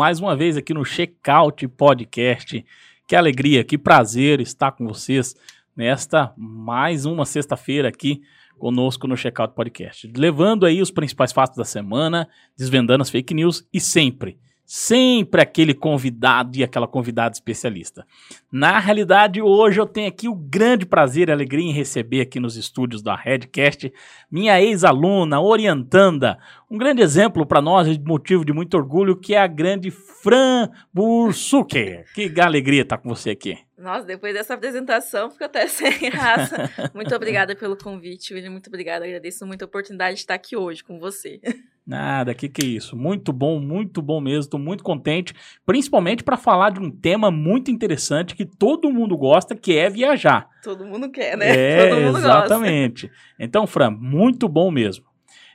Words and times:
mais 0.00 0.18
uma 0.18 0.34
vez 0.34 0.56
aqui 0.56 0.72
no 0.72 0.82
Checkout 0.82 1.68
Podcast. 1.68 2.64
Que 3.06 3.14
alegria, 3.14 3.62
que 3.62 3.76
prazer 3.76 4.40
estar 4.40 4.72
com 4.72 4.88
vocês 4.88 5.36
nesta 5.76 6.32
mais 6.38 7.04
uma 7.04 7.26
sexta-feira 7.26 7.88
aqui 7.88 8.22
conosco 8.58 9.06
no 9.06 9.14
Checkout 9.14 9.54
Podcast. 9.54 10.10
Levando 10.16 10.64
aí 10.64 10.80
os 10.80 10.90
principais 10.90 11.32
fatos 11.32 11.58
da 11.58 11.66
semana, 11.66 12.26
desvendando 12.56 13.02
as 13.02 13.10
fake 13.10 13.34
news 13.34 13.68
e 13.70 13.78
sempre 13.78 14.38
sempre 14.72 15.42
aquele 15.42 15.74
convidado 15.74 16.56
e 16.56 16.62
aquela 16.62 16.86
convidada 16.86 17.34
especialista. 17.34 18.06
Na 18.52 18.78
realidade, 18.78 19.42
hoje 19.42 19.80
eu 19.80 19.86
tenho 19.86 20.06
aqui 20.06 20.28
o 20.28 20.34
grande 20.34 20.86
prazer 20.86 21.28
e 21.28 21.32
alegria 21.32 21.68
em 21.68 21.72
receber 21.72 22.20
aqui 22.20 22.38
nos 22.38 22.56
estúdios 22.56 23.02
da 23.02 23.16
Redcast 23.16 23.92
minha 24.30 24.62
ex-aluna, 24.62 25.40
orientanda, 25.40 26.38
um 26.70 26.78
grande 26.78 27.02
exemplo 27.02 27.44
para 27.44 27.60
nós, 27.60 27.98
motivo 27.98 28.44
de 28.44 28.52
muito 28.52 28.76
orgulho, 28.76 29.16
que 29.16 29.34
é 29.34 29.38
a 29.38 29.48
grande 29.48 29.90
Fran 29.90 30.70
Bursuker. 30.94 32.04
Que 32.14 32.40
alegria 32.40 32.82
estar 32.82 32.98
com 32.98 33.08
você 33.08 33.30
aqui. 33.30 33.58
Nossa, 33.76 34.04
depois 34.04 34.34
dessa 34.34 34.54
apresentação, 34.54 35.30
fico 35.30 35.42
até 35.42 35.66
sem 35.68 36.10
raça. 36.10 36.70
Muito 36.94 37.12
obrigada 37.12 37.56
pelo 37.56 37.76
convite, 37.76 38.34
William. 38.34 38.50
Muito 38.50 38.68
obrigada. 38.68 39.04
Agradeço 39.04 39.44
muito 39.44 39.62
a 39.62 39.66
oportunidade 39.66 40.14
de 40.14 40.20
estar 40.20 40.34
aqui 40.34 40.54
hoje 40.56 40.84
com 40.84 41.00
você. 41.00 41.40
Nada, 41.90 42.32
que 42.36 42.48
que 42.48 42.62
é 42.64 42.68
isso? 42.68 42.96
Muito 42.96 43.32
bom, 43.32 43.58
muito 43.58 44.00
bom 44.00 44.20
mesmo. 44.20 44.42
Estou 44.42 44.60
muito 44.60 44.84
contente, 44.84 45.34
principalmente 45.66 46.22
para 46.22 46.36
falar 46.36 46.70
de 46.70 46.78
um 46.78 46.88
tema 46.88 47.32
muito 47.32 47.68
interessante 47.68 48.36
que 48.36 48.44
todo 48.44 48.92
mundo 48.92 49.16
gosta, 49.16 49.56
que 49.56 49.76
é 49.76 49.90
viajar. 49.90 50.48
Todo 50.62 50.86
mundo 50.86 51.10
quer, 51.10 51.36
né? 51.36 51.50
É, 51.50 51.88
todo 51.88 52.00
mundo 52.00 52.18
exatamente. 52.18 53.08
Gosta. 53.08 53.22
Então, 53.40 53.66
Fran, 53.66 53.90
muito 53.90 54.48
bom 54.48 54.70
mesmo. 54.70 55.04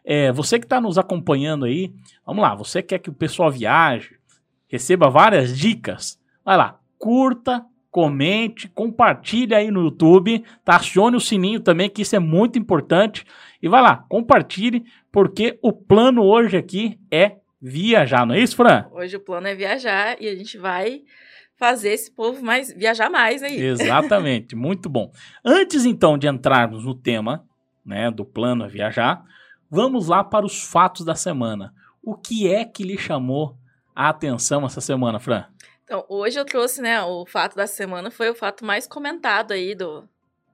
É, 0.04 0.30
você 0.34 0.60
que 0.60 0.66
está 0.66 0.82
nos 0.82 0.98
acompanhando 0.98 1.64
aí, 1.64 1.94
vamos 2.26 2.42
lá. 2.42 2.54
Você 2.54 2.84
quer 2.84 3.00
que 3.00 3.10
o 3.10 3.14
pessoal 3.14 3.50
viaje, 3.50 4.18
receba 4.68 5.10
várias 5.10 5.58
dicas? 5.58 6.20
Vai 6.44 6.58
lá, 6.58 6.78
curta, 7.00 7.66
comente, 7.96 8.68
compartilhe 8.68 9.56
aí 9.56 9.72
no 9.72 9.84
YouTube, 9.84 10.44
tá? 10.66 10.76
Acione 10.76 11.16
o 11.16 11.22
sininho 11.22 11.62
também, 11.62 11.90
que 11.90 12.02
isso 12.02 12.14
é 12.14 12.20
muito 12.20 12.60
importante. 12.60 13.26
E 13.62 13.70
vai 13.70 13.82
lá, 13.82 14.04
compartilhe, 14.10 14.84
porque 15.16 15.58
o 15.62 15.72
plano 15.72 16.26
hoje 16.26 16.58
aqui 16.58 17.00
é 17.10 17.38
viajar, 17.62 18.28
não 18.28 18.36
é 18.36 18.40
isso, 18.42 18.58
Fran? 18.58 18.86
Hoje 18.92 19.16
o 19.16 19.20
plano 19.22 19.48
é 19.48 19.56
viajar 19.56 20.22
e 20.22 20.28
a 20.28 20.36
gente 20.36 20.58
vai 20.58 21.04
fazer 21.56 21.92
esse 21.92 22.12
povo 22.12 22.44
mais 22.44 22.70
viajar 22.74 23.10
mais 23.10 23.42
aí. 23.42 23.58
Exatamente, 23.58 24.58
muito 24.60 24.90
bom. 24.90 25.10
Antes 25.42 25.86
então 25.86 26.18
de 26.18 26.28
entrarmos 26.28 26.84
no 26.84 26.94
tema, 26.94 27.48
né, 27.86 28.12
do 28.12 28.26
plano 28.26 28.66
é 28.66 28.68
viajar, 28.68 29.24
vamos 29.72 30.10
lá 30.10 30.22
para 30.22 30.46
os 30.46 30.62
fatos 30.62 31.06
da 31.06 31.16
semana. 31.16 31.74
O 32.04 32.14
que 32.14 32.54
é 32.54 32.66
que 32.66 32.84
lhe 32.84 32.98
chamou 32.98 33.58
a 33.96 34.10
atenção 34.10 34.66
essa 34.66 34.82
semana, 34.82 35.18
Fran? 35.18 35.46
Então, 35.86 36.06
hoje 36.10 36.38
eu 36.38 36.44
trouxe, 36.44 36.82
né, 36.82 37.02
o 37.02 37.26
fato 37.26 37.56
da 37.56 37.68
semana 37.68 38.12
foi 38.12 38.30
o 38.30 38.36
fato 38.36 38.66
mais 38.66 38.86
comentado 38.86 39.54
aí 39.54 39.76
do, 39.76 40.04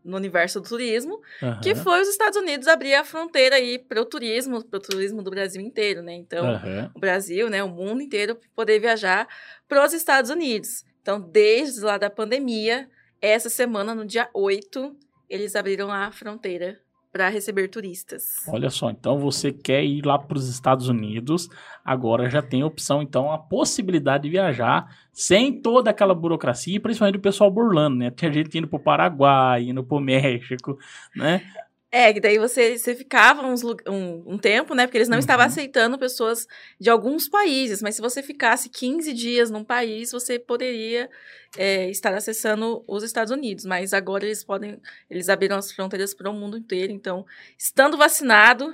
no 0.04 0.18
universo 0.18 0.60
do 0.60 0.68
turismo, 0.68 1.22
uhum. 1.42 1.60
que 1.62 1.76
foi 1.76 2.02
os 2.02 2.08
Estados 2.08 2.38
Unidos 2.38 2.68
abrir 2.68 2.96
a 2.96 3.04
fronteira 3.04 3.56
aí 3.56 3.78
para 3.78 4.02
o 4.02 4.06
turismo, 4.06 4.64
para 4.64 4.78
o 4.78 4.82
turismo 4.82 5.22
do 5.22 5.30
Brasil 5.30 5.62
inteiro, 5.62 6.02
né? 6.02 6.14
Então, 6.14 6.46
uhum. 6.46 6.90
o 6.96 7.00
Brasil, 7.00 7.50
né, 7.50 7.64
o 7.64 7.70
mundo 7.70 8.02
inteiro 8.02 8.38
poder 8.56 8.80
viajar 8.80 9.28
para 9.68 9.86
os 9.86 9.94
Estados 9.94 10.32
Unidos. 10.32 10.84
Então, 11.02 11.20
desde 11.20 11.82
lá 11.82 11.98
da 11.98 12.10
pandemia, 12.10 12.90
essa 13.22 13.50
semana, 13.50 13.94
no 13.94 14.06
dia 14.06 14.30
8, 14.34 14.96
eles 15.30 15.56
abriram 15.56 15.92
a 15.92 16.12
fronteira 16.12 16.80
para 17.12 17.30
receber 17.30 17.68
turistas. 17.68 18.48
Olha 18.48 18.70
só, 18.70 18.90
então 18.90 19.20
você 19.20 19.52
quer 19.52 19.84
ir 19.84 20.06
lá 20.06 20.18
para 20.18 20.38
os 20.38 20.48
Estados 20.48 20.88
Unidos, 20.88 21.50
agora 21.84 22.30
já 22.30 22.42
tem 22.42 22.62
a 22.62 22.66
opção, 22.66 23.02
então, 23.02 23.32
a 23.32 23.38
possibilidade 23.38 24.24
de 24.24 24.30
viajar 24.30 24.96
sem 25.12 25.62
toda 25.62 25.90
aquela 25.90 26.16
burocracia, 26.16 26.80
principalmente 26.80 27.18
o 27.18 27.22
pessoal 27.22 27.52
burlando, 27.52 27.98
né? 27.98 28.12
Tinha 28.12 28.32
gente 28.32 28.58
indo 28.58 28.68
para 28.68 28.78
o 28.78 28.84
Paraguai, 28.84 29.64
indo 29.64 29.84
para 29.84 29.98
o 29.98 30.00
México, 30.00 30.78
né? 31.16 31.42
É, 31.92 32.14
que 32.14 32.22
daí 32.22 32.38
você, 32.38 32.78
você 32.78 32.96
ficava 32.96 33.46
uns, 33.46 33.64
um, 33.64 34.24
um 34.26 34.38
tempo, 34.38 34.74
né? 34.74 34.88
Porque 34.88 34.98
eles 34.98 35.10
não 35.10 35.18
uhum. 35.18 35.20
estavam 35.20 35.46
aceitando 35.46 36.00
pessoas 36.00 36.48
de 36.80 36.90
alguns 36.90 37.28
países, 37.28 37.82
mas 37.82 37.96
se 37.96 38.02
você 38.02 38.24
ficasse 38.24 38.70
15 38.70 39.12
dias 39.12 39.52
num 39.52 39.64
país, 39.64 40.12
você 40.12 40.40
poderia 40.40 41.10
é, 41.58 41.90
estar 41.90 42.14
acessando 42.14 42.82
os 42.88 43.04
Estados 43.04 43.32
Unidos. 43.32 43.66
Mas 43.66 43.94
agora 43.94 44.26
eles 44.26 44.42
podem, 44.42 44.80
eles 45.10 45.28
abriram 45.28 45.58
as 45.58 45.70
fronteiras 45.70 46.14
para 46.14 46.30
o 46.30 46.34
mundo 46.34 46.58
inteiro. 46.58 46.94
Então, 46.94 47.26
estando 47.58 47.98
vacinado, 47.98 48.74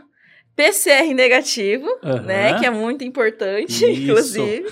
PCR 0.55 1.13
negativo, 1.13 1.87
uhum. 2.03 2.21
né? 2.23 2.59
Que 2.59 2.65
é 2.65 2.69
muito 2.71 3.03
importante, 3.03 3.85
Isso. 3.85 3.85
inclusive. 3.85 4.67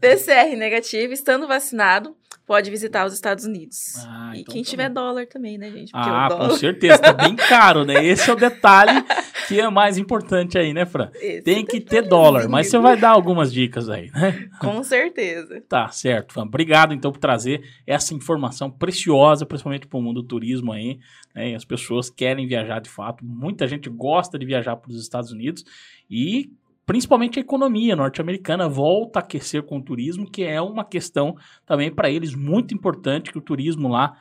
PCR 0.00 0.56
negativo, 0.56 1.12
estando 1.12 1.46
vacinado, 1.46 2.16
pode 2.48 2.70
visitar 2.70 3.06
os 3.06 3.12
Estados 3.12 3.44
Unidos. 3.44 3.94
Ah, 4.08 4.32
e 4.34 4.40
então 4.40 4.54
quem 4.54 4.64
tá 4.64 4.70
tiver 4.70 4.88
bom. 4.88 4.94
dólar 4.94 5.26
também, 5.26 5.58
né, 5.58 5.70
gente? 5.70 5.92
Porque 5.92 6.08
ah, 6.08 6.28
com 6.30 6.50
certeza, 6.52 6.98
tá 6.98 7.12
bem 7.12 7.36
caro, 7.36 7.84
né? 7.84 8.02
Esse 8.02 8.30
é 8.30 8.32
o 8.32 8.36
detalhe 8.36 9.04
que 9.46 9.60
é 9.60 9.68
mais 9.68 9.98
importante 9.98 10.56
aí, 10.56 10.72
né, 10.72 10.86
Fran? 10.86 11.10
Esse 11.16 11.42
Tem 11.42 11.62
que 11.64 11.78
ter 11.78 12.00
dólar, 12.00 12.48
mas 12.48 12.68
você 12.68 12.78
vai 12.78 12.96
dar 12.96 13.10
algumas 13.10 13.52
dicas 13.52 13.90
aí, 13.90 14.10
né? 14.12 14.48
Com 14.60 14.82
certeza. 14.82 15.62
Tá, 15.68 15.88
certo, 15.88 16.32
Fran. 16.32 16.44
Obrigado, 16.44 16.94
então, 16.94 17.12
por 17.12 17.18
trazer 17.18 17.62
essa 17.86 18.14
informação 18.14 18.70
preciosa, 18.70 19.44
principalmente 19.44 19.86
para 19.86 19.98
o 19.98 20.02
mundo 20.02 20.22
do 20.22 20.26
turismo 20.26 20.72
aí, 20.72 20.98
né? 21.34 21.54
As 21.54 21.66
pessoas 21.66 22.08
querem 22.08 22.46
viajar 22.46 22.80
de 22.80 22.88
fato, 22.88 23.22
muita 23.22 23.68
gente 23.68 23.90
gosta 23.90 24.38
de 24.38 24.46
viajar 24.46 24.74
para 24.74 24.90
os 24.90 24.98
Estados 24.98 25.30
Unidos 25.30 25.64
e 26.10 26.50
principalmente 26.88 27.38
a 27.38 27.42
economia 27.42 27.94
norte-americana 27.94 28.66
volta 28.66 29.18
a 29.18 29.22
aquecer 29.22 29.62
com 29.62 29.76
o 29.76 29.82
turismo, 29.82 30.24
que 30.24 30.42
é 30.42 30.58
uma 30.58 30.82
questão 30.82 31.36
também 31.66 31.94
para 31.94 32.08
eles 32.08 32.34
muito 32.34 32.72
importante, 32.72 33.30
que 33.30 33.36
o 33.36 33.42
turismo 33.42 33.88
lá 33.88 34.16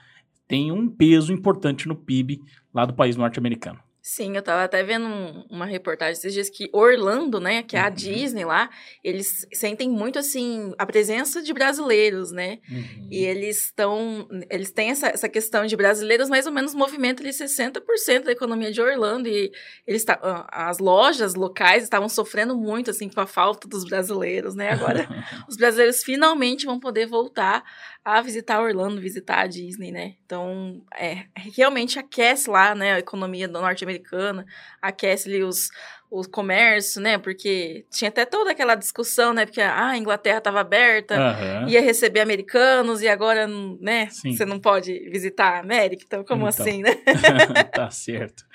tem 0.50 0.70
um 0.70 0.90
peso 0.90 1.32
importante 1.32 1.88
no 1.88 1.96
PIB 1.96 2.42
lá 2.74 2.86
do 2.86 2.94
país 2.94 3.16
norte-americano. 3.16 3.80
Sim, 4.10 4.38
eu 4.38 4.42
tava 4.42 4.64
até 4.64 4.82
vendo 4.84 5.06
um, 5.06 5.46
uma 5.50 5.66
reportagem 5.66 6.14
esses 6.14 6.34
dias 6.34 6.50
que 6.50 6.70
Orlando, 6.72 7.42
né, 7.42 7.62
que 7.62 7.76
é 7.76 7.82
a 7.82 7.90
uhum. 7.90 7.94
Disney 7.94 8.46
lá, 8.46 8.70
eles 9.04 9.46
sentem 9.54 9.90
muito, 9.90 10.18
assim, 10.18 10.74
a 10.78 10.86
presença 10.86 11.42
de 11.42 11.54
brasileiros, 11.54 12.32
né? 12.32 12.60
Uhum. 12.72 13.10
E 13.12 13.26
eles 13.26 13.66
estão, 13.66 14.26
eles 14.50 14.72
têm 14.72 14.92
essa, 14.92 15.08
essa 15.08 15.28
questão 15.28 15.66
de 15.66 15.76
brasileiros, 15.76 16.30
mais 16.30 16.46
ou 16.46 16.54
menos 16.54 16.74
movimenta 16.74 17.22
ali 17.22 17.32
60% 17.32 18.24
da 18.24 18.32
economia 18.32 18.72
de 18.72 18.80
Orlando 18.80 19.28
e 19.28 19.52
eles 19.86 20.06
as 20.54 20.80
lojas 20.80 21.36
locais 21.36 21.84
estavam 21.84 22.08
sofrendo 22.08 22.56
muito, 22.56 22.92
assim, 22.92 23.10
com 23.10 23.20
a 23.20 23.28
falta 23.28 23.68
dos 23.68 23.84
brasileiros, 23.84 24.56
né? 24.56 24.70
Agora, 24.70 25.06
os 25.50 25.58
brasileiros 25.58 26.02
finalmente 26.02 26.66
vão 26.66 26.80
poder 26.80 27.08
voltar 27.08 27.62
a 28.08 28.22
visitar 28.22 28.62
Orlando, 28.62 29.02
visitar 29.02 29.40
a 29.40 29.48
Disney, 29.48 29.92
né? 29.92 30.14
Então, 30.26 30.82
é, 30.98 31.26
realmente 31.36 32.00
aquece 32.00 32.50
lá, 32.50 32.74
né, 32.74 32.94
a 32.94 33.00
economia 33.00 33.50
norte-americana, 33.50 34.46
aquece 34.82 35.28
ali 35.28 35.44
os, 35.44 35.70
o 36.10 36.24
comércio, 36.24 37.02
né? 37.02 37.18
Porque 37.18 37.86
tinha 37.92 38.08
até 38.08 38.26
toda 38.26 38.52
aquela 38.52 38.76
discussão, 38.76 39.34
né? 39.34 39.46
Porque 39.46 39.60
ah, 39.60 39.88
a 39.88 39.98
Inglaterra 39.98 40.38
estava 40.38 40.62
aberta, 40.62 41.16
uhum. 41.16 41.68
ia 41.68 41.82
receber 41.82 42.22
americanos 42.22 43.02
e 43.02 43.10
agora, 43.10 43.46
né? 43.82 44.08
Sim. 44.10 44.32
Você 44.32 44.46
não 44.46 44.58
pode 44.58 44.98
visitar 45.10 45.58
a 45.58 45.60
América, 45.60 46.04
então 46.08 46.24
como 46.24 46.48
então. 46.48 46.66
assim, 46.66 46.82
né? 46.82 46.96
tá 47.76 47.90
certo. 47.90 48.46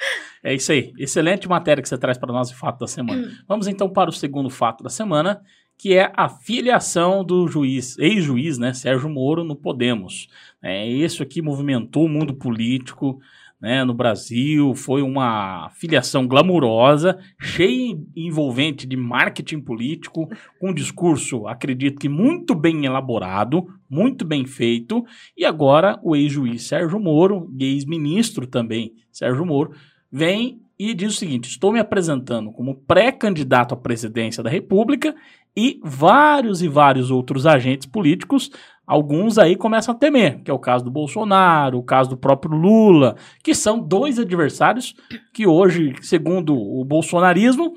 É 0.42 0.54
isso 0.54 0.72
aí. 0.72 0.94
Excelente 0.98 1.46
matéria 1.46 1.82
que 1.82 1.88
você 1.90 1.98
traz 1.98 2.16
para 2.16 2.32
nós 2.32 2.50
o 2.50 2.56
fato 2.56 2.78
da 2.78 2.86
semana. 2.86 3.28
Hum. 3.28 3.32
Vamos 3.46 3.66
então 3.66 3.92
para 3.92 4.08
o 4.08 4.14
segundo 4.14 4.48
fato 4.48 4.82
da 4.82 4.88
semana, 4.88 5.42
que 5.82 5.94
é 5.94 6.12
a 6.16 6.28
filiação 6.28 7.24
do 7.24 7.48
juiz, 7.48 7.98
ex-juiz, 7.98 8.56
né, 8.56 8.72
Sérgio 8.72 9.10
Moro, 9.10 9.42
no 9.42 9.56
Podemos. 9.56 10.28
É, 10.62 10.86
isso 10.88 11.24
aqui 11.24 11.42
movimentou 11.42 12.04
o 12.04 12.08
mundo 12.08 12.32
político 12.34 13.18
né, 13.60 13.82
no 13.82 13.92
Brasil, 13.92 14.76
foi 14.76 15.02
uma 15.02 15.70
filiação 15.70 16.24
glamurosa, 16.24 17.18
cheia 17.36 17.98
e 18.14 18.28
envolvente 18.28 18.86
de 18.86 18.96
marketing 18.96 19.58
político, 19.58 20.30
com 20.60 20.70
um 20.70 20.74
discurso, 20.74 21.48
acredito 21.48 21.98
que 21.98 22.08
muito 22.08 22.54
bem 22.54 22.86
elaborado, 22.86 23.66
muito 23.90 24.24
bem 24.24 24.46
feito, 24.46 25.04
e 25.36 25.44
agora 25.44 25.98
o 26.04 26.14
ex-juiz 26.14 26.62
Sérgio 26.62 27.00
Moro, 27.00 27.52
ex-ministro 27.58 28.46
também 28.46 28.94
Sérgio 29.10 29.44
Moro, 29.44 29.72
vem 30.12 30.62
e 30.78 30.94
diz 30.94 31.14
o 31.14 31.16
seguinte: 31.16 31.48
estou 31.48 31.72
me 31.72 31.78
apresentando 31.78 32.50
como 32.50 32.74
pré-candidato 32.74 33.72
à 33.72 33.76
presidência 33.76 34.42
da 34.42 34.50
República 34.50 35.14
e 35.56 35.80
vários 35.82 36.62
e 36.62 36.68
vários 36.68 37.10
outros 37.10 37.46
agentes 37.46 37.86
políticos, 37.86 38.50
alguns 38.86 39.38
aí 39.38 39.56
começam 39.56 39.94
a 39.94 39.98
temer, 39.98 40.42
que 40.42 40.50
é 40.50 40.54
o 40.54 40.58
caso 40.58 40.84
do 40.84 40.90
Bolsonaro, 40.90 41.78
o 41.78 41.82
caso 41.82 42.10
do 42.10 42.16
próprio 42.16 42.56
Lula, 42.56 43.16
que 43.42 43.54
são 43.54 43.78
dois 43.78 44.18
adversários 44.18 44.94
que 45.32 45.46
hoje, 45.46 45.94
segundo 46.02 46.54
o 46.54 46.84
bolsonarismo, 46.84 47.72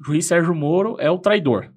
o 0.00 0.04
juiz 0.04 0.26
Sérgio 0.26 0.54
Moro 0.54 0.96
é 0.98 1.10
o 1.10 1.18
traidor. 1.18 1.70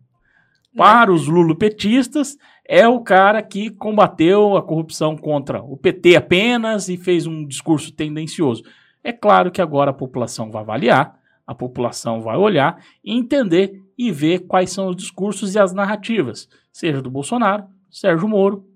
Para 0.75 1.11
os 1.11 1.27
lulopetistas, 1.27 2.37
é 2.67 2.87
o 2.87 3.01
cara 3.01 3.41
que 3.41 3.71
combateu 3.71 4.55
a 4.55 4.61
corrupção 4.61 5.17
contra 5.17 5.61
o 5.61 5.75
PT 5.75 6.15
apenas 6.15 6.87
e 6.87 6.97
fez 6.97 7.25
um 7.25 7.45
discurso 7.45 7.91
tendencioso. 7.91 8.63
É 9.03 9.11
claro 9.11 9.51
que 9.51 9.61
agora 9.61 9.91
a 9.91 9.93
população 9.93 10.51
vai 10.51 10.61
avaliar, 10.61 11.18
a 11.49 11.55
população 11.55 12.21
vai 12.21 12.37
olhar 12.37 12.79
entender 13.03 13.81
e 13.97 14.11
ver 14.11 14.41
quais 14.41 14.71
são 14.71 14.89
os 14.89 14.95
discursos 14.95 15.55
e 15.55 15.59
as 15.59 15.73
narrativas. 15.73 16.47
seja 16.71 17.01
do 17.01 17.09
Bolsonaro, 17.09 17.63
Sérgio 17.89 18.27
Moro, 18.27 18.67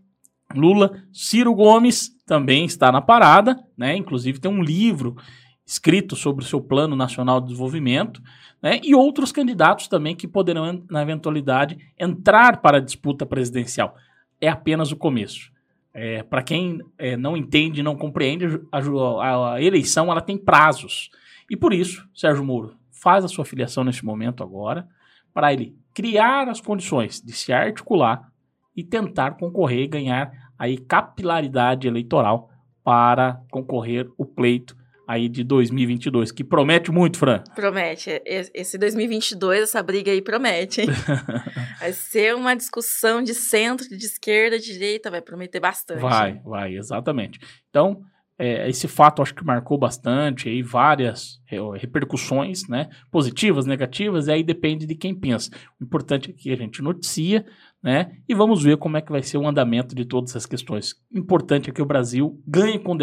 Lula, 0.56 1.04
Ciro 1.12 1.54
Gomes 1.54 2.10
também 2.26 2.66
está 2.66 2.92
na 2.92 3.00
parada, 3.00 3.64
né? 3.78 3.96
Inclusive 3.96 4.40
tem 4.40 4.50
um 4.50 4.64
livro 4.64 5.16
escrito 5.64 6.16
sobre 6.16 6.44
o 6.44 6.48
seu 6.48 6.60
Plano 6.60 6.96
Nacional 6.96 7.40
de 7.40 7.50
Desenvolvimento, 7.50 8.20
né? 8.60 8.80
E 8.84 8.96
outros 8.96 9.32
candidatos 9.32 9.88
também 9.88 10.16
que 10.16 10.28
poderão, 10.28 10.84
na 10.90 11.04
eventualidade, 11.04 11.78
entrar 11.96 12.60
para 12.60 12.78
a 12.78 12.82
disputa 12.82 13.24
presidencial. 13.24 13.96
É 14.42 14.50
apenas 14.50 14.92
o 14.92 14.98
começo. 14.98 15.52
É, 15.94 16.24
para 16.24 16.42
quem 16.42 16.82
é, 16.98 17.16
não 17.16 17.38
entende, 17.38 17.84
não 17.84 17.96
compreende, 17.96 18.60
a, 18.72 18.80
a, 18.80 19.54
a, 19.54 19.62
eleição 19.62 20.12
ela 20.12 20.22
tem 20.22 20.40
prazos. 20.40 21.12
E 21.50 21.56
por 21.56 21.74
isso, 21.74 22.08
Sérgio 22.14 22.44
Moro 22.44 22.76
faz 22.92 23.26
a 23.26 23.28
sua 23.28 23.46
filiação 23.46 23.84
nesse 23.84 24.06
momento 24.06 24.44
agora, 24.44 24.88
para 25.34 25.52
ele 25.52 25.76
criar 25.94 26.48
as 26.48 26.62
condições 26.62 27.22
de 27.22 27.34
se 27.34 27.52
articular 27.52 28.32
e 28.76 28.84
tentar 28.84 29.32
concorrer 29.32 29.84
e 29.84 29.88
ganhar 29.88 30.32
aí 30.58 30.78
capilaridade 30.78 31.88
eleitoral 31.88 32.50
para 32.84 33.42
concorrer 33.52 34.10
o 34.18 34.26
pleito 34.26 34.76
aí 35.08 35.28
de 35.28 35.44
2022, 35.44 36.32
que 36.32 36.44
promete 36.44 36.92
muito, 36.92 37.18
Fran. 37.18 37.44
Promete. 37.56 38.22
Esse 38.26 38.78
2022, 38.78 39.64
essa 39.64 39.84
briga 39.84 40.12
aí 40.12 40.22
promete, 40.22 40.82
hein? 40.82 40.88
vai 41.80 41.92
ser 41.92 42.36
uma 42.36 42.56
discussão 42.56 43.22
de 43.22 43.34
centro, 43.34 43.88
de 43.88 44.06
esquerda, 44.06 44.58
de 44.58 44.66
direita, 44.66 45.12
vai 45.12 45.22
prometer 45.22 45.60
bastante. 45.60 46.02
Vai, 46.02 46.40
vai, 46.44 46.76
exatamente. 46.76 47.40
Então, 47.70 48.02
é, 48.44 48.70
esse 48.70 48.90
fato 48.90 49.22
acho 49.22 49.34
que 49.34 49.46
marcou 49.46 49.78
bastante 49.78 50.50
aí 50.50 50.62
várias 50.62 51.42
é, 51.50 51.58
repercussões, 51.78 52.68
né? 52.68 52.90
Positivas, 53.10 53.66
negativas, 53.66 54.28
e 54.28 54.34
aí 54.34 54.44
depende 54.44 54.86
de 54.86 54.96
quem 54.96 55.16
pensa. 55.16 55.50
O 55.80 55.84
importante 55.86 56.30
é 56.30 56.34
que 56.34 56.52
a 56.52 56.56
gente 56.58 56.82
noticia, 56.82 57.46
né? 57.82 58.18
E 58.28 58.36
vamos 58.36 58.62
ver 58.62 58.76
como 58.76 58.98
é 58.98 59.02
que 59.02 59.14
vai 59.14 59.24
ser 59.24 59.38
o 59.38 59.48
andamento 59.48 59.96
de 59.96 60.04
todas 60.04 60.32
essas 60.32 60.46
questões. 60.46 60.92
O 61.10 61.18
importante 61.18 61.70
é 61.70 61.74
que 61.74 61.82
o 61.82 61.86
Brasil 61.86 62.38
ganhe 62.46 62.78
com 62.78 62.94
o 62.94 62.98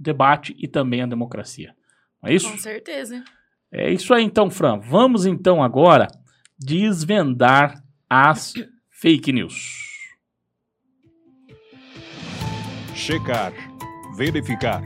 debate 0.00 0.56
e 0.58 0.66
também 0.66 1.02
a 1.02 1.06
democracia. 1.06 1.74
Não 2.22 2.30
é 2.30 2.34
isso? 2.34 2.50
Com 2.50 2.56
certeza. 2.56 3.22
É 3.70 3.92
isso 3.92 4.14
aí 4.14 4.24
então, 4.24 4.50
Fran. 4.50 4.78
Vamos 4.78 5.26
então 5.26 5.62
agora 5.62 6.08
desvendar 6.58 7.82
as 8.08 8.54
fake 8.90 9.30
news. 9.30 9.84
Checar, 12.94 13.52
verificar, 14.16 14.82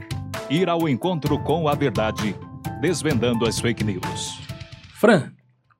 ir 0.49 0.67
ao 0.67 0.89
encontro 0.89 1.39
com 1.39 1.69
a 1.69 1.73
verdade, 1.73 2.35
desvendando 2.81 3.47
as 3.47 3.61
fake 3.61 3.81
news. 3.81 4.41
Fran, 4.99 5.31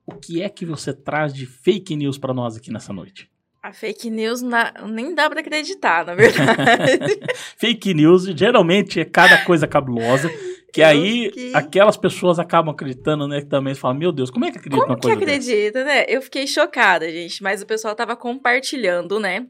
o 0.05 0.13
que 0.13 0.41
é 0.41 0.47
que 0.47 0.65
você 0.65 0.93
traz 0.93 1.33
de 1.33 1.45
fake 1.45 1.95
news 1.97 2.17
para 2.17 2.33
nós 2.33 2.55
aqui 2.55 2.71
nessa 2.71 2.93
noite? 2.93 3.29
A 3.61 3.73
fake 3.73 4.09
news 4.09 4.41
na, 4.41 4.73
nem 4.87 5.13
dá 5.13 5.29
para 5.29 5.41
acreditar, 5.41 6.05
na 6.05 6.15
verdade. 6.15 7.19
fake 7.59 7.93
news 7.93 8.23
geralmente 8.23 9.01
é 9.01 9.05
cada 9.05 9.43
coisa 9.43 9.67
cabulosa. 9.67 10.31
Que 10.73 10.81
aí 10.81 11.25
fiquei... 11.25 11.53
aquelas 11.53 11.97
pessoas 11.97 12.39
acabam 12.39 12.73
acreditando, 12.73 13.27
né? 13.27 13.41
Que 13.41 13.47
também 13.47 13.75
falam, 13.75 13.97
meu 13.97 14.13
Deus, 14.13 14.31
como 14.31 14.45
é 14.45 14.51
que 14.51 14.57
acredita 14.57 14.81
como 14.81 14.93
uma 14.93 14.99
coisa 14.99 15.17
que 15.17 15.23
acredita, 15.23 15.83
dessa? 15.83 15.85
né? 15.85 16.05
Eu 16.07 16.21
fiquei 16.21 16.47
chocada, 16.47 17.11
gente. 17.11 17.43
Mas 17.43 17.61
o 17.61 17.67
pessoal 17.67 17.93
tava 17.93 18.15
compartilhando, 18.15 19.19
né? 19.19 19.45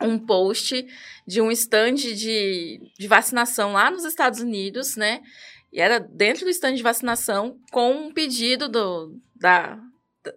Um 0.00 0.18
post 0.18 0.86
de 1.26 1.40
um 1.40 1.50
stand 1.50 1.94
de, 1.94 2.80
de 2.98 3.08
vacinação 3.08 3.72
lá 3.72 3.90
nos 3.90 4.04
Estados 4.04 4.40
Unidos, 4.40 4.96
né? 4.96 5.22
E 5.72 5.80
era 5.80 5.98
dentro 5.98 6.44
do 6.44 6.50
stand 6.50 6.74
de 6.74 6.82
vacinação 6.82 7.58
com 7.72 7.92
um 7.92 8.12
pedido 8.12 8.68
do, 8.68 9.18
da, 9.34 9.78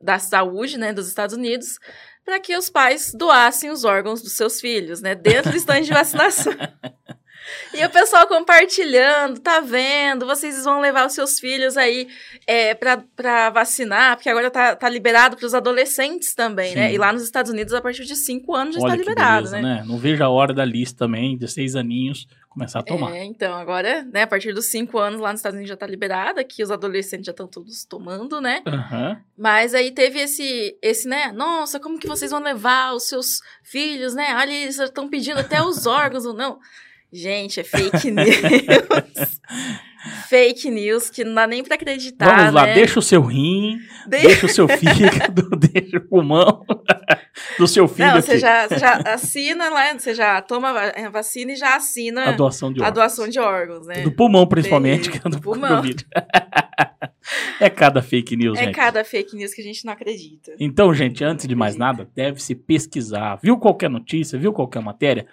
da 0.01 0.19
saúde, 0.19 0.77
né, 0.77 0.93
dos 0.93 1.07
Estados 1.07 1.35
Unidos, 1.35 1.79
para 2.25 2.39
que 2.39 2.55
os 2.55 2.69
pais 2.69 3.11
doassem 3.13 3.69
os 3.69 3.83
órgãos 3.83 4.21
dos 4.21 4.33
seus 4.33 4.61
filhos, 4.61 5.01
né? 5.01 5.15
Dentro 5.15 5.51
do 5.51 5.57
estande 5.57 5.87
de 5.87 5.93
vacinação. 5.93 6.53
E 7.73 7.85
o 7.85 7.89
pessoal 7.89 8.27
compartilhando, 8.27 9.39
tá 9.39 9.59
vendo? 9.59 10.25
Vocês 10.25 10.63
vão 10.63 10.79
levar 10.79 11.05
os 11.05 11.13
seus 11.13 11.39
filhos 11.39 11.77
aí 11.77 12.07
é, 12.47 12.73
para 12.73 13.49
vacinar, 13.51 14.15
porque 14.15 14.29
agora 14.29 14.49
tá, 14.49 14.75
tá 14.75 14.89
liberado 14.89 15.37
para 15.37 15.45
os 15.45 15.53
adolescentes 15.53 16.33
também, 16.33 16.73
Sim. 16.73 16.79
né? 16.79 16.93
E 16.93 16.97
lá 16.97 17.13
nos 17.13 17.23
Estados 17.23 17.51
Unidos, 17.51 17.73
a 17.73 17.81
partir 17.81 18.05
de 18.05 18.15
5 18.15 18.55
anos 18.55 18.75
já 18.75 18.81
Olha 18.81 18.93
está 18.93 18.97
liberado, 18.97 19.49
beleza, 19.49 19.61
né? 19.61 19.81
né? 19.81 19.83
Não 19.85 19.97
vejo 19.97 20.23
a 20.23 20.29
hora 20.29 20.53
da 20.53 20.65
lista 20.65 21.05
também, 21.05 21.37
de 21.37 21.47
6 21.47 21.75
aninhos, 21.75 22.27
começar 22.49 22.79
a 22.79 22.83
tomar. 22.83 23.15
É, 23.15 23.23
então, 23.23 23.53
agora, 23.53 24.03
né, 24.11 24.23
a 24.23 24.27
partir 24.27 24.51
dos 24.51 24.65
5 24.65 24.97
anos 24.97 25.21
lá 25.21 25.31
nos 25.31 25.39
Estados 25.39 25.55
Unidos 25.55 25.69
já 25.69 25.77
tá 25.77 25.85
liberado, 25.85 26.39
aqui 26.39 26.63
os 26.63 26.71
adolescentes 26.71 27.27
já 27.27 27.31
estão 27.31 27.47
todos 27.47 27.85
tomando, 27.85 28.41
né? 28.41 28.63
Uhum. 28.65 29.17
Mas 29.37 29.73
aí 29.73 29.91
teve 29.91 30.19
esse, 30.19 30.77
esse, 30.81 31.07
né? 31.07 31.31
Nossa, 31.31 31.79
como 31.79 31.99
que 31.99 32.07
vocês 32.07 32.31
vão 32.31 32.41
levar 32.41 32.93
os 32.93 33.07
seus 33.07 33.41
filhos, 33.63 34.15
né? 34.15 34.35
Olha, 34.35 34.51
eles 34.51 34.79
estão 34.79 35.07
pedindo 35.07 35.39
até 35.39 35.61
os 35.61 35.85
órgãos 35.85 36.25
ou 36.25 36.33
não. 36.33 36.59
Gente, 37.11 37.59
é 37.59 37.63
fake 37.63 38.11
news. 38.11 39.41
fake 40.29 40.69
news 40.69 41.09
que 41.09 41.23
não 41.23 41.33
dá 41.33 41.47
nem 41.47 41.63
pra 41.63 41.75
acreditar. 41.75 42.37
Vamos 42.37 42.53
lá, 42.53 42.67
né? 42.67 42.75
deixa 42.75 42.99
o 42.99 43.01
seu 43.01 43.21
rim, 43.21 43.79
de... 44.07 44.21
deixa 44.21 44.45
o 44.45 44.49
seu 44.49 44.67
fígado, 44.67 45.49
deixa 45.57 45.97
o 45.97 46.01
pulmão 46.01 46.63
do 47.57 47.67
seu 47.67 47.87
filho. 47.87 48.09
Não, 48.09 48.21
você 48.21 48.37
já, 48.37 48.67
você 48.67 48.77
já, 48.77 48.97
assina 48.97 49.69
lá, 49.69 49.97
você 49.97 50.13
já 50.13 50.39
toma 50.41 50.69
a 50.69 51.09
vacina 51.09 51.53
e 51.53 51.55
já 51.55 51.75
assina 51.75 52.25
a 52.25 52.31
doação 52.31 52.71
de 52.71 52.79
órgãos. 52.79 52.95
Doação 52.95 53.27
de 53.27 53.39
órgãos, 53.39 53.87
né? 53.87 54.01
Do 54.03 54.11
pulmão, 54.11 54.45
principalmente, 54.45 55.09
que 55.09 55.17
é 55.17 55.21
do, 55.21 55.29
do 55.31 55.41
pulmão. 55.41 55.81
é 57.59 57.69
cada 57.71 58.03
fake 58.03 58.35
news, 58.37 58.59
É 58.59 58.65
gente. 58.65 58.75
cada 58.75 59.03
fake 59.03 59.35
news 59.35 59.53
que 59.53 59.61
a 59.61 59.65
gente 59.65 59.83
não 59.83 59.93
acredita. 59.93 60.53
Então, 60.59 60.93
gente, 60.93 61.23
antes 61.23 61.47
de 61.47 61.55
mais 61.55 61.75
nada, 61.75 62.07
deve-se 62.15 62.53
pesquisar. 62.53 63.39
Viu 63.41 63.57
qualquer 63.57 63.89
notícia, 63.89 64.37
viu 64.37 64.53
qualquer 64.53 64.81
matéria? 64.81 65.25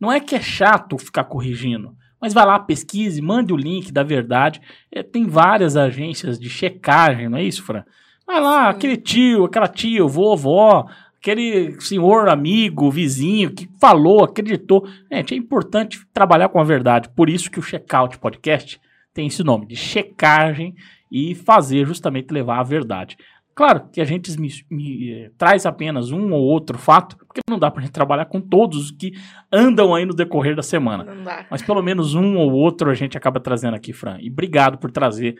Não 0.00 0.10
é 0.10 0.18
que 0.18 0.34
é 0.34 0.40
chato 0.40 0.96
ficar 0.96 1.24
corrigindo, 1.24 1.94
mas 2.20 2.32
vai 2.32 2.46
lá, 2.46 2.58
pesquise, 2.58 3.20
mande 3.20 3.52
o 3.52 3.56
link 3.56 3.92
da 3.92 4.02
verdade. 4.02 4.60
É, 4.90 5.02
tem 5.02 5.26
várias 5.26 5.76
agências 5.76 6.38
de 6.38 6.48
checagem, 6.48 7.28
não 7.28 7.38
é 7.38 7.44
isso, 7.44 7.62
Fran? 7.62 7.84
Vai 8.26 8.40
lá, 8.40 8.64
Sim. 8.64 8.70
aquele 8.70 8.96
tio, 8.96 9.44
aquela 9.44 9.68
tia, 9.68 10.04
vovó, 10.04 10.86
aquele 11.18 11.80
senhor 11.80 12.28
amigo, 12.28 12.90
vizinho 12.90 13.50
que 13.50 13.68
falou, 13.80 14.24
acreditou. 14.24 14.86
Gente, 15.10 15.34
é 15.34 15.36
importante 15.36 16.00
trabalhar 16.12 16.48
com 16.48 16.60
a 16.60 16.64
verdade. 16.64 17.08
Por 17.10 17.28
isso 17.28 17.50
que 17.50 17.58
o 17.58 17.62
Checkout 17.62 18.18
Podcast 18.18 18.80
tem 19.12 19.26
esse 19.26 19.42
nome, 19.42 19.66
de 19.66 19.76
checagem 19.76 20.74
e 21.10 21.34
fazer 21.34 21.86
justamente 21.86 22.32
levar 22.32 22.60
a 22.60 22.64
verdade. 22.64 23.16
Claro 23.60 23.90
que 23.92 24.00
a 24.00 24.06
gente 24.06 24.40
me, 24.40 24.48
me, 24.70 25.12
eh, 25.12 25.30
traz 25.36 25.66
apenas 25.66 26.10
um 26.10 26.32
ou 26.32 26.40
outro 26.40 26.78
fato, 26.78 27.14
porque 27.18 27.42
não 27.46 27.58
dá 27.58 27.70
para 27.70 27.82
a 27.82 27.84
gente 27.84 27.92
trabalhar 27.92 28.24
com 28.24 28.40
todos 28.40 28.84
os 28.84 28.90
que 28.90 29.12
andam 29.52 29.94
aí 29.94 30.06
no 30.06 30.14
decorrer 30.14 30.56
da 30.56 30.62
semana. 30.62 31.04
Não 31.04 31.22
dá. 31.22 31.44
Mas 31.50 31.60
pelo 31.60 31.82
menos 31.82 32.14
um 32.14 32.38
ou 32.38 32.52
outro 32.52 32.90
a 32.90 32.94
gente 32.94 33.18
acaba 33.18 33.38
trazendo 33.38 33.74
aqui, 33.74 33.92
Fran. 33.92 34.16
E 34.18 34.30
obrigado 34.30 34.78
por 34.78 34.90
trazer 34.90 35.36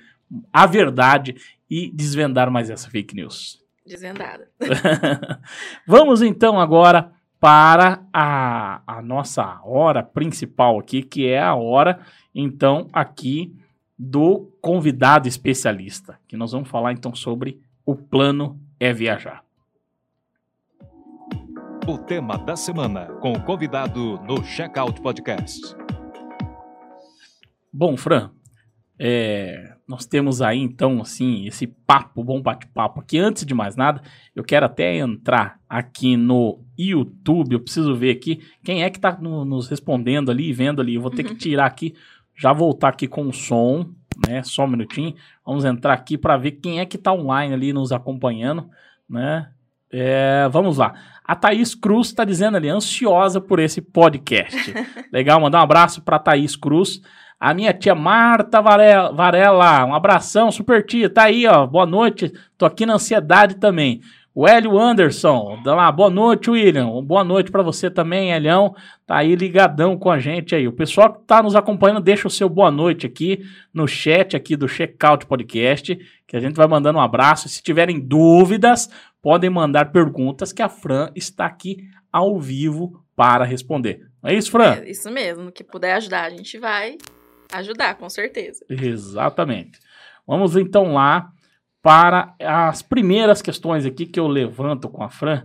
a 0.53 0.67
verdade 0.67 1.35
e 1.71 1.91
desvendar 1.91 2.51
mais 2.51 2.69
essa 2.69 2.91
fake 2.91 3.17
news. 3.17 3.65
Desvendada. 3.87 4.51
Vamos 5.89 6.21
então 6.21 6.61
agora 6.61 7.13
para 7.41 8.03
a, 8.13 8.83
a 8.87 9.01
nossa 9.01 9.63
hora 9.65 10.03
principal 10.03 10.79
aqui, 10.79 11.03
que 11.03 11.27
é 11.27 11.41
a 11.41 11.55
hora, 11.55 12.01
então, 12.35 12.87
aqui 12.93 13.57
do 13.99 14.53
convidado 14.61 15.27
especialista, 15.27 16.19
que 16.29 16.37
nós 16.37 16.53
vamos 16.53 16.69
falar 16.69 16.93
então 16.93 17.15
sobre 17.15 17.59
o 17.91 17.97
plano 17.97 18.57
é 18.79 18.93
viajar. 18.93 19.43
O 21.89 21.99
tema 21.99 22.39
da 22.39 22.55
semana 22.55 23.07
com 23.21 23.33
o 23.33 23.43
convidado 23.43 24.17
no 24.19 24.45
Checkout 24.45 25.01
Podcast. 25.01 25.75
Bom, 27.73 27.97
Fran, 27.97 28.31
é, 28.97 29.75
nós 29.89 30.07
temos 30.07 30.41
aí 30.41 30.61
então 30.61 31.01
assim 31.01 31.49
esse 31.49 31.67
papo, 31.67 32.23
bom 32.23 32.41
bate-papo 32.41 33.01
aqui. 33.01 33.19
Antes 33.19 33.45
de 33.45 33.55
mais 33.55 33.75
nada, 33.75 34.01
eu 34.37 34.45
quero 34.45 34.67
até 34.67 34.97
entrar 34.99 35.59
aqui 35.69 36.17
no 36.17 36.65
YouTube. 36.79 37.55
Eu 37.55 37.61
preciso 37.61 37.97
ver 37.97 38.13
aqui 38.13 38.41
quem 38.63 38.85
é 38.85 38.91
que 38.91 38.99
está 38.99 39.19
no, 39.21 39.45
nos 39.45 39.67
respondendo 39.67 40.31
ali, 40.31 40.53
vendo 40.53 40.81
ali. 40.81 40.95
Eu 40.95 41.03
vou 41.03 41.11
ter 41.11 41.25
uhum. 41.25 41.31
que 41.31 41.35
tirar 41.35 41.67
aqui, 41.67 41.97
já 42.41 42.53
voltar 42.53 42.89
aqui 42.89 43.07
com 43.07 43.29
o 43.29 43.33
som 43.33 43.87
né? 44.29 44.43
Só 44.43 44.65
um 44.65 44.69
minutinho. 44.69 45.15
Vamos 45.45 45.65
entrar 45.65 45.95
aqui 45.95 46.19
para 46.19 46.37
ver 46.37 46.53
quem 46.53 46.81
é 46.81 46.87
que 46.87 46.97
está 46.97 47.13
online 47.13 47.55
ali 47.55 47.73
nos 47.73 47.93
acompanhando, 47.93 48.69
né? 49.09 49.49
É, 49.93 50.49
vamos 50.51 50.79
lá. 50.79 50.95
A 51.25 51.35
Thaís 51.35 51.75
Cruz 51.75 52.09
está 52.09 52.25
dizendo 52.25 52.57
ali, 52.57 52.69
ansiosa 52.69 53.41
por 53.41 53.59
esse 53.59 53.81
podcast. 53.81 54.73
Legal, 55.13 55.41
mandar 55.41 55.61
um 55.61 55.65
abraço 55.65 56.03
para 56.03 56.19
Thaís 56.19 56.55
Cruz. 56.55 57.01
A 57.39 57.55
minha 57.55 57.73
tia 57.73 57.95
Marta 57.95 58.61
Varela, 58.61 59.87
um 59.87 59.95
abração, 59.95 60.51
super 60.53 60.85
tia, 60.85 61.09
tá 61.09 61.25
aí, 61.25 61.47
ó, 61.47 61.67
boa 61.67 61.87
noite, 61.87 62.31
tô 62.59 62.67
aqui 62.67 62.85
na 62.85 62.95
ansiedade 62.95 63.55
também. 63.55 64.03
O 64.33 64.47
Hélio 64.47 64.79
Anderson, 64.79 65.61
dá 65.65 65.75
lá, 65.75 65.91
boa 65.91 66.09
noite, 66.09 66.49
William. 66.49 67.03
Boa 67.03 67.25
noite 67.25 67.51
para 67.51 67.65
você 67.65 67.91
também, 67.91 68.31
Elião. 68.31 68.77
Tá 69.05 69.17
aí 69.17 69.35
ligadão 69.35 69.99
com 69.99 70.09
a 70.09 70.21
gente 70.21 70.55
aí. 70.55 70.69
O 70.69 70.73
pessoal 70.73 71.13
que 71.13 71.25
tá 71.27 71.43
nos 71.43 71.57
acompanhando, 71.57 72.01
deixa 72.01 72.29
o 72.29 72.31
seu 72.31 72.49
boa 72.49 72.71
noite 72.71 73.05
aqui 73.05 73.45
no 73.75 73.89
chat 73.89 74.37
aqui 74.37 74.55
do 74.55 74.69
Checkout 74.69 75.27
Podcast, 75.27 75.99
que 76.29 76.37
a 76.37 76.41
gente 76.41 76.55
vai 76.55 76.69
mandando 76.69 77.01
um 77.01 77.03
abraço. 77.03 77.49
Se 77.49 77.61
tiverem 77.61 77.99
dúvidas, 77.99 78.89
podem 79.21 79.51
mandar 79.51 79.91
perguntas 79.91 80.53
que 80.53 80.63
a 80.63 80.69
Fran 80.69 81.11
está 81.17 81.47
aqui 81.47 81.79
ao 82.13 82.39
vivo 82.39 83.05
para 83.17 83.45
responder. 83.45 84.07
Não 84.23 84.31
é 84.31 84.35
isso, 84.35 84.53
Fran? 84.53 84.77
É 84.77 84.91
isso 84.91 85.11
mesmo. 85.11 85.51
Que 85.51 85.65
puder 85.65 85.95
ajudar, 85.95 86.27
a 86.27 86.31
gente 86.31 86.57
vai 86.57 86.99
ajudar, 87.53 87.97
com 87.97 88.09
certeza. 88.09 88.65
Exatamente. 88.71 89.81
Vamos 90.25 90.55
então 90.55 90.93
lá 90.93 91.33
para 91.83 92.35
as 92.41 92.83
primeiras 92.83 93.41
questões 93.41 93.87
aqui 93.87 94.07
que 94.07 94.21
eu 94.21 94.27
levanto 94.27 94.89
com 94.89 95.03
a 95.03 95.09
Fran, 95.09 95.43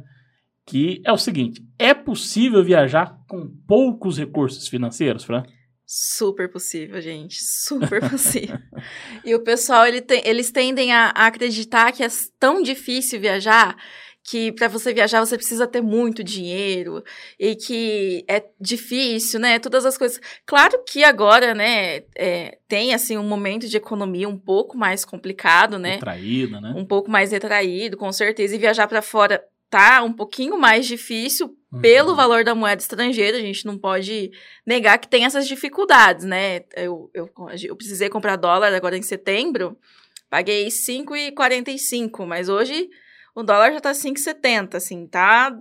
que 0.66 1.02
é 1.06 1.12
o 1.12 1.18
seguinte: 1.18 1.62
é 1.78 1.94
possível 1.94 2.64
viajar 2.64 3.18
com 3.28 3.50
poucos 3.68 4.18
recursos 4.18 4.68
financeiros, 4.68 5.24
Fran? 5.24 5.44
Super 5.88 6.52
possível, 6.52 7.00
gente. 7.00 7.38
Super 7.40 8.10
possível. 8.10 8.58
e 9.24 9.36
o 9.36 9.44
pessoal, 9.44 9.86
ele 9.86 10.02
tem, 10.02 10.22
eles 10.26 10.52
tendem 10.52 10.92
a, 10.92 11.14
a 11.16 11.28
acreditar 11.28 11.92
que 11.92 12.04
é 12.04 12.08
tão 12.40 12.64
difícil 12.64 13.20
viajar 13.20 13.78
que 14.28 14.52
para 14.52 14.68
você 14.68 14.92
viajar 14.92 15.24
você 15.24 15.38
precisa 15.38 15.68
ter 15.68 15.82
muito 15.82 16.24
dinheiro 16.24 17.04
e 17.40 17.56
que 17.56 18.26
é 18.28 18.44
difícil, 18.60 19.40
né? 19.40 19.60
Todas 19.60 19.86
as 19.86 20.00
coisas. 20.00 20.20
Claro 20.48 20.84
que 20.84 21.04
agora, 21.04 21.54
né, 21.54 22.02
é, 22.18 22.58
tem 22.68 22.96
assim 22.96 23.20
um 23.20 23.24
momento 23.24 23.68
de 23.68 23.78
economia 23.78 24.28
um 24.28 24.38
pouco 24.38 24.76
mais 24.76 25.06
complicado, 25.06 25.78
né? 25.78 25.94
Retraído, 25.94 26.60
né? 26.60 26.74
Um 26.76 26.84
pouco 26.84 27.10
mais 27.10 27.32
retraído, 27.32 27.98
com 27.98 28.12
certeza. 28.12 28.56
E 28.56 28.60
viajar 28.60 28.88
para 28.88 29.04
fora 29.04 29.44
tá 29.70 30.02
um 30.02 30.12
pouquinho 30.12 30.58
mais 30.58 30.88
difícil 30.88 31.56
uhum. 31.72 31.80
pelo 31.80 32.16
valor 32.16 32.44
da 32.44 32.56
moeda 32.56 32.82
estrangeira. 32.82 33.38
A 33.38 33.42
gente 33.42 33.64
não 33.64 33.78
pode 33.78 34.32
negar 34.66 34.98
que 34.98 35.08
tem 35.08 35.26
essas 35.26 35.48
dificuldades, 35.48 36.26
né? 36.26 36.62
Eu, 36.76 37.12
eu, 37.14 37.30
eu 37.64 37.76
precisei 37.76 38.10
comprar 38.10 38.38
dólar 38.38 38.74
agora 38.74 38.98
em 38.98 39.04
setembro, 39.04 39.78
paguei 40.32 40.66
5,45, 40.70 42.26
mas 42.26 42.50
hoje 42.50 42.90
o 43.36 43.44
dólar 43.44 43.74
já 43.74 43.82
tá 43.82 43.92
5,70, 43.92 44.76
assim, 44.76 45.06
tá. 45.06 45.56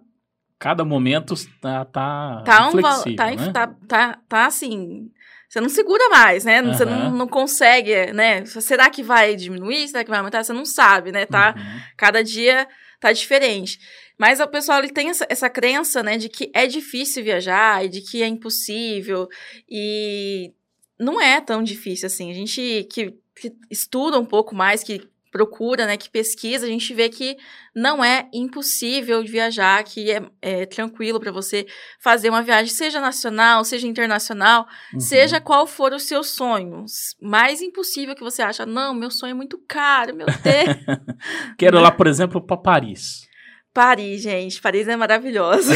Cada 0.58 0.84
momento 0.84 1.34
tá. 1.60 1.84
Tá, 1.84 2.42
tá, 2.44 2.68
um, 2.68 2.80
tá, 3.16 3.30
né? 3.30 3.52
tá, 3.52 3.66
tá, 3.88 4.18
tá 4.28 4.46
assim. 4.46 5.10
Você 5.48 5.60
não 5.60 5.68
segura 5.68 6.08
mais, 6.08 6.44
né? 6.44 6.62
Uhum. 6.62 6.72
Você 6.72 6.84
não, 6.84 7.10
não 7.10 7.28
consegue, 7.28 8.12
né? 8.12 8.44
Será 8.46 8.88
que 8.88 9.02
vai 9.02 9.36
diminuir? 9.36 9.88
Será 9.88 10.02
que 10.02 10.10
vai 10.10 10.18
aumentar? 10.20 10.42
Você 10.42 10.52
não 10.52 10.64
sabe, 10.64 11.12
né? 11.12 11.26
Tá, 11.26 11.54
uhum. 11.56 11.80
Cada 11.96 12.22
dia 12.22 12.66
tá 13.00 13.12
diferente. 13.12 13.78
Mas 14.16 14.40
o 14.40 14.46
pessoal 14.46 14.78
ele 14.78 14.92
tem 14.92 15.10
essa, 15.10 15.26
essa 15.28 15.50
crença, 15.50 16.02
né, 16.02 16.16
de 16.16 16.28
que 16.28 16.50
é 16.54 16.66
difícil 16.66 17.22
viajar 17.22 17.84
e 17.84 17.88
de 17.88 18.00
que 18.00 18.22
é 18.22 18.26
impossível. 18.26 19.28
E 19.68 20.52
não 20.98 21.20
é 21.20 21.40
tão 21.40 21.62
difícil 21.62 22.06
assim. 22.06 22.30
A 22.30 22.34
gente 22.34 22.86
que, 22.90 23.14
que 23.34 23.52
estuda 23.70 24.18
um 24.18 24.24
pouco 24.24 24.54
mais, 24.54 24.82
que 24.82 25.08
procura, 25.34 25.84
né, 25.84 25.96
que 25.96 26.08
pesquisa, 26.08 26.64
a 26.64 26.68
gente 26.68 26.94
vê 26.94 27.08
que 27.08 27.36
não 27.74 28.04
é 28.04 28.28
impossível 28.32 29.20
viajar, 29.24 29.82
que 29.82 30.08
é, 30.08 30.22
é 30.40 30.64
tranquilo 30.64 31.18
para 31.18 31.32
você 31.32 31.66
fazer 31.98 32.30
uma 32.30 32.40
viagem, 32.40 32.72
seja 32.72 33.00
nacional, 33.00 33.64
seja 33.64 33.84
internacional, 33.84 34.64
uhum. 34.92 35.00
seja 35.00 35.40
qual 35.40 35.66
for 35.66 35.92
o 35.92 35.98
seu 35.98 36.22
sonho. 36.22 36.84
Mais 37.20 37.60
impossível 37.60 38.14
que 38.14 38.22
você 38.22 38.42
acha, 38.42 38.64
não, 38.64 38.94
meu 38.94 39.10
sonho 39.10 39.32
é 39.32 39.34
muito 39.34 39.60
caro, 39.66 40.14
meu 40.14 40.26
Deus. 40.26 40.38
Quero 41.58 41.80
lá, 41.80 41.90
por 41.90 42.06
exemplo, 42.06 42.40
para 42.40 42.56
Paris. 42.56 43.26
Paris, 43.74 44.22
gente. 44.22 44.62
Paris 44.62 44.86
é 44.86 44.94
maravilhosa. 44.94 45.74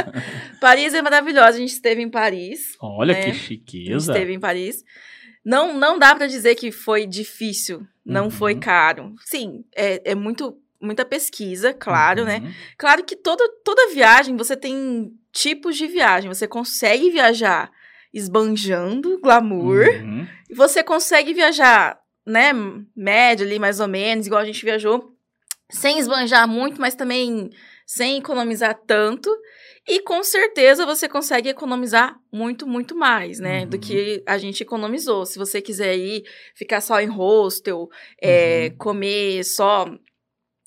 Paris 0.58 0.94
é 0.94 1.02
maravilhosa. 1.02 1.58
A 1.58 1.60
gente 1.60 1.72
esteve 1.72 2.00
em 2.00 2.08
Paris. 2.08 2.78
Olha 2.80 3.12
né? 3.12 3.24
que 3.24 3.34
chiqueza. 3.34 3.90
A 3.90 3.98
gente 3.98 4.08
esteve 4.08 4.32
em 4.32 4.40
Paris. 4.40 4.82
Não, 5.44 5.78
não 5.78 5.98
dá 5.98 6.14
para 6.14 6.26
dizer 6.26 6.54
que 6.54 6.72
foi 6.72 7.06
difícil, 7.06 7.86
não 8.06 8.24
uhum. 8.24 8.30
foi 8.30 8.54
caro. 8.54 9.14
Sim, 9.24 9.64
é, 9.74 10.12
é 10.12 10.14
muito 10.14 10.56
muita 10.80 11.04
pesquisa, 11.04 11.72
claro, 11.72 12.24
né? 12.24 12.36
uhum. 12.36 12.44
né? 12.44 12.54
Claro 12.78 13.02
que 13.02 13.16
toda, 13.16 13.42
toda 13.64 13.92
viagem 13.92 14.36
você 14.36 14.54
tem 14.56 15.10
tipos 15.32 15.76
de 15.76 15.86
viagem. 15.86 16.28
Você 16.28 16.46
consegue 16.46 17.10
viajar 17.10 17.70
esbanjando 18.12 19.20
glamour, 19.20 19.86
uhum. 19.88 20.26
e 20.48 20.54
você 20.54 20.82
consegue 20.82 21.34
viajar, 21.34 21.98
né, 22.24 22.50
média 22.96 23.44
ali, 23.44 23.58
mais 23.58 23.78
ou 23.78 23.86
menos, 23.88 24.26
igual 24.26 24.40
a 24.40 24.44
gente 24.44 24.64
viajou, 24.64 25.14
sem 25.68 25.98
esbanjar 25.98 26.48
muito, 26.48 26.80
mas 26.80 26.94
também 26.94 27.50
sem 27.86 28.18
economizar 28.18 28.74
tanto. 28.86 29.30
E 29.88 30.00
com 30.00 30.22
certeza 30.22 30.84
você 30.84 31.08
consegue 31.08 31.48
economizar 31.48 32.18
muito, 32.32 32.66
muito 32.66 32.96
mais, 32.96 33.38
né? 33.38 33.60
Uhum. 33.60 33.68
Do 33.68 33.78
que 33.78 34.22
a 34.26 34.36
gente 34.36 34.62
economizou. 34.62 35.24
Se 35.24 35.38
você 35.38 35.62
quiser 35.62 35.96
ir 35.96 36.24
ficar 36.54 36.80
só 36.80 37.00
em 37.00 37.06
hostel, 37.06 37.88
é, 38.20 38.68
uhum. 38.70 38.78
comer 38.78 39.44
só 39.44 39.86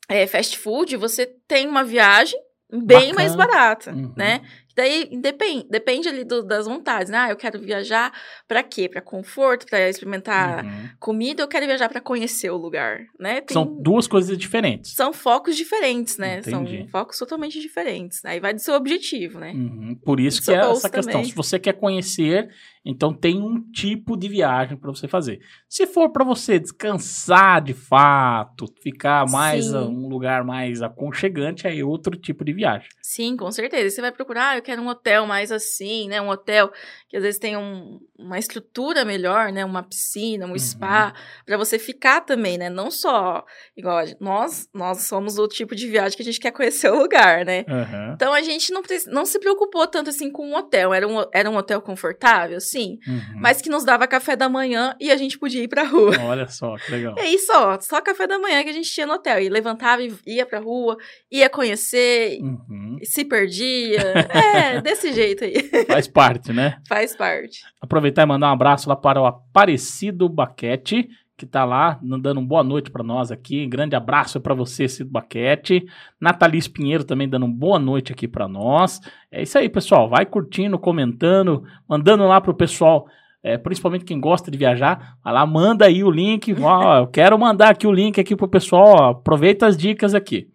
é, 0.08 0.26
fast 0.26 0.58
food, 0.58 0.96
você 0.96 1.26
tem 1.48 1.68
uma 1.68 1.84
viagem 1.84 2.40
bem 2.72 3.10
Bacana. 3.10 3.14
mais 3.14 3.36
barata, 3.36 3.92
uhum. 3.92 4.14
né? 4.16 4.42
Daí 4.80 5.10
depende, 5.12 5.68
depende 5.70 6.08
ali 6.08 6.24
do, 6.24 6.42
das 6.42 6.66
vontades, 6.66 7.12
né? 7.12 7.18
Ah, 7.18 7.30
eu 7.30 7.36
quero 7.36 7.60
viajar 7.60 8.14
para 8.48 8.64
quê? 8.64 8.88
Para 8.88 9.02
conforto, 9.02 9.66
para 9.66 9.90
experimentar 9.90 10.64
uhum. 10.64 10.90
comida, 10.98 11.44
eu 11.44 11.50
quero 11.50 11.66
viajar 11.66 11.90
para 11.90 12.00
conhecer 12.00 12.50
o 12.50 12.56
lugar, 12.56 13.02
né? 13.20 13.42
Tem, 13.42 13.54
são 13.54 13.66
duas 13.66 14.08
coisas 14.08 14.38
diferentes. 14.38 14.94
São 14.94 15.12
focos 15.12 15.58
diferentes, 15.58 16.18
né? 16.18 16.40
Entendi. 16.40 16.78
São 16.78 16.88
focos 16.88 17.20
totalmente 17.20 17.60
diferentes. 17.60 18.24
Aí 18.24 18.40
vai 18.40 18.54
do 18.54 18.62
seu 18.62 18.74
objetivo, 18.74 19.38
né? 19.38 19.52
Uhum. 19.52 20.00
Por 20.02 20.18
isso 20.18 20.42
que 20.42 20.50
é 20.50 20.56
essa 20.56 20.90
questão. 20.90 21.12
Também. 21.12 21.30
Se 21.30 21.36
você 21.36 21.60
quer 21.60 21.74
conhecer 21.74 22.48
então 22.90 23.14
tem 23.14 23.42
um 23.42 23.62
tipo 23.72 24.18
de 24.18 24.28
viagem 24.28 24.78
para 24.78 24.90
você 24.92 25.08
fazer. 25.08 25.40
Se 25.68 25.86
for 25.86 26.10
para 26.10 26.26
você 26.26 26.60
descansar 26.60 27.62
de 27.62 27.74
fato, 27.74 28.66
ficar 28.82 29.30
mais 29.30 29.66
Sim. 29.66 29.78
um 29.78 30.08
lugar 30.08 30.44
mais 30.44 30.82
aconchegante, 30.82 31.68
aí 31.68 31.80
é 31.80 31.86
outro 31.86 32.18
tipo 32.18 32.44
de 32.44 32.54
viagem. 32.54 32.88
Sim, 33.02 33.36
com 33.36 33.52
certeza. 33.52 33.90
Você 33.90 34.02
vai 34.02 34.12
procurar, 34.12 34.50
ah, 34.50 34.58
eu 34.58 34.62
quero 34.62 34.82
um 34.82 34.88
hotel 34.88 35.26
mais 35.26 35.52
assim, 35.52 36.08
né? 36.08 36.22
Um 36.22 36.30
hotel 36.30 36.72
que 37.08 37.18
às 37.18 37.24
vezes 37.24 37.40
tem 37.40 37.58
um, 37.58 38.00
uma 38.18 38.38
estrutura 38.38 39.04
melhor, 39.04 39.52
né? 39.52 39.66
Uma 39.66 39.84
piscina, 39.84 40.46
um 40.46 40.52
uhum. 40.52 40.60
spa, 40.60 41.14
para 41.46 41.58
você 41.58 41.78
ficar 41.78 42.22
também, 42.22 42.58
né? 42.58 42.70
Não 42.70 42.92
só 42.92 43.44
igual 43.76 44.04
nós, 44.20 44.70
nós 44.74 45.02
somos 45.04 45.38
o 45.38 45.48
tipo 45.48 45.76
de 45.76 45.88
viagem 45.88 46.16
que 46.16 46.22
a 46.22 46.26
gente 46.26 46.40
quer 46.40 46.52
conhecer 46.52 46.90
o 46.92 47.00
lugar, 47.00 47.46
né? 47.46 47.66
Uhum. 47.68 48.14
Então 48.14 48.34
a 48.34 48.42
gente 48.42 48.72
não, 48.72 48.82
não 49.08 49.26
se 49.26 49.40
preocupou 49.40 49.86
tanto 49.88 50.10
assim 50.10 50.32
com 50.32 50.48
um 50.48 50.56
hotel. 50.56 50.94
Era 50.94 51.08
um, 51.08 51.26
era 51.34 51.50
um 51.50 51.58
hotel 51.58 51.82
confortável, 51.82 52.60
sim, 52.60 52.79
uhum. 53.08 53.40
mas 53.42 53.62
que 53.62 53.70
nos 53.70 53.84
dava 53.84 54.08
café 54.08 54.36
da 54.36 54.50
manhã 54.50 54.96
e 55.00 55.12
a 55.12 55.18
gente 55.18 55.38
podia 55.38 55.64
ir 55.64 55.68
pra 55.68 55.84
rua. 55.84 56.16
Olha 56.24 56.48
só, 56.48 56.76
que 56.78 56.92
legal. 56.92 57.16
É 57.18 57.28
isso, 57.28 57.52
ó, 57.54 57.80
só 57.80 58.02
café 58.02 58.28
da 58.28 58.40
manhã 58.40 58.64
que 58.64 58.70
a 58.70 58.74
gente 58.74 58.90
tinha 58.90 59.06
no 59.06 59.14
hotel. 59.14 59.40
E 59.40 59.50
levantava 59.50 60.04
e 60.04 60.14
ia 60.26 60.46
pra 60.46 60.60
rua, 60.60 60.98
ia 61.32 61.50
conhecer, 61.50 62.40
uhum. 62.42 62.98
se 63.04 63.26
perdia. 63.26 64.02
é, 64.30 64.82
desse 64.82 65.14
jeito 65.14 65.44
aí. 65.44 65.70
Faz 65.86 66.08
parte, 66.08 66.54
né? 66.54 66.78
Faz 66.88 67.16
parte. 67.16 67.62
Aproveitar 67.82 68.24
e 68.24 68.26
mandar 68.26 68.50
um 68.50 68.54
abraço 68.54 68.88
lá 68.90 68.96
para 68.96 69.22
o 69.22 69.26
Aparecido 69.26 70.28
Baquete, 70.30 71.10
que 71.40 71.46
está 71.46 71.64
lá 71.64 71.98
dando 72.02 72.40
uma 72.40 72.48
boa 72.48 72.64
noite 72.64 72.92
para 72.92 73.02
nós 73.02 73.32
aqui. 73.32 73.66
Grande 73.66 73.96
abraço 73.96 74.42
para 74.42 74.54
você, 74.54 74.90
Cido 74.90 75.10
Baquete. 75.10 75.86
Nathalie 76.20 76.68
Pinheiro 76.70 77.06
também 77.06 77.30
dando 77.30 77.46
uma 77.46 77.56
boa 77.56 77.80
noite 77.80 78.12
aqui 78.12 78.28
para 78.28 78.46
nós. 78.46 79.00
É 79.32 79.42
isso 79.42 79.58
aí, 79.58 79.70
pessoal. 79.70 80.10
Vai 80.10 80.26
curtindo, 80.26 80.78
comentando, 80.78 81.64
mandando 81.88 82.28
lá 82.28 82.42
pro 82.42 82.54
pessoal. 82.54 83.08
É, 83.42 83.58
principalmente 83.58 84.04
quem 84.04 84.20
gosta 84.20 84.52
de 84.52 84.58
viajar, 84.58 85.18
vai 85.24 85.34
lá, 85.34 85.46
manda 85.46 85.86
aí 85.86 86.04
o 86.04 86.12
link. 86.12 86.54
Ó, 86.62 86.98
eu 86.98 87.08
quero 87.08 87.40
mandar 87.40 87.70
aqui 87.70 87.88
o 87.88 87.92
link 87.92 88.20
aqui 88.20 88.36
pro 88.36 88.50
pessoal. 88.50 88.96
Ó, 89.00 89.10
aproveita 89.12 89.66
as 89.66 89.78
dicas 89.78 90.14
aqui. 90.14 90.50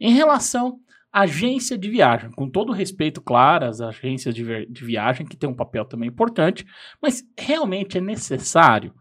Em 0.00 0.12
relação 0.12 0.78
à 1.12 1.22
agência 1.22 1.76
de 1.76 1.90
viagem, 1.90 2.30
com 2.30 2.48
todo 2.48 2.70
respeito, 2.70 3.20
claro, 3.20 3.64
as 3.64 3.80
agências 3.80 4.32
de, 4.32 4.66
de 4.66 4.84
viagem, 4.84 5.26
que 5.26 5.36
tem 5.36 5.50
um 5.50 5.54
papel 5.54 5.84
também 5.84 6.08
importante, 6.08 6.64
mas 7.02 7.24
realmente 7.36 7.98
é 7.98 8.00
necessário 8.00 8.94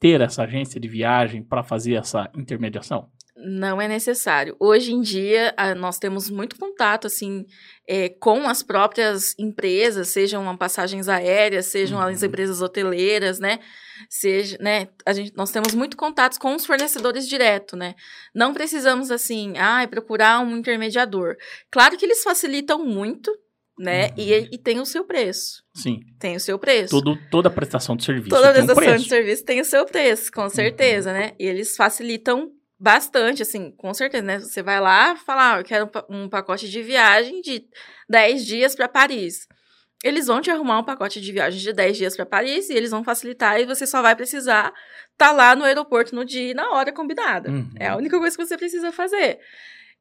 ter 0.00 0.20
essa 0.22 0.42
agência 0.42 0.80
de 0.80 0.88
viagem 0.88 1.42
para 1.42 1.62
fazer 1.62 1.94
essa 1.94 2.30
intermediação? 2.34 3.08
Não 3.42 3.80
é 3.80 3.88
necessário. 3.88 4.54
Hoje 4.60 4.92
em 4.92 5.00
dia, 5.00 5.54
nós 5.78 5.98
temos 5.98 6.28
muito 6.28 6.58
contato, 6.58 7.06
assim, 7.06 7.46
é, 7.88 8.08
com 8.08 8.46
as 8.46 8.62
próprias 8.62 9.34
empresas, 9.38 10.08
sejam 10.08 10.54
passagens 10.56 11.08
aéreas, 11.08 11.66
sejam 11.66 11.98
uhum. 11.98 12.04
as 12.04 12.22
empresas 12.22 12.60
hoteleiras, 12.60 13.38
né? 13.38 13.60
Seja, 14.10 14.58
né? 14.60 14.88
A 15.06 15.12
gente, 15.14 15.32
nós 15.34 15.50
temos 15.50 15.74
muito 15.74 15.96
contatos 15.96 16.36
com 16.36 16.54
os 16.54 16.66
fornecedores 16.66 17.26
direto, 17.26 17.76
né? 17.76 17.94
Não 18.34 18.52
precisamos, 18.52 19.10
assim, 19.10 19.54
ah, 19.56 19.86
procurar 19.88 20.40
um 20.40 20.58
intermediador. 20.58 21.36
Claro 21.70 21.96
que 21.96 22.04
eles 22.04 22.22
facilitam 22.22 22.84
muito, 22.84 23.34
né? 23.80 24.08
Uhum. 24.08 24.14
E, 24.18 24.48
e 24.52 24.58
tem 24.58 24.78
o 24.78 24.84
seu 24.84 25.04
preço. 25.04 25.64
Sim. 25.74 26.00
Tem 26.18 26.36
o 26.36 26.40
seu 26.40 26.58
preço. 26.58 26.90
Todo, 26.90 27.18
toda 27.30 27.48
prestação 27.48 27.96
de 27.96 28.04
serviço. 28.04 28.28
Toda 28.28 28.52
prestação 28.52 28.92
um 28.92 28.96
de 28.98 29.08
serviço 29.08 29.42
tem 29.42 29.58
o 29.58 29.64
seu 29.64 29.86
preço, 29.86 30.30
com 30.30 30.50
certeza, 30.50 31.10
uhum. 31.10 31.18
né? 31.18 31.32
E 31.38 31.46
eles 31.46 31.74
facilitam 31.74 32.52
bastante, 32.78 33.40
assim, 33.40 33.70
com 33.70 33.94
certeza, 33.94 34.22
né? 34.22 34.38
Você 34.38 34.62
vai 34.62 34.80
lá 34.80 35.16
falar, 35.16 35.56
ah, 35.56 35.60
eu 35.60 35.64
quero 35.64 35.90
um 36.10 36.28
pacote 36.28 36.68
de 36.68 36.82
viagem 36.82 37.40
de 37.40 37.64
10 38.06 38.44
dias 38.44 38.74
para 38.74 38.86
Paris. 38.86 39.48
Eles 40.04 40.26
vão 40.26 40.42
te 40.42 40.50
arrumar 40.50 40.78
um 40.78 40.84
pacote 40.84 41.18
de 41.18 41.32
viagem 41.32 41.58
de 41.58 41.72
10 41.72 41.96
dias 41.96 42.16
para 42.16 42.26
Paris 42.26 42.68
e 42.68 42.74
eles 42.74 42.90
vão 42.90 43.02
facilitar 43.02 43.60
e 43.60 43.66
você 43.66 43.86
só 43.86 44.02
vai 44.02 44.14
precisar 44.14 44.74
estar 45.12 45.28
tá 45.28 45.32
lá 45.32 45.56
no 45.56 45.64
aeroporto 45.64 46.14
no 46.14 46.24
dia 46.24 46.50
e 46.50 46.54
na 46.54 46.70
hora 46.72 46.92
combinada. 46.92 47.50
Uhum. 47.50 47.70
É 47.78 47.88
a 47.88 47.96
única 47.96 48.18
coisa 48.18 48.36
que 48.36 48.46
você 48.46 48.56
precisa 48.58 48.92
fazer. 48.92 49.38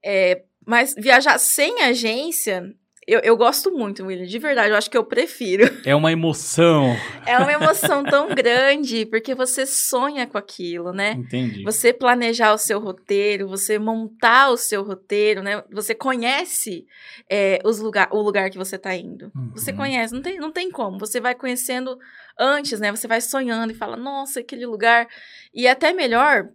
É, 0.03 0.43
mas 0.65 0.93
viajar 0.97 1.37
sem 1.37 1.81
agência 1.81 2.73
eu, 3.09 3.19
eu 3.21 3.35
gosto 3.35 3.71
muito, 3.71 4.05
William, 4.05 4.25
de 4.25 4.39
verdade, 4.39 4.69
eu 4.69 4.75
acho 4.75 4.89
que 4.89 4.97
eu 4.97 5.03
prefiro. 5.03 5.69
É 5.89 5.95
uma 5.95 6.11
emoção. 6.11 6.95
É 7.25 7.37
uma 7.37 7.51
emoção 7.51 8.03
tão 8.03 8.29
grande, 8.35 9.05
porque 9.05 9.33
você 9.33 9.65
sonha 9.65 10.27
com 10.27 10.37
aquilo, 10.37 10.93
né? 10.93 11.13
Entendi. 11.13 11.63
Você 11.63 11.91
planejar 11.91 12.53
o 12.53 12.57
seu 12.57 12.79
roteiro, 12.79 13.47
você 13.47 13.79
montar 13.79 14.51
o 14.51 14.57
seu 14.57 14.83
roteiro, 14.83 15.41
né? 15.41 15.63
Você 15.71 15.95
conhece 15.95 16.85
é, 17.29 17.59
os 17.65 17.79
lugar, 17.79 18.09
o 18.11 18.21
lugar 18.21 18.51
que 18.51 18.57
você 18.57 18.75
está 18.75 18.95
indo. 18.95 19.31
Uhum. 19.35 19.51
Você 19.53 19.73
conhece, 19.73 20.13
não 20.13 20.21
tem, 20.21 20.37
não 20.37 20.51
tem 20.51 20.69
como. 20.69 20.99
Você 20.99 21.19
vai 21.19 21.33
conhecendo 21.33 21.97
antes, 22.37 22.79
né? 22.79 22.91
Você 22.91 23.07
vai 23.07 23.21
sonhando 23.21 23.71
e 23.71 23.75
fala, 23.75 23.97
nossa, 23.97 24.41
aquele 24.41 24.65
lugar. 24.65 25.07
E 25.53 25.67
até 25.67 25.91
melhor 25.91 26.49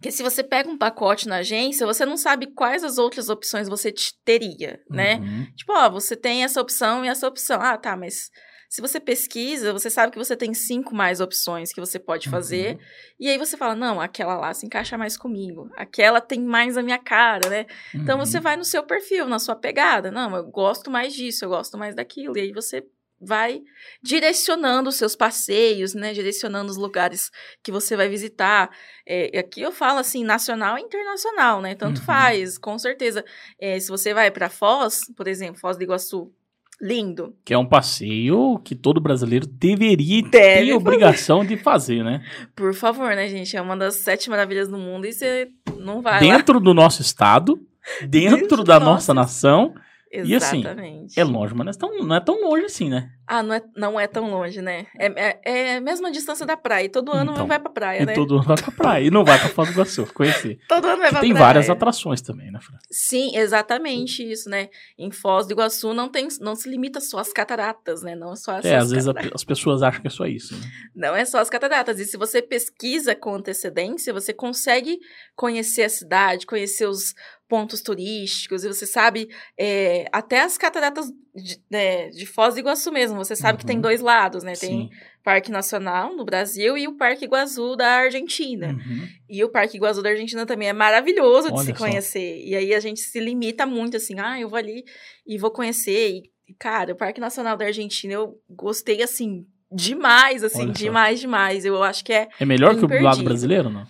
porque 0.00 0.10
se 0.10 0.22
você 0.22 0.42
pega 0.42 0.70
um 0.70 0.78
pacote 0.78 1.28
na 1.28 1.36
agência, 1.36 1.86
você 1.86 2.06
não 2.06 2.16
sabe 2.16 2.46
quais 2.46 2.82
as 2.82 2.96
outras 2.96 3.28
opções 3.28 3.68
você 3.68 3.92
teria, 4.24 4.80
né? 4.88 5.16
Uhum. 5.16 5.46
Tipo, 5.54 5.74
ó, 5.74 5.90
você 5.90 6.16
tem 6.16 6.42
essa 6.42 6.58
opção 6.58 7.04
e 7.04 7.08
essa 7.08 7.28
opção. 7.28 7.60
Ah, 7.60 7.76
tá, 7.76 7.94
mas 7.94 8.30
se 8.70 8.80
você 8.80 8.98
pesquisa, 8.98 9.74
você 9.74 9.90
sabe 9.90 10.10
que 10.10 10.16
você 10.16 10.34
tem 10.34 10.54
cinco 10.54 10.94
mais 10.94 11.20
opções 11.20 11.70
que 11.70 11.80
você 11.80 11.98
pode 11.98 12.30
fazer. 12.30 12.76
Uhum. 12.76 12.80
E 13.20 13.28
aí 13.28 13.36
você 13.36 13.58
fala, 13.58 13.74
não, 13.74 14.00
aquela 14.00 14.38
lá 14.38 14.54
se 14.54 14.64
encaixa 14.64 14.96
mais 14.96 15.18
comigo. 15.18 15.68
Aquela 15.76 16.18
tem 16.18 16.40
mais 16.40 16.78
a 16.78 16.82
minha 16.82 16.98
cara, 16.98 17.50
né? 17.50 17.66
Uhum. 17.94 18.00
Então 18.00 18.16
você 18.16 18.38
uhum. 18.38 18.42
vai 18.42 18.56
no 18.56 18.64
seu 18.64 18.82
perfil, 18.82 19.26
na 19.26 19.38
sua 19.38 19.54
pegada. 19.54 20.10
Não, 20.10 20.34
eu 20.34 20.44
gosto 20.44 20.90
mais 20.90 21.12
disso, 21.12 21.44
eu 21.44 21.50
gosto 21.50 21.76
mais 21.76 21.94
daquilo. 21.94 22.38
E 22.38 22.40
aí 22.40 22.52
você 22.52 22.82
vai 23.20 23.60
direcionando 24.02 24.88
os 24.88 24.96
seus 24.96 25.14
passeios, 25.14 25.94
né? 25.94 26.12
Direcionando 26.12 26.70
os 26.70 26.76
lugares 26.76 27.30
que 27.62 27.70
você 27.70 27.96
vai 27.96 28.08
visitar. 28.08 28.70
É, 29.06 29.38
aqui 29.38 29.60
eu 29.60 29.70
falo 29.70 29.98
assim, 29.98 30.24
nacional 30.24 30.78
e 30.78 30.82
internacional, 30.82 31.60
né? 31.60 31.74
Tanto 31.74 31.98
uhum. 31.98 32.06
faz, 32.06 32.56
com 32.56 32.78
certeza. 32.78 33.24
É, 33.60 33.78
se 33.78 33.88
você 33.88 34.14
vai 34.14 34.30
para 34.30 34.48
Foz, 34.48 35.02
por 35.16 35.28
exemplo, 35.28 35.60
Foz 35.60 35.76
do 35.76 35.82
Iguaçu, 35.82 36.32
lindo. 36.80 37.36
Que 37.44 37.52
é 37.52 37.58
um 37.58 37.66
passeio 37.66 38.58
que 38.64 38.74
todo 38.74 39.00
brasileiro 39.00 39.46
deveria 39.46 40.22
Deve 40.22 40.30
ter 40.30 40.58
fazer. 40.60 40.72
obrigação 40.72 41.44
de 41.44 41.56
fazer, 41.58 42.02
né? 42.02 42.24
Por 42.56 42.72
favor, 42.72 43.14
né, 43.14 43.28
gente? 43.28 43.54
É 43.56 43.60
uma 43.60 43.76
das 43.76 43.96
sete 43.96 44.30
maravilhas 44.30 44.68
do 44.68 44.78
mundo 44.78 45.06
e 45.06 45.12
você 45.12 45.48
não 45.76 46.00
vai 46.00 46.20
Dentro 46.20 46.54
lá. 46.54 46.64
do 46.64 46.72
nosso 46.72 47.02
estado, 47.02 47.60
dentro, 48.08 48.38
dentro 48.38 48.64
da 48.64 48.80
nossa 48.80 49.12
nação 49.12 49.74
Exatamente. 50.10 51.14
E 51.16 51.20
assim, 51.20 51.20
é 51.20 51.24
longe, 51.24 51.54
mas 51.54 51.64
não 51.64 51.70
é, 51.70 51.74
tão, 51.76 52.06
não 52.06 52.16
é 52.16 52.20
tão 52.20 52.40
longe 52.40 52.64
assim, 52.64 52.88
né? 52.88 53.10
Ah, 53.32 53.44
não 53.44 53.54
é, 53.54 53.62
não 53.76 54.00
é 54.00 54.08
tão 54.08 54.28
longe, 54.28 54.60
né? 54.60 54.88
É, 54.98 55.06
é, 55.06 55.40
é 55.44 55.76
a 55.76 55.80
mesma 55.80 56.10
distância 56.10 56.44
da 56.44 56.56
praia. 56.56 56.86
E 56.86 56.88
todo 56.88 57.12
ano 57.12 57.30
então, 57.30 57.46
vai 57.46 57.60
pra 57.60 57.70
praia, 57.70 58.04
né? 58.04 58.12
todo 58.12 58.34
ano 58.34 58.42
vai 58.42 58.56
pra 58.56 58.72
praia. 58.72 59.06
E 59.06 59.08
não 59.08 59.24
vai 59.24 59.38
pra 59.38 59.48
Foz 59.48 59.68
do 59.68 59.74
Iguaçu, 59.74 60.12
conhecer. 60.12 60.58
todo 60.68 60.84
ano 60.84 60.96
vai 60.96 61.10
pra 61.10 61.20
tem 61.20 61.30
praia. 61.30 61.44
várias 61.44 61.70
atrações 61.70 62.20
também, 62.20 62.50
né, 62.50 62.58
Fran? 62.60 62.76
Sim, 62.90 63.36
exatamente 63.36 64.28
isso, 64.28 64.50
né? 64.50 64.68
Em 64.98 65.12
Foz 65.12 65.46
do 65.46 65.52
Iguaçu 65.52 65.94
não, 65.94 66.08
tem, 66.08 66.26
não 66.40 66.56
se 66.56 66.68
limita 66.68 67.00
só 67.00 67.20
às 67.20 67.32
cataratas, 67.32 68.02
né? 68.02 68.16
Não 68.16 68.34
só 68.34 68.58
É, 68.64 68.74
às 68.74 68.90
vezes 68.90 69.06
a, 69.06 69.14
as 69.32 69.44
pessoas 69.44 69.80
acham 69.80 70.00
que 70.00 70.08
é 70.08 70.10
só 70.10 70.26
isso. 70.26 70.52
Né? 70.52 70.66
Não 70.96 71.14
é 71.14 71.24
só 71.24 71.38
as 71.38 71.48
cataratas. 71.48 72.00
E 72.00 72.06
se 72.06 72.16
você 72.16 72.42
pesquisa 72.42 73.14
com 73.14 73.32
antecedência, 73.32 74.12
você 74.12 74.32
consegue 74.32 74.98
conhecer 75.36 75.84
a 75.84 75.88
cidade, 75.88 76.46
conhecer 76.46 76.88
os 76.88 77.14
pontos 77.50 77.82
turísticos, 77.82 78.62
e 78.64 78.68
você 78.68 78.86
sabe 78.86 79.28
é, 79.58 80.06
até 80.12 80.40
as 80.40 80.56
cataratas 80.56 81.12
de, 81.34 81.58
né, 81.70 82.08
de 82.08 82.26
Foz 82.26 82.54
do 82.54 82.60
Iguaçu 82.60 82.90
mesmo, 82.90 83.16
você 83.16 83.36
sabe 83.36 83.54
uhum. 83.54 83.58
que 83.58 83.66
tem 83.66 83.76
uhum. 83.76 83.82
dois 83.82 84.00
lados, 84.00 84.42
né? 84.42 84.54
Tem 84.54 84.88
Sim. 84.88 84.90
Parque 85.22 85.50
Nacional 85.50 86.16
no 86.16 86.24
Brasil 86.24 86.76
e 86.76 86.88
o 86.88 86.96
Parque 86.96 87.24
Iguaçu 87.24 87.76
da 87.76 87.88
Argentina. 87.88 88.68
Uhum. 88.68 89.08
E 89.28 89.44
o 89.44 89.48
Parque 89.48 89.76
Iguaçu 89.76 90.02
da 90.02 90.10
Argentina 90.10 90.44
também 90.46 90.68
é 90.68 90.72
maravilhoso 90.72 91.48
de 91.48 91.54
Olha 91.54 91.64
se 91.64 91.72
conhecer. 91.74 92.38
Só. 92.40 92.48
E 92.48 92.54
aí 92.54 92.74
a 92.74 92.80
gente 92.80 93.00
se 93.00 93.20
limita 93.20 93.64
muito 93.64 93.96
assim, 93.96 94.18
ah, 94.18 94.40
eu 94.40 94.48
vou 94.48 94.58
ali 94.58 94.84
e 95.26 95.38
vou 95.38 95.50
conhecer. 95.50 96.22
E, 96.48 96.54
cara, 96.58 96.92
o 96.92 96.96
Parque 96.96 97.20
Nacional 97.20 97.56
da 97.56 97.66
Argentina 97.66 98.14
eu 98.14 98.34
gostei 98.48 99.02
assim 99.02 99.46
demais, 99.72 100.42
assim, 100.42 100.62
Olha 100.62 100.72
demais, 100.72 101.20
só. 101.20 101.26
demais. 101.26 101.64
Eu 101.64 101.82
acho 101.82 102.04
que 102.04 102.12
é 102.12 102.28
É 102.40 102.44
melhor 102.44 102.76
que 102.76 102.84
o 102.84 103.02
lado 103.02 103.22
brasileiro, 103.22 103.70
não? 103.70 103.86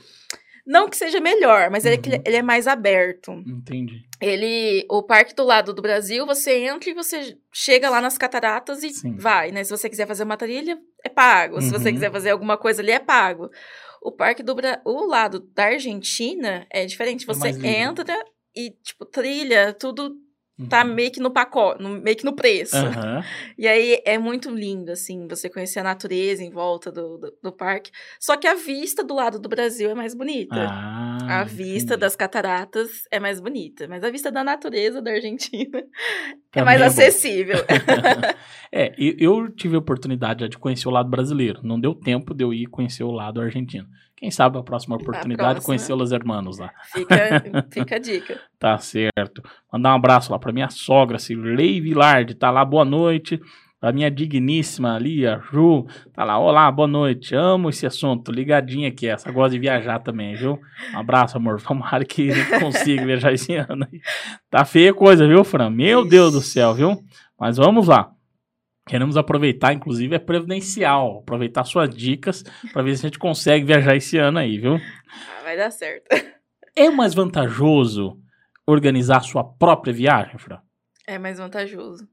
Não 0.71 0.89
que 0.89 0.97
seja 0.97 1.19
melhor, 1.19 1.69
mas 1.69 1.85
uhum. 1.85 1.91
ele, 1.91 2.23
ele 2.25 2.37
é 2.37 2.43
mais 2.43 2.69
aberto. 2.69 3.33
Entendi. 3.45 4.05
Ele, 4.21 4.87
o 4.89 5.03
parque 5.03 5.35
do 5.35 5.43
lado 5.43 5.75
do 5.75 5.83
Brasil, 5.83 6.25
você 6.25 6.59
entra 6.59 6.89
e 6.89 6.95
você 6.95 7.37
chega 7.53 7.91
lá 7.91 8.01
nas 8.01 8.17
cataratas 8.17 8.85
e 8.85 8.91
Sim. 8.91 9.17
vai, 9.17 9.51
né? 9.51 9.65
Se 9.65 9.71
você 9.73 9.91
quiser 9.91 10.07
fazer 10.07 10.23
uma 10.23 10.37
trilha, 10.37 10.79
é 11.05 11.09
pago. 11.09 11.57
Uhum. 11.57 11.61
Se 11.61 11.71
você 11.71 11.89
uhum. 11.89 11.95
quiser 11.95 12.13
fazer 12.13 12.31
alguma 12.31 12.57
coisa 12.57 12.83
ali, 12.83 12.93
é 12.93 13.01
pago. 13.01 13.51
O 14.01 14.13
parque 14.13 14.45
do 14.45 14.55
o 14.85 15.07
lado 15.07 15.41
da 15.41 15.65
Argentina 15.65 16.65
é 16.71 16.87
diferente. 16.87 17.25
É 17.25 17.27
você 17.27 17.49
é 17.49 17.83
entra 17.83 18.17
e, 18.55 18.71
tipo, 18.71 19.05
trilha, 19.05 19.73
tudo 19.73 20.15
tá 20.69 20.85
uhum. 20.85 20.95
meio 20.95 21.11
que 21.11 21.21
no 21.21 21.31
pacote, 21.31 21.83
no, 21.83 21.91
meio 21.91 22.17
que 22.17 22.25
no 22.25 22.35
preço. 22.35 22.77
Uhum. 22.77 23.21
E 23.59 23.69
aí 23.69 24.01
é 24.07 24.17
muito 24.17 24.49
lindo, 24.51 24.91
assim, 24.91 25.29
você 25.29 25.49
conhecer 25.51 25.81
a 25.81 25.83
natureza 25.83 26.43
em 26.43 26.51
volta 26.51 26.91
do, 26.91 27.19
do, 27.19 27.33
do, 27.43 27.53
parque. 27.53 27.91
Só 28.19 28.35
que 28.37 28.47
a 28.47 28.55
vista 28.55 29.05
do 29.05 29.15
lado 29.15 29.39
do 29.39 29.51
Brasil 29.51 29.91
é 29.91 29.95
mais 29.95 30.15
bonita. 30.15 30.57
Ah, 30.57 31.41
a 31.41 31.45
vista 31.45 31.95
entendi. 31.95 32.01
das 32.01 32.17
cataratas 32.17 33.03
é 33.11 33.21
mais 33.21 33.39
bonita. 33.39 33.87
Mas 33.87 34.03
a 34.03 34.11
vista 34.11 34.33
da 34.33 34.43
natureza 34.43 35.03
da 35.03 35.11
Argentina 35.11 35.83
é 36.55 36.63
mais 36.63 36.81
é 36.81 36.87
acessível. 36.87 37.59
é, 38.73 38.95
eu 38.97 39.51
tive 39.55 39.77
a 39.77 39.79
oportunidade 39.79 40.49
de 40.49 40.57
conhecer 40.57 40.89
o 40.89 40.93
lado 40.93 41.11
brasileiro. 41.11 41.61
Não 41.63 41.79
deu 41.79 41.95
tempo 41.95 42.33
de 42.33 42.43
eu 42.43 42.55
ir 42.55 42.67
conhecer 42.67 43.05
o 43.05 43.11
lado 43.11 43.43
argentino. 43.43 43.87
Quem 44.21 44.31
sabe 44.31 44.59
a 44.59 44.63
próxima 44.63 44.97
oportunidade 44.97 45.63
conhecer 45.63 45.95
os 45.95 46.13
hermanos 46.13 46.59
lá. 46.59 46.71
Fica, 46.93 47.17
fica 47.73 47.97
a 47.97 47.99
dica. 47.99 48.39
tá 48.59 48.77
certo. 48.77 49.43
Mandar 49.73 49.93
um 49.93 49.97
abraço 49.97 50.31
lá 50.31 50.39
para 50.39 50.53
minha 50.53 50.69
sogra, 50.69 51.19
Cirlei 51.19 51.81
Vilard, 51.81 52.35
tá 52.35 52.51
lá, 52.51 52.63
boa 52.63 52.85
noite. 52.85 53.41
A 53.81 53.91
minha 53.93 54.11
digníssima 54.11 54.95
ali, 54.95 55.27
a 55.27 55.39
Ju, 55.39 55.87
tá 56.13 56.23
lá, 56.23 56.39
olá, 56.39 56.71
boa 56.71 56.87
noite, 56.87 57.35
amo 57.35 57.71
esse 57.71 57.87
assunto, 57.87 58.31
ligadinha 58.31 58.89
aqui, 58.89 59.07
essa 59.07 59.33
gosta 59.33 59.53
de 59.53 59.59
viajar 59.59 60.01
também, 60.01 60.35
viu? 60.35 60.61
Um 60.93 60.99
abraço, 60.99 61.39
amor, 61.39 61.59
tomara 61.65 62.05
que 62.05 62.29
consiga 62.61 63.07
viajar 63.07 63.33
esse 63.33 63.55
ano 63.55 63.89
aí. 63.91 64.03
Tá 64.51 64.67
feia 64.67 64.93
coisa, 64.93 65.27
viu, 65.27 65.43
Fran? 65.45 65.71
Meu 65.71 66.01
Ixi. 66.01 66.11
Deus 66.11 66.33
do 66.35 66.43
céu, 66.43 66.75
viu? 66.75 66.99
Mas 67.39 67.57
vamos 67.57 67.89
lá. 67.89 68.11
Queremos 68.91 69.17
aproveitar, 69.17 69.73
inclusive, 69.73 70.17
é 70.17 70.19
previdencial. 70.19 71.21
Aproveitar 71.21 71.63
suas 71.63 71.95
dicas 71.95 72.43
para 72.73 72.83
ver 72.83 72.97
se 72.97 73.07
a 73.07 73.09
gente 73.09 73.21
consegue 73.21 73.65
viajar 73.65 73.95
esse 73.95 74.19
ano 74.19 74.41
aí, 74.41 74.59
viu? 74.59 74.75
Ah, 74.75 75.43
vai 75.45 75.57
dar 75.57 75.71
certo. 75.71 76.09
É 76.75 76.91
mais 76.91 77.15
vantajoso 77.15 78.21
organizar 78.67 79.21
sua 79.21 79.45
própria 79.45 79.93
viagem, 79.93 80.37
Fran? 80.39 80.59
É 81.07 81.21
mais 81.21 81.39
vantajoso. 81.39 82.09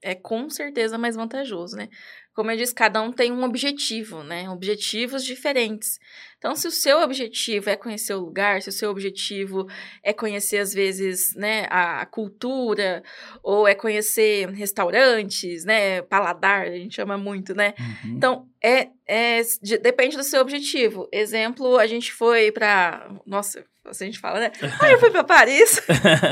É 0.00 0.14
com 0.14 0.48
certeza 0.48 0.96
mais 0.96 1.16
vantajoso, 1.16 1.76
né? 1.76 1.88
Como 2.34 2.50
eu 2.50 2.56
disse, 2.56 2.74
cada 2.74 3.02
um 3.02 3.12
tem 3.12 3.32
um 3.32 3.42
objetivo, 3.44 4.22
né? 4.22 4.48
Objetivos 4.48 5.24
diferentes. 5.24 5.98
Então, 6.40 6.56
se 6.56 6.66
o 6.66 6.70
seu 6.70 7.00
objetivo 7.00 7.68
é 7.68 7.76
conhecer 7.76 8.14
o 8.14 8.20
lugar, 8.20 8.62
se 8.62 8.70
o 8.70 8.72
seu 8.72 8.90
objetivo 8.90 9.68
é 10.02 10.10
conhecer, 10.10 10.56
às 10.56 10.72
vezes, 10.72 11.34
né, 11.36 11.66
a, 11.68 12.06
cultura, 12.06 13.02
ou 13.42 13.68
é 13.68 13.74
conhecer 13.74 14.48
restaurantes, 14.48 15.66
né, 15.66 16.00
paladar, 16.00 16.62
a 16.62 16.70
gente 16.70 16.94
chama 16.94 17.18
muito, 17.18 17.54
né? 17.54 17.74
Uhum. 17.78 18.16
Então, 18.16 18.48
é, 18.62 18.88
é, 19.06 19.42
de, 19.60 19.78
depende 19.78 20.16
do 20.16 20.22
seu 20.22 20.40
objetivo. 20.40 21.08
Exemplo, 21.12 21.76
a 21.76 21.86
gente 21.86 22.12
foi 22.12 22.52
para 22.52 23.10
Nossa, 23.26 23.64
assim 23.84 24.04
a 24.04 24.06
gente 24.06 24.20
fala, 24.20 24.38
né? 24.38 24.52
Ah, 24.80 24.90
eu 24.90 24.98
fui 24.98 25.10
para 25.10 25.24
Paris. 25.24 25.80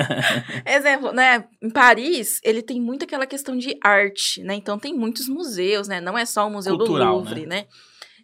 Exemplo, 0.65 1.13
né? 1.13 1.45
Em 1.61 1.71
Paris, 1.71 2.41
ele 2.45 2.63
tem 2.63 2.81
muito 2.81 3.05
aquela 3.05 3.27
questão 3.27 3.57
de 3.57 3.77
arte, 3.83 4.43
né? 4.43 4.55
Então, 4.55 4.79
tem 4.79 4.95
muitos 4.95 5.29
museus, 5.29 5.88
né? 5.89 6.01
Não 6.01 6.17
é 6.17 6.25
só 6.25 6.47
o 6.47 6.51
Museu 6.51 6.77
Cultural, 6.77 7.21
do 7.21 7.25
Louvre, 7.25 7.47
né? 7.47 7.63
né? 7.63 7.67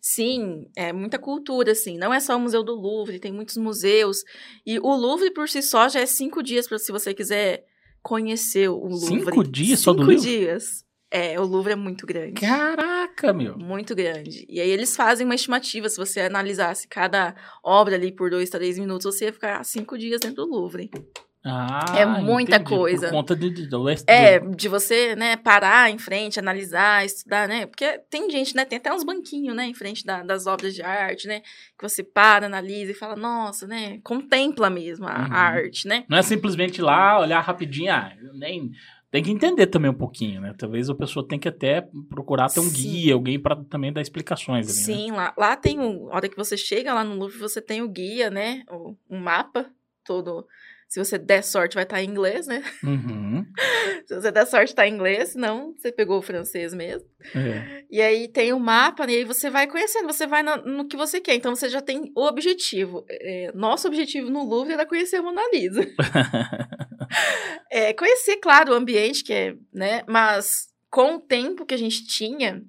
Sim, 0.01 0.67
é 0.77 0.93
muita 0.93 1.19
cultura, 1.19 1.73
assim. 1.73 1.97
Não 1.97 2.13
é 2.13 2.21
só 2.21 2.37
o 2.37 2.41
Museu 2.41 2.63
do 2.63 2.75
Louvre, 2.75 3.19
tem 3.19 3.33
muitos 3.33 3.57
museus. 3.57 4.19
E 4.67 4.79
o 4.79 4.95
Louvre 4.95 5.31
por 5.31 5.49
si 5.49 5.63
só 5.63 5.89
já 5.89 6.01
é 6.01 6.07
cinco 6.07 6.43
dias 6.43 6.69
para 6.69 6.79
se 6.79 6.93
você 6.93 7.15
quiser 7.15 7.65
conhecer 8.03 8.69
o 8.69 8.87
Louvre. 8.87 9.07
Cinco 9.07 9.43
dias 9.43 9.79
cinco 9.79 9.83
só 9.83 9.93
do 9.93 9.99
Louvre? 10.01 10.19
Cinco 10.19 10.29
dias. 10.29 10.85
É, 11.11 11.41
o 11.41 11.45
Louvre 11.45 11.73
é 11.73 11.77
muito 11.77 12.07
grande. 12.07 12.41
Caraca, 12.41 13.33
meu! 13.33 13.57
Muito 13.57 13.95
grande. 13.95 14.45
E 14.49 14.61
aí 14.61 14.69
eles 14.69 14.97
fazem 14.97 15.25
uma 15.25 15.37
estimativa, 15.37 15.89
se 15.89 15.97
você 15.97 16.21
analisasse 16.21 16.89
cada 16.89 17.35
obra 17.63 17.95
ali 17.95 18.11
por 18.11 18.31
dois, 18.31 18.51
três 18.51 18.79
minutos, 18.79 19.07
você 19.07 19.27
ia 19.27 19.33
ficar 19.33 19.65
cinco 19.65 19.97
dias 19.97 20.21
dentro 20.21 20.45
do 20.45 20.51
Louvre. 20.51 20.91
Ah, 21.47 21.93
É 21.95 22.07
muita 22.07 22.57
entendi. 22.57 22.71
coisa. 22.71 23.09
Por 23.09 23.13
conta 23.13 23.37
de, 23.37 23.51
de, 23.51 23.67
do, 23.67 23.85
É, 24.07 24.39
de 24.41 24.67
você, 24.67 25.15
né, 25.15 25.37
parar 25.37 25.91
em 25.91 25.99
frente, 25.99 26.39
analisar, 26.39 27.05
estudar, 27.05 27.47
né? 27.47 27.67
Porque 27.67 27.99
tem 28.09 28.31
gente, 28.31 28.57
né, 28.57 28.65
tem 28.65 28.79
até 28.79 28.93
uns 28.93 29.05
banquinhos, 29.05 29.55
né, 29.55 29.67
em 29.67 29.75
frente 29.75 30.07
da- 30.07 30.23
das 30.23 30.47
obras 30.47 30.75
de 30.75 30.81
arte, 30.83 31.29
né? 31.29 31.41
Que 31.79 31.87
você 31.87 32.03
para, 32.03 32.47
analisa 32.47 32.93
e 32.93 32.95
fala, 32.95 33.15
nossa, 33.15 33.67
né? 33.67 33.99
Contempla 34.03 34.71
mesmo 34.71 35.07
a, 35.07 35.13
a 35.13 35.25
Uhum. 35.27 35.33
arte, 35.35 35.87
né? 35.87 36.05
Não 36.09 36.17
é 36.17 36.23
simplesmente 36.23 36.81
lá, 36.81 37.21
olhar 37.21 37.41
rapidinho, 37.41 37.93
ah, 37.93 38.11
nem... 38.33 38.71
Tem 39.11 39.23
que 39.23 39.31
entender 39.31 39.69
também 39.69 39.89
um 39.89 39.95
pouquinho, 39.95 40.41
né? 40.41 40.53
Talvez 40.59 40.91
a 40.91 40.95
pessoa 40.95 41.25
tenha 41.29 41.39
que 41.39 41.47
até 41.47 41.87
procurar 42.11 42.49
ter 42.49 42.59
um 42.59 42.65
Sim. 42.65 42.91
guia, 42.91 43.15
alguém 43.15 43.39
para 43.39 43.55
também 43.67 43.93
dar 43.93 44.01
explicações 44.01 44.67
ali, 44.69 44.77
né? 44.77 44.83
Sim, 44.83 45.13
lá, 45.13 45.33
lá 45.39 45.55
tem 45.55 45.79
o. 45.79 46.11
A 46.11 46.17
hora 46.17 46.29
que 46.29 46.37
você 46.37 46.57
chega 46.57 46.93
lá 46.93 47.05
no 47.05 47.15
Louvre, 47.15 47.39
você 47.39 47.63
tem 47.63 47.81
o 47.81 47.89
guia, 47.89 48.29
né? 48.29 48.65
O, 48.69 48.97
um 49.09 49.21
mapa 49.21 49.71
todo. 50.05 50.45
Se 50.95 51.01
você 51.05 51.19
der 51.19 51.43
sorte, 51.43 51.75
vai 51.75 51.83
estar 51.83 52.01
em 52.01 52.09
inglês, 52.09 52.47
né? 52.47 52.63
Uhum. 52.85 53.45
Se 54.07 54.15
você 54.15 54.31
der 54.31 54.47
sorte, 54.47 54.73
tá 54.77 54.87
em 54.87 54.95
inglês, 54.95 55.31
senão 55.31 55.75
você 55.77 55.91
pegou 55.91 56.19
o 56.19 56.23
francês 56.23 56.73
mesmo. 56.73 57.09
É. 57.35 57.83
E 57.91 58.01
aí 58.01 58.29
tem 58.29 58.53
o 58.53 58.61
mapa, 58.61 59.05
né, 59.05 59.15
e 59.15 59.17
aí 59.17 59.25
você 59.25 59.51
vai 59.51 59.67
conhecendo, 59.67 60.07
você 60.07 60.25
vai 60.25 60.45
na- 60.45 60.59
no, 60.59 60.87
que 60.87 60.97
você 60.97 61.21
quer. 61.21 61.35
Então 61.35 61.57
você 61.57 61.69
já 61.69 61.83
tem 61.83 62.13
o 62.17 62.25
objetivo. 62.25 63.05
É, 63.11 63.51
nosso 63.57 63.89
objetivo 63.89 64.31
no 64.31 64.45
Louvre 64.45 64.75
era 64.75 64.87
conhecer 64.87 65.17
a 65.17 65.23
Mona 65.23 65.43
Lisa. 65.53 65.81
É, 67.71 67.93
conhecer, 67.93 68.37
claro, 68.37 68.73
o 68.73 68.77
ambiente, 68.77 69.25
que 69.25 69.33
é, 69.33 69.55
né? 69.73 70.03
Mas 70.09 70.69
com 70.91 71.17
o 71.17 71.21
tempo 71.21 71.67
que 71.67 71.75
a 71.75 71.79
gente 71.79 72.07
tinha, 72.07 72.63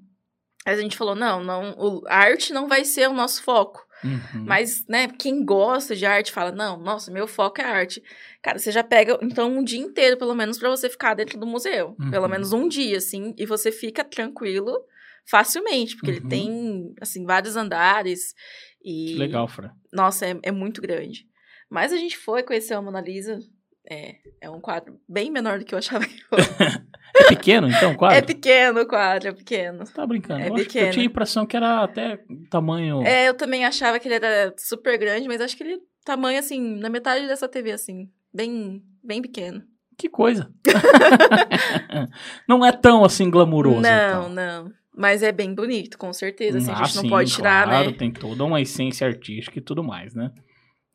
a 0.66 0.76
gente 0.76 0.98
falou, 0.98 1.14
não, 1.16 1.44
não, 1.44 1.76
o- 1.78 2.02
a 2.08 2.16
arte 2.18 2.52
não 2.54 2.68
vai 2.68 2.84
ser 2.84 3.08
o 3.08 3.14
nosso 3.14 3.44
foco. 3.44 3.85
Uhum. 4.06 4.46
Mas, 4.46 4.86
né, 4.88 5.08
quem 5.08 5.44
gosta 5.44 5.96
de 5.96 6.06
arte 6.06 6.32
fala, 6.32 6.52
não, 6.52 6.78
nossa, 6.78 7.12
meu 7.12 7.28
foco 7.28 7.60
é 7.60 7.64
arte. 7.66 8.04
Cara, 8.42 8.60
você 8.60 8.72
já 8.72 8.84
pega, 8.84 9.18
então, 9.22 9.50
um 9.52 9.64
dia 9.64 9.80
inteiro, 9.80 10.18
pelo 10.18 10.36
menos, 10.36 10.58
pra 10.60 10.70
você 10.70 10.90
ficar 10.90 11.16
dentro 11.16 11.40
do 11.40 11.48
museu. 11.48 11.96
Uhum. 12.00 12.12
Pelo 12.12 12.28
menos 12.28 12.54
um 12.54 12.68
dia, 12.68 12.98
assim, 12.98 13.34
e 13.38 13.46
você 13.46 13.72
fica 13.72 14.04
tranquilo 14.04 14.74
facilmente, 15.28 15.96
porque 15.96 16.12
Uhum. 16.12 16.18
ele 16.18 16.28
tem, 16.28 16.96
assim, 17.02 17.26
vários 17.26 17.56
andares. 17.56 18.36
E, 18.84 19.14
Que 19.14 19.16
legal, 19.16 19.48
Fran. 19.48 19.72
Nossa, 19.92 20.28
é, 20.28 20.40
é 20.44 20.52
muito 20.52 20.82
grande. 20.82 21.28
Mas 21.70 21.92
a 21.92 21.98
gente 21.98 22.16
foi 22.18 22.44
conhecer 22.44 22.76
a 22.76 22.82
Mona 22.82 23.02
Lisa. 23.02 23.40
É, 23.90 24.16
é 24.42 24.50
um 24.50 24.60
quadro 24.60 25.00
bem 25.08 25.30
menor 25.32 25.60
do 25.60 25.66
que 25.66 25.74
eu 25.76 25.80
achava 25.80 26.06
que 26.06 26.22
fosse. 26.26 26.50
É 27.16 27.28
pequeno, 27.30 27.70
então, 27.70 27.96
quase? 27.96 28.18
É 28.18 28.22
pequeno 28.22 28.82
o 28.82 28.88
quadro, 28.88 29.30
é 29.30 29.32
pequeno. 29.32 29.84
Tá 29.86 30.06
brincando. 30.06 30.42
é 30.42 30.50
eu, 30.50 30.54
que 30.56 30.62
eu 30.62 30.66
pequeno. 30.66 30.92
tinha 30.92 31.04
a 31.04 31.06
impressão 31.06 31.46
que 31.46 31.56
era 31.56 31.84
até 31.84 32.20
tamanho... 32.50 33.04
É, 33.04 33.28
eu 33.30 33.34
também 33.34 33.64
achava 33.66 34.00
que 34.00 34.08
ele 34.08 34.16
era 34.16 34.54
super 34.58 34.98
grande, 34.98 35.28
mas 35.28 35.40
acho 35.42 35.56
que 35.56 35.64
ele 35.64 35.80
tamanho 36.04 36.40
assim, 36.40 36.78
na 36.78 36.90
metade 36.90 37.28
dessa 37.28 37.48
TV 37.48 37.72
assim, 37.72 38.10
bem, 38.34 38.82
bem 39.04 39.22
pequeno. 39.22 39.64
Que 39.98 40.10
coisa. 40.10 40.52
não 42.48 42.66
é 42.66 42.72
tão 42.72 43.04
assim 43.04 43.30
glamuroso. 43.30 43.82
não, 43.82 44.28
então. 44.28 44.30
não. 44.30 44.72
Mas 44.98 45.22
é 45.22 45.32
bem 45.32 45.54
bonito, 45.54 45.98
com 45.98 46.14
certeza. 46.14 46.58
Assim, 46.58 46.72
a 46.72 46.76
Ah, 46.76 46.84
gente 46.86 46.96
não 46.96 47.04
sim, 47.04 47.10
pode 47.10 47.30
tirar, 47.32 47.66
claro, 47.68 47.92
né? 47.92 47.98
tem 47.98 48.12
toda 48.12 48.46
uma 48.46 48.62
essência 48.62 49.06
artística 49.06 49.60
e 49.60 49.62
tudo 49.62 49.84
mais, 49.84 50.14
né? 50.16 50.32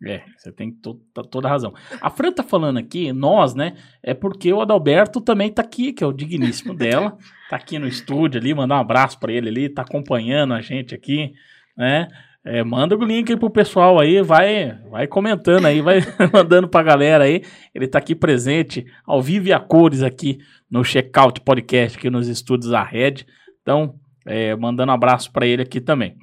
É, 0.06 0.22
você 0.38 0.50
tem 0.50 0.72
to 0.72 0.94
to- 1.12 1.24
toda 1.24 1.46
a 1.46 1.50
razão. 1.50 1.74
A 2.00 2.08
Fran 2.08 2.32
tá 2.32 2.42
falando 2.42 2.78
aqui, 2.78 3.12
nós, 3.12 3.54
né? 3.54 3.74
É 4.02 4.14
porque 4.14 4.50
o 4.52 4.60
Adalberto 4.62 5.20
também 5.20 5.52
tá 5.52 5.60
aqui, 5.62 5.92
que 5.92 6.02
é 6.02 6.06
o 6.06 6.12
digníssimo 6.12 6.74
dela. 6.74 7.18
Tá 7.50 7.56
aqui 7.56 7.78
no 7.78 7.86
estúdio 7.86 8.40
ali, 8.40 8.54
mandar 8.54 8.76
um 8.76 8.80
abraço 8.80 9.18
pra 9.20 9.30
ele 9.32 9.48
ali, 9.50 9.68
tá 9.68 9.82
acompanhando 9.82 10.54
a 10.54 10.60
gente 10.62 10.94
aqui, 10.94 11.32
né? 11.76 12.08
É, 12.42 12.64
manda 12.64 12.96
o 12.96 13.04
link 13.04 13.30
aí 13.30 13.36
pro 13.38 13.50
pessoal 13.50 14.00
aí, 14.00 14.22
vai, 14.22 14.72
vai 14.90 15.06
comentando 15.06 15.66
aí, 15.66 15.82
vai 15.82 15.98
mandando 16.32 16.66
pra 16.66 16.82
galera 16.82 17.24
aí. 17.24 17.42
Ele 17.74 17.86
tá 17.86 17.98
aqui 17.98 18.14
presente, 18.14 18.86
ao 19.06 19.20
vivo 19.20 19.48
e 19.48 19.52
a 19.52 19.60
cores 19.60 20.02
aqui 20.02 20.38
no 20.70 20.82
Checkout 20.82 21.42
Podcast, 21.42 21.98
aqui 21.98 22.08
nos 22.08 22.26
estúdios 22.28 22.70
da 22.70 22.82
Red. 22.82 23.26
Então, 23.60 23.96
é, 24.26 24.56
mandando 24.56 24.90
um 24.90 24.94
abraço 24.94 25.30
pra 25.30 25.46
ele 25.46 25.60
aqui 25.60 25.78
também. 25.82 26.16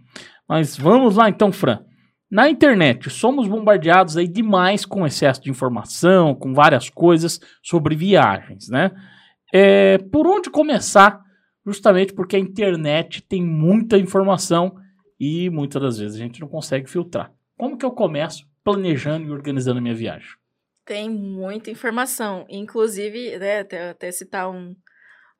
Mas 0.49 0.75
vamos 0.75 1.15
lá 1.17 1.29
então, 1.29 1.51
Fran. 1.51 1.81
Na 2.29 2.49
internet, 2.49 3.09
somos 3.09 3.47
bombardeados 3.47 4.17
aí 4.17 4.27
demais 4.27 4.85
com 4.85 5.05
excesso 5.05 5.41
de 5.41 5.49
informação, 5.49 6.35
com 6.35 6.53
várias 6.53 6.89
coisas 6.89 7.39
sobre 7.63 7.95
viagens, 7.95 8.67
né? 8.67 8.91
É, 9.53 9.97
por 9.97 10.27
onde 10.27 10.49
começar? 10.49 11.21
Justamente 11.65 12.13
porque 12.13 12.35
a 12.35 12.39
internet 12.39 13.21
tem 13.21 13.41
muita 13.41 13.97
informação 13.97 14.75
e 15.19 15.49
muitas 15.49 15.81
das 15.81 15.97
vezes 15.97 16.15
a 16.15 16.23
gente 16.23 16.41
não 16.41 16.47
consegue 16.47 16.89
filtrar. 16.89 17.31
Como 17.57 17.77
que 17.77 17.85
eu 17.85 17.91
começo 17.91 18.45
planejando 18.63 19.27
e 19.27 19.31
organizando 19.31 19.79
a 19.79 19.81
minha 19.81 19.95
viagem? 19.95 20.29
Tem 20.85 21.09
muita 21.09 21.71
informação. 21.71 22.45
Inclusive, 22.49 23.37
né, 23.37 23.59
até, 23.59 23.89
até 23.89 24.11
citar 24.11 24.49
um, 24.49 24.75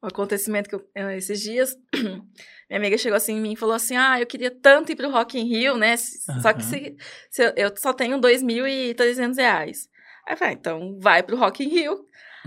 um 0.04 0.08
acontecimento 0.08 0.70
que 0.70 0.76
eu, 0.76 0.86
eh, 0.96 1.18
esses 1.18 1.42
dias, 1.42 1.76
minha 2.70 2.80
amiga 2.80 2.98
chegou 2.98 3.16
assim 3.18 3.38
em 3.38 3.42
mim 3.42 3.54
e 3.54 3.58
falou 3.58 3.76
assim: 3.76 3.96
Ah, 3.96 4.20
eu 4.20 4.26
queria 4.26 4.52
tanto 4.52 4.92
ir 4.92 4.96
pro 4.96 5.10
Rock 5.12 5.40
in 5.40 5.46
Rio, 5.46 5.78
né? 5.78 5.96
Só 5.98 6.52
que 6.54 6.64
se, 6.64 6.96
se 7.32 7.54
eu, 7.56 7.72
só 7.78 7.94
tenho 7.94 8.18
2.300 8.20 9.38
reais. 9.38 9.88
Aí 10.28 10.34
eu 10.34 10.38
falei, 10.38 10.54
ah, 10.54 10.58
então 10.60 10.98
vai 11.00 11.24
pro 11.24 11.38
Rock 11.38 11.64
in 11.64 11.70
Rio. 11.70 11.98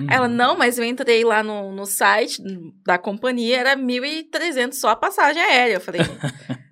Ela, 0.09 0.29
Uhum. 0.29 0.33
não, 0.35 0.57
mas 0.57 0.79
eu 0.79 0.85
entrei 0.85 1.25
lá 1.25 1.43
no, 1.43 1.73
no 1.73 1.85
site 1.85 2.41
da 2.87 2.97
companhia, 2.97 3.59
era 3.59 3.77
1.300 3.77 4.73
só 4.73 4.91
a 4.91 4.97
passagem 4.97 5.43
aérea. 5.43 5.75
Eu 5.75 5.81
falei, 5.81 6.01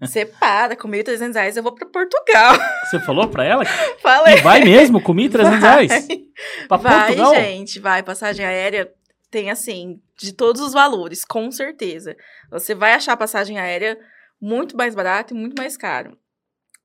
você 0.00 0.24
para, 0.24 0.74
com 0.76 0.88
1.300 0.88 1.34
reais 1.34 1.56
eu 1.56 1.62
vou 1.62 1.74
pra 1.74 1.86
Portugal. 1.88 2.54
Você 2.84 2.98
falou 3.00 3.28
pra 3.28 3.44
ela? 3.44 3.64
Falei. 4.00 4.36
E 4.36 4.40
vai 4.40 4.64
mesmo 4.64 4.98
com 5.02 5.12
1.300 5.14 5.58
reais? 5.60 6.08
Pra 6.68 6.76
Vai, 6.78 7.06
Portugal? 7.08 7.34
gente, 7.34 7.78
vai. 7.80 8.02
Passagem 8.02 8.46
aérea 8.46 8.88
tem, 9.30 9.50
assim, 9.50 10.00
de 10.16 10.32
todos 10.32 10.60
os 10.60 10.72
valores, 10.72 11.24
com 11.24 11.50
certeza. 11.50 12.16
Você 12.50 12.74
vai 12.74 12.92
achar 12.92 13.16
passagem 13.16 13.58
aérea 13.58 13.98
muito 14.40 14.76
mais 14.76 14.94
barato 14.94 15.34
e 15.34 15.36
muito 15.36 15.60
mais 15.60 15.76
caro. 15.76 16.18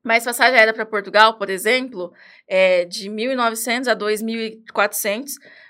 Mas 0.04 0.26
passagem 0.26 0.58
aérea 0.58 0.74
para 0.74 0.86
Portugal, 0.86 1.38
por 1.38 1.50
exemplo, 1.50 2.12
é 2.48 2.84
de 2.84 3.10
1.900 3.10 3.88
a 3.88 3.96
2.400. 3.96 5.26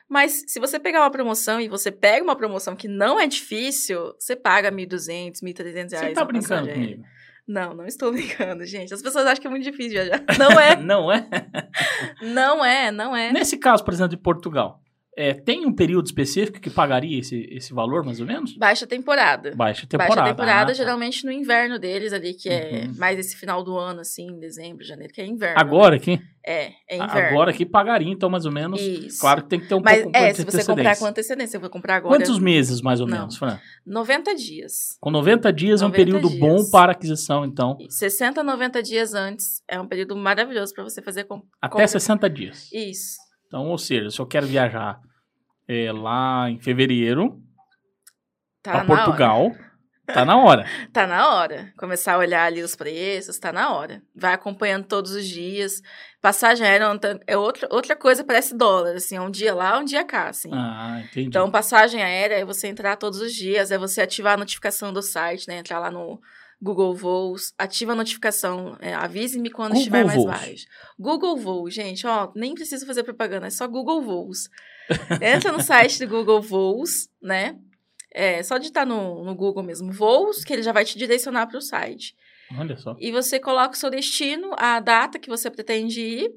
Mas 0.09 0.43
se 0.47 0.59
você 0.59 0.79
pegar 0.79 1.01
uma 1.01 1.11
promoção 1.11 1.61
e 1.61 1.67
você 1.67 1.91
pega 1.91 2.23
uma 2.23 2.35
promoção 2.35 2.75
que 2.75 2.87
não 2.87 3.19
é 3.19 3.27
difícil, 3.27 4.13
você 4.17 4.35
paga 4.35 4.71
1.200, 4.71 5.41
1.300 5.43 5.91
reais. 5.91 5.91
Você 5.91 6.13
tá 6.13 6.21
na 6.21 6.25
brincando 6.25 6.69
comigo? 6.71 7.03
Não, 7.47 7.73
não 7.73 7.85
estou 7.85 8.11
brincando, 8.13 8.65
gente. 8.65 8.93
As 8.93 9.01
pessoas 9.01 9.25
acham 9.25 9.41
que 9.41 9.47
é 9.47 9.49
muito 9.49 9.63
difícil 9.63 9.91
viajar. 9.91 10.23
Não 10.39 10.59
é, 10.59 10.75
Não 10.81 11.11
é? 11.11 11.27
não 12.21 12.65
é, 12.65 12.91
não 12.91 13.15
é. 13.15 13.31
Nesse 13.31 13.57
caso, 13.57 13.83
por 13.83 13.93
exemplo, 13.93 14.09
de 14.09 14.17
Portugal, 14.17 14.81
é, 15.15 15.33
tem 15.33 15.65
um 15.65 15.73
período 15.73 16.05
específico 16.05 16.59
que 16.59 16.69
pagaria 16.69 17.19
esse, 17.19 17.47
esse 17.51 17.73
valor, 17.73 18.03
mais 18.03 18.19
ou 18.19 18.25
menos? 18.25 18.55
Baixa 18.57 18.87
temporada. 18.87 19.53
Baixa 19.55 19.85
temporada. 19.85 20.15
Baixa 20.21 20.31
temporada, 20.31 20.61
ah, 20.63 20.65
tá. 20.67 20.73
geralmente 20.73 21.25
no 21.25 21.31
inverno 21.31 21.77
deles 21.79 22.13
ali, 22.13 22.33
que 22.33 22.49
é 22.49 22.85
Uhum. 22.87 22.95
mais 22.97 23.19
esse 23.19 23.35
final 23.35 23.63
do 23.63 23.77
ano, 23.77 24.01
assim, 24.01 24.39
dezembro, 24.39 24.83
janeiro, 24.83 25.13
que 25.13 25.21
é 25.21 25.25
inverno. 25.25 25.59
Agora 25.59 25.95
aqui? 25.95 26.19
É, 26.45 26.71
é 26.89 26.97
inverno. 26.97 27.29
Agora 27.29 27.51
aqui 27.51 27.65
pagaria, 27.65 28.11
então, 28.11 28.29
mais 28.29 28.45
ou 28.45 28.51
menos. 28.51 28.81
Isso. 28.81 29.19
Claro 29.21 29.43
que 29.43 29.49
tem 29.49 29.59
que 29.59 29.67
ter 29.67 29.75
um 29.75 29.81
Mas 29.81 30.01
pouco 30.03 30.17
é, 30.17 30.31
de 30.31 30.37
se 30.37 30.43
você 30.45 30.65
comprar 30.65 30.97
com 30.97 31.05
antecedência, 31.05 31.55
eu 31.57 31.61
vou 31.61 31.69
comprar 31.69 31.95
agora 31.97 32.17
Quantos 32.17 32.37
meses, 32.39 32.81
mais 32.81 32.99
ou 32.99 33.07
Não. 33.07 33.17
menos, 33.19 33.37
Fran? 33.37 33.59
90 33.85 34.35
dias. 34.35 34.97
Com 34.99 35.09
90 35.11 35.53
dias 35.53 35.81
é 35.81 35.85
um 35.85 35.89
90 35.89 36.05
período 36.05 36.27
dias. 36.29 36.39
bom 36.39 36.69
para 36.69 36.91
aquisição, 36.91 37.45
então. 37.45 37.77
E 37.79 37.89
60 37.91 38.41
a 38.41 38.43
90 38.43 38.83
dias 38.83 39.13
antes 39.13 39.61
é 39.69 39.79
um 39.79 39.87
período 39.87 40.15
maravilhoso 40.17 40.73
para 40.73 40.83
você 40.83 41.01
fazer 41.01 41.23
com 41.25 41.35
Até 41.61 41.69
compra- 41.69 41.87
60 41.87 42.29
dias. 42.29 42.69
Isso. 42.73 43.22
Então, 43.53 43.67
ou 43.69 43.77
seja, 43.77 44.09
se 44.09 44.19
eu 44.19 44.25
quero 44.25 44.47
viajar 44.47 44.99
é, 45.67 45.91
lá 45.91 46.49
em 46.49 46.59
fevereiro 46.59 47.39
Tá 48.63 48.71
para 48.71 48.85
Portugal, 48.85 49.43
hora. 49.51 49.71
tá 50.07 50.25
na 50.25 50.37
hora. 50.43 50.65
Tá 50.91 51.05
na 51.05 51.35
hora. 51.35 51.71
Começar 51.77 52.15
a 52.15 52.17
olhar 52.17 52.45
ali 52.45 52.63
os 52.63 52.75
preços, 52.75 53.37
tá 53.37 53.53
na 53.53 53.71
hora. 53.71 54.01
Vai 54.15 54.33
acompanhando 54.33 54.85
todos 54.87 55.11
os 55.11 55.27
dias. 55.27 55.83
Passagem 56.19 56.65
aérea 56.65 56.85
é 56.85 56.97
tan- 56.97 57.19
é 57.27 57.37
outra, 57.37 57.67
outra 57.69 57.95
coisa, 57.95 58.23
parece 58.23 58.57
dólar, 58.57 58.95
assim, 58.95 59.17
é 59.17 59.21
um 59.21 59.29
dia 59.29 59.53
lá, 59.53 59.77
um 59.77 59.85
dia 59.85 60.03
cá, 60.03 60.29
assim. 60.29 60.49
Ah, 60.51 61.01
entendi. 61.03 61.27
Então, 61.27 61.51
passagem 61.51 62.01
aérea 62.01 62.39
é 62.39 62.43
você 62.45 62.67
entrar 62.69 62.95
todos 62.95 63.21
os 63.21 63.31
dias, 63.35 63.69
é 63.69 63.77
você 63.77 64.01
ativar 64.01 64.33
a 64.33 64.37
notificação 64.37 64.91
do 64.91 65.03
site, 65.03 65.47
né? 65.47 65.59
Entrar 65.59 65.77
lá 65.77 65.91
no 65.91 66.19
Google 66.63 66.95
Voos, 66.95 67.53
ativa 67.57 67.91
a 67.91 67.95
notificação, 67.95 68.77
é, 68.79 68.93
avise-me 68.93 69.49
quando 69.49 69.71
Google 69.71 69.81
estiver 69.81 70.05
mais 70.05 70.15
Voos. 70.17 70.31
baixo. 70.31 70.65
Google 70.97 71.35
Voos, 71.35 71.73
gente, 71.73 72.07
ó, 72.07 72.31
nem 72.33 72.55
precisa 72.55 72.85
fazer 72.85 73.03
propaganda, 73.03 73.47
é 73.47 73.49
só 73.49 73.67
Google 73.67 74.01
Voos. 74.01 74.49
Entra 75.21 75.51
no 75.51 75.61
site 75.61 75.99
do 75.99 76.07
Google 76.07 76.41
Voos, 76.41 77.09
né? 77.21 77.59
É 78.09 78.41
só 78.43 78.57
digitar 78.57 78.87
no, 78.87 79.25
no 79.25 79.35
Google 79.35 79.61
mesmo, 79.61 79.91
voos, 79.91 80.45
que 80.45 80.53
ele 80.53 80.63
já 80.63 80.71
vai 80.71 80.85
te 80.85 80.97
direcionar 80.97 81.47
para 81.47 81.57
o 81.57 81.61
site. 81.61 82.15
Olha 82.57 82.77
só. 82.77 82.95
E 82.97 83.11
você 83.11 83.39
coloca 83.39 83.75
o 83.75 83.77
seu 83.77 83.89
destino, 83.89 84.51
a 84.57 84.79
data 84.79 85.19
que 85.19 85.29
você 85.29 85.49
pretende 85.49 85.99
ir. 85.99 86.31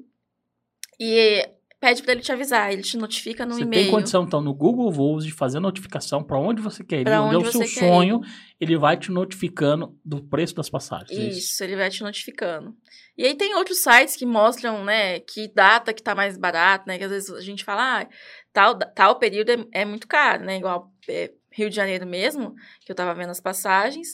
E 0.99 1.47
pede 1.79 2.01
para 2.01 2.13
ele 2.13 2.21
te 2.21 2.31
avisar, 2.31 2.71
ele 2.71 2.81
te 2.81 2.97
notifica 2.97 3.45
no 3.45 3.53
você 3.53 3.63
e-mail. 3.63 3.83
tem 3.83 3.91
condição, 3.91 4.23
então, 4.23 4.41
no 4.41 4.53
Google 4.53 4.91
Voos 4.91 5.23
de 5.25 5.31
fazer 5.31 5.59
notificação 5.59 6.23
para 6.23 6.39
onde 6.39 6.61
você 6.61 6.83
quer 6.83 7.01
ir, 7.01 7.07
onde 7.07 7.35
é 7.35 7.37
o 7.37 7.51
seu 7.51 7.61
você 7.61 7.79
quer 7.79 7.87
sonho, 7.87 8.21
ele 8.59 8.77
vai 8.77 8.97
te 8.97 9.11
notificando 9.11 9.97
do 10.03 10.23
preço 10.23 10.55
das 10.55 10.69
passagens. 10.69 11.11
é 11.17 11.29
Isso, 11.29 11.63
ele 11.63 11.75
vai 11.75 11.89
te 11.89 12.01
notificando. 12.03 12.75
E 13.17 13.25
aí 13.25 13.35
tem 13.35 13.55
outros 13.55 13.81
sites 13.81 14.15
que 14.15 14.25
mostram, 14.25 14.83
né, 14.83 15.19
que 15.19 15.51
data 15.53 15.93
que 15.93 16.03
tá 16.03 16.15
mais 16.15 16.37
barato, 16.37 16.87
né, 16.87 16.97
que 16.97 17.03
às 17.03 17.11
vezes 17.11 17.29
a 17.31 17.41
gente 17.41 17.63
fala, 17.63 18.01
ah, 18.01 18.07
tal, 18.51 18.77
tal 18.77 19.19
período 19.19 19.51
é, 19.51 19.81
é 19.81 19.85
muito 19.85 20.07
caro, 20.07 20.43
né, 20.43 20.57
igual 20.57 20.91
é, 21.07 21.31
Rio 21.51 21.69
de 21.69 21.75
Janeiro 21.75 22.05
mesmo, 22.05 22.53
que 22.81 22.91
eu 22.91 22.95
tava 22.95 23.13
vendo 23.13 23.31
as 23.31 23.41
passagens, 23.41 24.09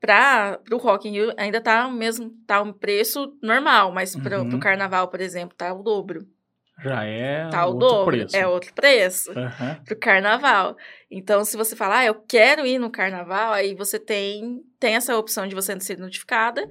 para 0.00 0.60
o 0.72 0.76
Rock 0.78 1.08
in 1.08 1.12
Rio 1.12 1.32
ainda 1.36 1.60
tá 1.60 1.86
o 1.86 1.92
mesmo, 1.92 2.30
tá 2.44 2.60
um 2.60 2.72
preço 2.72 3.38
normal, 3.40 3.92
mas 3.92 4.14
Uhum. 4.14 4.48
pro 4.48 4.58
Carnaval, 4.58 5.08
por 5.08 5.20
exemplo, 5.20 5.56
tá 5.56 5.72
o 5.72 5.82
dobro. 5.82 6.26
Já 6.84 7.04
é 7.04 7.48
Tá 7.50 7.66
outro 7.66 7.86
dobro, 7.86 8.16
preço. 8.16 8.36
é 8.36 8.46
outro 8.46 8.72
preço 8.72 9.30
Aham. 9.32 9.82
pro 9.84 9.96
carnaval. 9.98 10.76
Então, 11.10 11.44
se 11.44 11.56
você 11.56 11.76
falar, 11.76 11.98
ah, 11.98 12.06
eu 12.06 12.14
quero 12.14 12.66
ir 12.66 12.78
no 12.78 12.90
carnaval, 12.90 13.52
aí 13.52 13.74
você 13.74 13.98
tem, 13.98 14.62
tem 14.80 14.94
essa 14.96 15.16
opção 15.16 15.46
de 15.46 15.54
você 15.54 15.78
ser 15.80 15.98
notificada. 15.98 16.66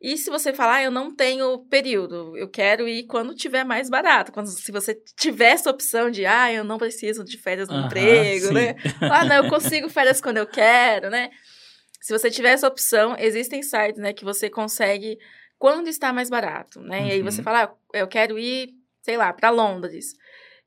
E 0.00 0.16
se 0.16 0.30
você 0.30 0.52
falar, 0.52 0.76
ah, 0.76 0.82
eu 0.84 0.90
não 0.90 1.14
tenho 1.14 1.58
período, 1.66 2.36
eu 2.36 2.48
quero 2.48 2.88
ir 2.88 3.04
quando 3.06 3.34
tiver 3.34 3.62
mais 3.62 3.88
barato. 3.90 4.32
Quando, 4.32 4.46
se 4.48 4.72
você 4.72 4.94
tiver 5.16 5.50
essa 5.52 5.70
opção 5.70 6.10
de, 6.10 6.24
ah, 6.26 6.52
eu 6.52 6.64
não 6.64 6.78
preciso 6.78 7.22
de 7.24 7.36
férias 7.38 7.68
no 7.68 7.76
Aham, 7.76 7.86
emprego, 7.86 8.46
sim. 8.48 8.54
né? 8.54 8.74
Ah, 9.02 9.24
não, 9.24 9.36
eu 9.36 9.48
consigo 9.48 9.88
férias 9.88 10.20
quando 10.20 10.38
eu 10.38 10.46
quero, 10.46 11.10
né? 11.10 11.30
Se 12.00 12.12
você 12.12 12.30
tiver 12.30 12.50
essa 12.50 12.66
opção, 12.66 13.14
existem 13.18 13.62
sites, 13.62 14.00
né, 14.00 14.12
que 14.12 14.24
você 14.24 14.50
consegue 14.50 15.18
quando 15.56 15.86
está 15.88 16.12
mais 16.12 16.28
barato, 16.28 16.80
né? 16.80 17.06
E 17.08 17.10
aí 17.12 17.22
você 17.22 17.38
Uhum. 17.38 17.44
fala, 17.44 17.64
ah, 17.64 17.74
eu 17.98 18.08
quero 18.08 18.36
ir, 18.38 18.70
sei 19.02 19.16
lá, 19.16 19.32
para 19.32 19.50
Londres. 19.50 20.14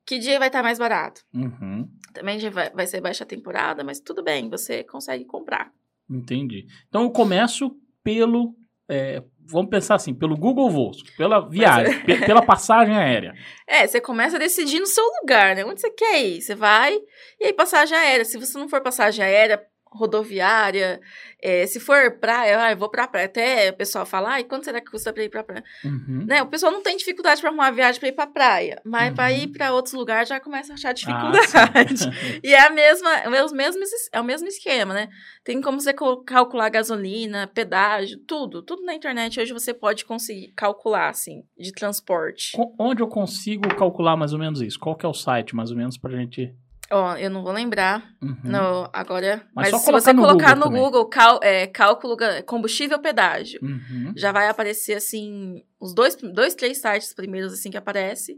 Que 0.06 0.20
dia 0.20 0.38
vai 0.38 0.50
estar 0.50 0.62
mais 0.62 0.78
barato? 0.78 1.22
Uhum. 1.34 1.90
Também 2.14 2.40
já 2.40 2.50
vai, 2.50 2.70
vai 2.70 2.86
ser 2.86 3.02
baixa 3.02 3.26
temporada, 3.26 3.84
mas 3.84 4.00
tudo 4.00 4.24
bem, 4.24 4.50
você 4.50 4.84
consegue 4.84 5.26
comprar. 5.26 5.72
Entendi. 6.10 6.68
Então 6.88 7.02
eu 7.04 7.12
começo 7.12 7.76
pelo. 8.04 8.56
é, 8.88 9.24
vamos 9.48 9.70
pensar 9.70 9.96
assim, 9.96 10.14
pelo 10.14 10.36
Google 10.38 10.70
Voos, 10.70 11.02
pela 11.18 11.40
viagem, 11.50 12.04
pe- 12.06 12.24
pela 12.26 12.42
passagem 12.46 12.96
aérea. 12.96 13.34
É, 13.68 13.88
você 13.88 14.00
começa 14.00 14.36
a 14.36 14.40
decidir 14.40 14.80
no 14.80 14.86
seu 14.86 15.04
lugar, 15.22 15.56
né? 15.56 15.66
Onde 15.66 15.82
você 15.82 15.90
quer 15.90 16.22
ir? 16.24 16.40
Você 16.42 16.54
vai, 16.54 16.96
e 17.40 17.46
aí 17.46 17.54
passagem 17.54 17.98
aérea. 17.98 18.24
Se 18.24 18.38
você 18.38 18.56
não 18.60 18.70
for 18.70 18.82
passagem 18.82 19.26
aérea, 19.26 19.60
rodoviária, 19.96 21.00
é, 21.42 21.66
se 21.68 21.80
for 21.80 22.12
praia, 22.20 22.62
ah, 22.62 22.72
eu 22.72 22.78
vou 22.78 22.90
pra 22.90 23.08
praia. 23.08 23.26
Até 23.26 23.70
o 23.70 23.74
pessoal 23.74 24.06
fala, 24.06 24.30
ai, 24.32 24.44
quanto 24.44 24.66
será 24.66 24.80
que 24.82 24.92
custa 24.92 25.12
pra 25.14 25.24
ir 25.24 25.30
pra 25.30 25.44
praia? 25.44 25.64
Uhum. 25.84 26.26
Né? 26.28 26.42
O 26.44 26.48
pessoal 26.48 26.72
não 26.72 26.82
tem 26.82 26.98
dificuldade 26.98 27.40
pra 27.42 27.50
arrumar 27.50 27.72
viagem 27.72 28.00
pra 28.00 28.10
ir 28.10 28.14
pra 28.14 28.28
praia, 28.28 28.82
mas 28.86 29.14
pra 29.14 29.26
Uhum. 29.26 29.32
ir 29.38 29.48
pra 29.50 29.74
outros 29.74 29.94
lugares 29.94 30.30
já 30.30 30.40
começa 30.40 30.74
a 30.74 30.76
achar 30.76 30.90
Ah, 30.90 30.94
dificuldade. 30.94 31.98
sim. 32.00 32.10
E 32.44 32.54
é 32.54 32.66
a 32.66 32.70
mesma, 32.70 33.10
é 33.18 33.44
os 33.44 33.52
mesmos, 33.54 33.90
é 34.12 34.20
o 34.20 34.24
mesmo 34.24 34.48
esquema, 34.48 34.94
né? 34.94 35.10
Tem 35.44 35.62
como 35.62 35.80
você 35.80 35.94
calcular 35.94 36.70
gasolina, 36.70 37.48
pedágio, 37.48 38.18
tudo, 38.20 38.62
tudo 38.62 38.84
na 38.84 38.94
internet 38.94 39.40
hoje 39.40 39.54
você 39.54 39.74
pode 39.74 40.06
conseguir 40.06 40.52
calcular 40.56 41.10
assim, 41.10 41.44
de 41.58 41.72
transporte. 41.72 42.58
Onde 42.80 43.02
eu 43.02 43.08
consigo 43.08 43.68
calcular 43.76 44.16
mais 44.16 44.34
ou 44.34 44.40
menos 44.40 44.62
isso? 44.62 44.80
Qual 44.80 44.96
que 44.96 45.06
é 45.06 45.10
o 45.10 45.14
site, 45.14 45.56
mais 45.56 45.72
ou 45.72 45.78
menos, 45.78 45.98
pra 45.98 46.12
gente. 46.12 46.54
Ó, 46.92 47.16
eu 47.18 47.30
não 47.30 47.42
vou 47.44 47.52
lembrar 47.52 48.04
Uhum. 48.22 48.38
no, 48.44 48.90
agora, 48.94 49.46
Mas 49.56 49.72
mas, 49.72 49.82
se 49.82 49.92
você 49.92 50.14
no 50.14 50.22
colocar 50.22 50.54
Google 50.54 50.56
no 50.56 50.64
também. 50.66 50.82
Google 50.84 51.06
cal- 51.10 51.40
é, 51.42 51.66
cálculo 51.68 52.16
combustível 52.46 53.00
pedágio, 53.00 53.60
Uhum. 53.64 54.14
já 54.16 54.32
vai 54.32 54.48
aparecer 54.48 54.94
assim, 54.96 55.64
os 55.80 55.94
dois, 55.96 56.16
dois, 56.16 56.54
três 56.54 56.80
sites 56.80 57.14
primeiros 57.14 57.54
assim 57.54 57.72
que 57.72 57.78
aparece, 57.78 58.36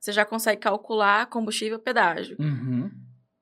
você 0.00 0.12
já 0.12 0.24
consegue 0.24 0.60
calcular 0.62 1.26
combustível 1.26 1.78
pedágio. 1.78 2.36
Uhum. 2.40 2.90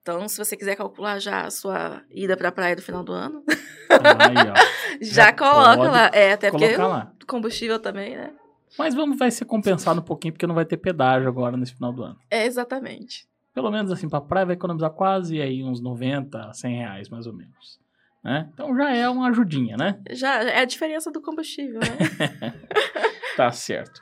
Então, 0.01 0.27
se 0.27 0.37
você 0.37 0.57
quiser 0.57 0.75
calcular 0.75 1.19
já 1.19 1.45
a 1.45 1.51
sua 1.51 2.01
ida 2.09 2.35
pra 2.35 2.51
praia 2.51 2.75
do 2.75 2.81
final 2.81 3.03
do 3.03 3.13
ano, 3.13 3.43
Aí, 3.91 4.35
já, 5.01 5.25
Já 5.25 5.33
coloca 5.33 5.89
lá. 5.89 6.09
É, 6.13 6.33
até 6.33 6.51
porque 6.51 6.75
lá. 6.77 7.11
combustível 7.27 7.79
também, 7.79 8.15
né? 8.17 8.33
Mas 8.77 8.93
vamos, 8.93 9.17
vai 9.17 9.31
ser 9.31 9.45
compensado 9.45 9.99
um 9.99 10.03
pouquinho, 10.03 10.33
porque 10.33 10.45
não 10.47 10.55
vai 10.55 10.65
ter 10.65 10.77
pedágio 10.77 11.27
agora 11.27 11.57
nesse 11.57 11.73
final 11.73 11.91
do 11.91 12.03
ano. 12.03 12.17
É, 12.29 12.45
exatamente. 12.45 13.27
Pelo 13.53 13.71
menos 13.71 13.91
assim, 13.91 14.07
pra 14.07 14.21
praia 14.21 14.45
vai 14.45 14.55
economizar 14.55 14.91
quase 14.91 15.41
aí 15.41 15.63
uns 15.63 15.81
90, 15.81 16.53
100 16.53 16.75
reais, 16.77 17.09
mais 17.09 17.25
ou 17.27 17.33
menos. 17.33 17.79
Né? 18.23 18.49
Então 18.53 18.75
já 18.75 18.93
é 18.93 19.07
uma 19.09 19.29
ajudinha, 19.29 19.77
né? 19.77 19.99
Já 20.11 20.43
é 20.43 20.59
a 20.59 20.65
diferença 20.65 21.11
do 21.11 21.21
combustível, 21.21 21.79
né? 21.79 21.87
Tá 23.37 23.51
certo. 23.51 24.01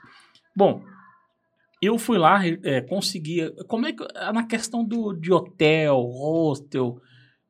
Bom, 0.55 0.81
eu 1.79 1.97
fui 1.99 2.17
lá, 2.17 2.39
é, 2.63 2.81
consegui. 2.81 3.51
Como 3.67 3.85
é 3.85 3.93
que. 3.93 4.03
Na 4.33 4.47
questão 4.47 4.83
do, 4.83 5.13
de 5.13 5.31
hotel, 5.31 6.01
hostel, 6.01 6.99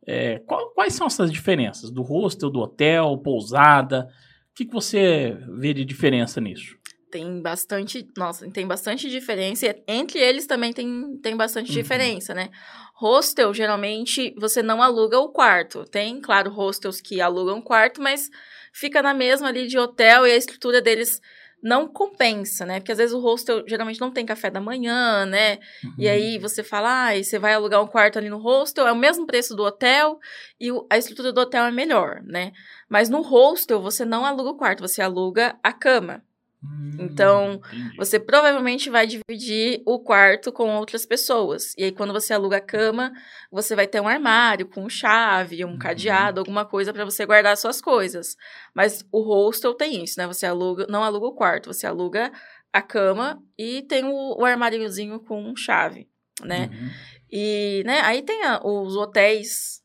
é, 0.06 0.40
qual- 0.40 0.72
quais 0.72 0.94
são 0.94 1.08
essas 1.08 1.32
diferenças? 1.32 1.90
Do 1.90 2.02
hostel, 2.02 2.50
do 2.50 2.60
hotel, 2.60 3.18
pousada? 3.20 4.10
O 4.52 4.54
que, 4.56 4.66
que 4.66 4.74
você 4.74 5.38
vê 5.58 5.74
de 5.74 5.86
diferença 5.86 6.42
nisso? 6.42 6.77
Tem 7.10 7.42
bastante, 7.42 8.08
nossa, 8.18 8.50
tem 8.52 8.68
bastante 8.68 9.10
diferença. 9.10 9.66
E 9.68 9.84
entre 9.88 10.20
eles 10.20 10.46
também 10.46 10.74
tem, 10.74 11.18
tem 11.22 11.36
bastante 11.36 11.70
Uhum. 11.70 11.74
diferença, 11.76 12.34
né? 12.34 12.50
Hostel, 12.96 13.54
geralmente, 13.54 14.34
você 14.38 14.62
não 14.64 14.82
aluga 14.82 15.20
o 15.20 15.30
quarto. 15.30 15.84
Tem, 15.86 16.20
claro, 16.20 16.50
hostels 16.52 17.00
que 17.02 17.22
alugam 17.22 17.62
quarto, 17.62 18.02
mas 18.02 18.30
fica 18.74 19.02
na 19.02 19.14
mesma 19.14 19.48
ali 19.48 19.68
de 19.68 19.78
hotel 19.78 20.26
e 20.28 20.32
a 20.32 20.36
estrutura 20.36 20.82
deles 20.82 21.22
não 21.62 21.88
compensa, 21.88 22.66
né? 22.66 22.80
Porque 22.80 22.92
às 22.92 22.98
vezes 23.00 23.14
o 23.16 23.20
hostel 23.20 23.64
geralmente 23.68 24.00
não 24.00 24.12
tem 24.12 24.26
café 24.26 24.50
da 24.50 24.62
manhã, 24.62 25.26
né? 25.26 25.58
E 25.98 26.06
Uhum. 26.06 26.12
aí 26.14 26.38
você 26.38 26.64
fala, 26.64 27.06
ah, 27.08 27.16
e 27.18 27.24
você 27.24 27.40
vai 27.40 27.54
alugar 27.54 27.82
um 27.84 27.88
quarto 27.88 28.20
ali 28.20 28.30
no 28.30 28.38
hostel, 28.38 28.88
é 28.88 28.92
o 28.92 28.96
mesmo 28.96 29.26
preço 29.26 29.56
do 29.56 29.64
hotel 29.64 30.20
e 30.60 30.70
a 30.90 30.98
estrutura 30.98 31.34
do 31.34 31.42
hotel 31.42 31.66
é 31.66 31.72
melhor, 31.72 32.22
né? 32.24 32.52
Mas 32.88 33.10
no 33.10 33.22
hostel 33.22 33.82
você 33.82 34.06
não 34.06 34.24
aluga 34.26 34.52
o 34.52 34.58
quarto, 34.58 34.82
você 34.88 35.02
aluga 35.02 35.58
a 35.64 35.74
cama. 35.74 36.24
Hum, 36.64 36.98
Então, 37.00 37.62
entendi. 37.66 37.96
Você 37.98 38.20
provavelmente 38.20 38.90
vai 38.90 39.06
dividir 39.06 39.82
o 39.86 40.00
quarto 40.00 40.52
com 40.52 40.76
outras 40.78 41.06
pessoas. 41.06 41.74
E 41.78 41.84
aí, 41.84 41.92
quando 41.92 42.12
você 42.14 42.34
aluga 42.34 42.58
a 42.58 42.62
cama, 42.62 43.12
você 43.52 43.76
vai 43.76 43.88
ter 43.88 44.02
um 44.02 44.08
armário 44.08 44.68
com 44.68 44.90
chave, 44.90 45.64
um 45.64 45.72
Uhum. 45.72 45.78
cadeado, 45.78 46.40
alguma 46.40 46.66
coisa 46.66 46.92
para 46.94 47.06
você 47.06 47.26
guardar 47.26 47.54
as 47.54 47.60
suas 47.60 47.80
coisas. 47.82 48.36
Mas 48.74 49.06
o 49.12 49.22
hostel 49.22 49.74
tem 49.76 50.04
isso, 50.04 50.20
né? 50.20 50.26
Você 50.28 50.46
aluga, 50.46 50.86
não 50.90 51.04
aluga 51.04 51.28
o 51.28 51.36
quarto, 51.36 51.72
você 51.74 51.86
aluga 51.86 52.32
a 52.74 52.82
cama 52.82 53.42
e 53.58 53.84
tem 53.84 54.04
o, 54.06 54.40
o 54.40 54.46
armáriozinho 54.46 55.20
com 55.20 55.56
chave, 55.56 56.08
né? 56.44 56.70
Uhum. 56.72 56.90
E, 57.32 57.84
né, 57.86 58.02
aí 58.02 58.22
tem 58.22 58.44
a- 58.44 58.62
os 58.64 58.96
hotéis, 58.96 59.82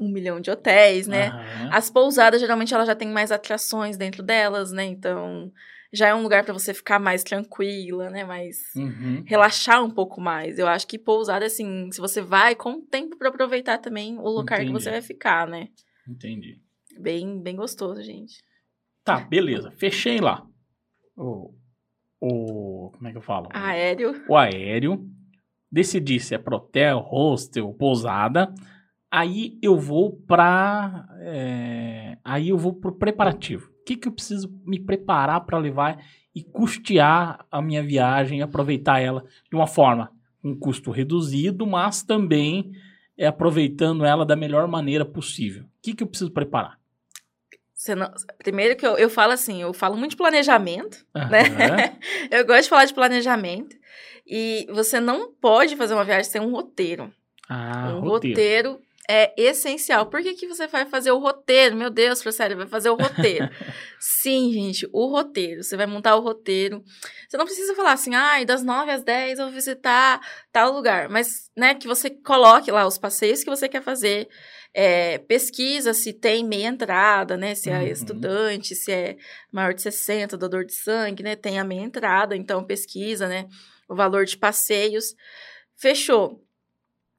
um 0.00 0.08
milhão 0.10 0.40
de 0.40 0.50
hotéis, 0.50 1.06
né? 1.06 1.28
Aham. 1.30 1.68
As 1.72 1.90
pousadas, 1.90 2.40
geralmente, 2.40 2.72
elas 2.74 2.86
já 2.86 2.94
têm 2.94 3.08
mais 3.08 3.32
atrações 3.32 3.96
dentro 3.96 4.22
delas, 4.22 4.72
né? 4.72 4.84
Então, 4.84 5.52
já 5.92 6.08
é 6.08 6.14
um 6.14 6.22
lugar 6.22 6.44
para 6.44 6.52
você 6.52 6.74
ficar 6.74 6.98
mais 6.98 7.22
tranquila, 7.24 8.10
né? 8.10 8.24
Mais 8.24 8.58
Uhum. 8.76 9.22
relaxar 9.26 9.82
um 9.82 9.90
pouco 9.90 10.20
mais. 10.20 10.58
Eu 10.58 10.66
acho 10.66 10.86
que 10.86 10.98
pousada, 10.98 11.46
assim, 11.46 11.90
se 11.92 12.00
você 12.00 12.20
vai 12.20 12.54
com 12.54 12.80
tempo 12.80 13.16
para 13.16 13.28
aproveitar 13.28 13.78
também 13.78 14.18
o 14.18 14.28
lugar 14.28 14.58
que 14.58 14.64
Entendi. 14.64 14.72
você 14.82 14.90
vai 14.90 15.02
ficar, 15.02 15.46
né? 15.48 15.68
Entendi. 16.06 16.60
Bem, 16.98 17.40
bem 17.40 17.56
gostoso, 17.56 18.02
gente. 18.02 18.42
Tá, 19.04 19.20
beleza. 19.20 19.70
Fechei 19.72 20.20
lá. 20.20 20.44
O, 21.16 21.54
o. 22.20 22.90
Como 22.94 23.08
é 23.08 23.12
que 23.12 23.16
eu 23.18 23.22
falo? 23.22 23.48
Aéreo. 23.52 24.24
O 24.28 24.36
aéreo. 24.36 25.08
Decidi 25.70 26.18
se 26.18 26.34
é 26.34 26.38
pro 26.38 26.56
hotel, 26.56 26.98
hostel, 26.98 27.72
pousada. 27.74 28.52
Aí 29.10 29.58
eu 29.62 29.78
vou 29.78 30.16
pra. 30.26 31.06
é, 31.20 32.18
Aí 32.24 32.48
eu 32.50 32.58
vou 32.58 32.74
pro 32.74 32.92
preparativo. 32.96 33.70
O 33.88 33.90
que, 33.90 33.96
que 33.96 34.08
eu 34.08 34.12
preciso 34.12 34.52
me 34.66 34.78
preparar 34.78 35.40
para 35.46 35.56
levar 35.56 36.04
e 36.34 36.42
custear 36.42 37.46
a 37.50 37.62
minha 37.62 37.82
viagem, 37.82 38.42
aproveitar 38.42 39.00
ela 39.00 39.24
de 39.48 39.56
uma 39.56 39.66
forma 39.66 40.12
com 40.42 40.50
um 40.50 40.58
custo 40.58 40.90
reduzido, 40.90 41.66
mas 41.66 42.02
também 42.02 42.70
é 43.16 43.26
aproveitando 43.26 44.04
ela 44.04 44.26
da 44.26 44.36
melhor 44.36 44.68
maneira 44.68 45.06
possível. 45.06 45.62
O 45.62 45.68
que, 45.80 45.94
que 45.94 46.02
eu 46.02 46.06
preciso 46.06 46.30
preparar? 46.30 46.78
Não- 47.96 48.12
Primeiro 48.36 48.76
que 48.76 48.86
eu, 48.86 48.98
eu 48.98 49.08
falo 49.08 49.32
assim, 49.32 49.62
eu 49.62 49.72
falo 49.72 49.96
muito 49.96 50.10
de 50.10 50.16
planejamento, 50.18 51.06
né? 51.14 51.40
Aham. 51.44 51.76
eu 52.30 52.44
gosto 52.46 52.64
de 52.64 52.68
falar 52.68 52.84
de 52.84 52.92
planejamento. 52.92 53.74
E 54.26 54.66
você 54.70 55.00
não 55.00 55.32
pode 55.32 55.76
fazer 55.76 55.94
uma 55.94 56.04
viagem 56.04 56.24
sem 56.30 56.42
um 56.42 56.50
roteiro. 56.52 57.10
Ah, 57.48 57.94
um 57.96 58.00
roteiro. 58.00 58.10
roteiro. 58.10 58.80
É 59.08 59.32
essencial. 59.36 60.06
Por 60.06 60.22
que, 60.22 60.34
que 60.34 60.46
você 60.46 60.66
vai 60.66 60.84
fazer 60.84 61.10
o 61.10 61.18
roteiro? 61.18 61.74
Meu 61.74 61.88
Deus, 61.88 62.22
Francélia, 62.22 62.56
vai 62.56 62.66
fazer 62.66 62.90
o 62.90 62.94
roteiro. 62.94 63.48
Sim, 63.98 64.52
gente, 64.52 64.88
o 64.92 65.06
roteiro. 65.06 65.62
Você 65.64 65.76
vai 65.76 65.86
montar 65.86 66.14
o 66.16 66.20
roteiro. 66.20 66.84
Você 67.28 67.36
não 67.36 67.46
precisa 67.46 67.74
falar 67.74 67.92
assim, 67.92 68.14
ai, 68.14 68.44
das 68.44 68.62
9 68.62 68.90
às 68.90 69.02
10 69.02 69.38
eu 69.38 69.46
vou 69.46 69.54
visitar 69.54 70.20
tal 70.52 70.72
lugar. 70.72 71.08
Mas, 71.08 71.50
né, 71.56 71.74
que 71.74 71.88
você 71.88 72.10
coloque 72.10 72.70
lá 72.70 72.86
os 72.86 72.98
passeios 72.98 73.42
que 73.42 73.50
você 73.50 73.68
quer 73.68 73.82
fazer. 73.82 74.28
É, 74.74 75.16
pesquisa 75.18 75.94
se 75.94 76.12
tem 76.12 76.44
meia 76.44 76.68
entrada, 76.68 77.36
né? 77.36 77.54
Se 77.54 77.70
é 77.70 77.78
Uhum. 77.78 77.86
estudante, 77.86 78.74
se 78.76 78.92
é 78.92 79.16
maior 79.50 79.72
de 79.72 79.80
60, 79.80 80.36
doador 80.36 80.64
de 80.64 80.74
sangue, 80.74 81.22
né? 81.22 81.34
Tem 81.34 81.58
a 81.58 81.64
meia 81.64 81.80
entrada, 81.80 82.36
então 82.36 82.62
pesquisa, 82.64 83.26
né? 83.26 83.48
o 83.88 83.94
valor 83.94 84.26
de 84.26 84.36
passeios. 84.36 85.14
Fechou. 85.74 86.44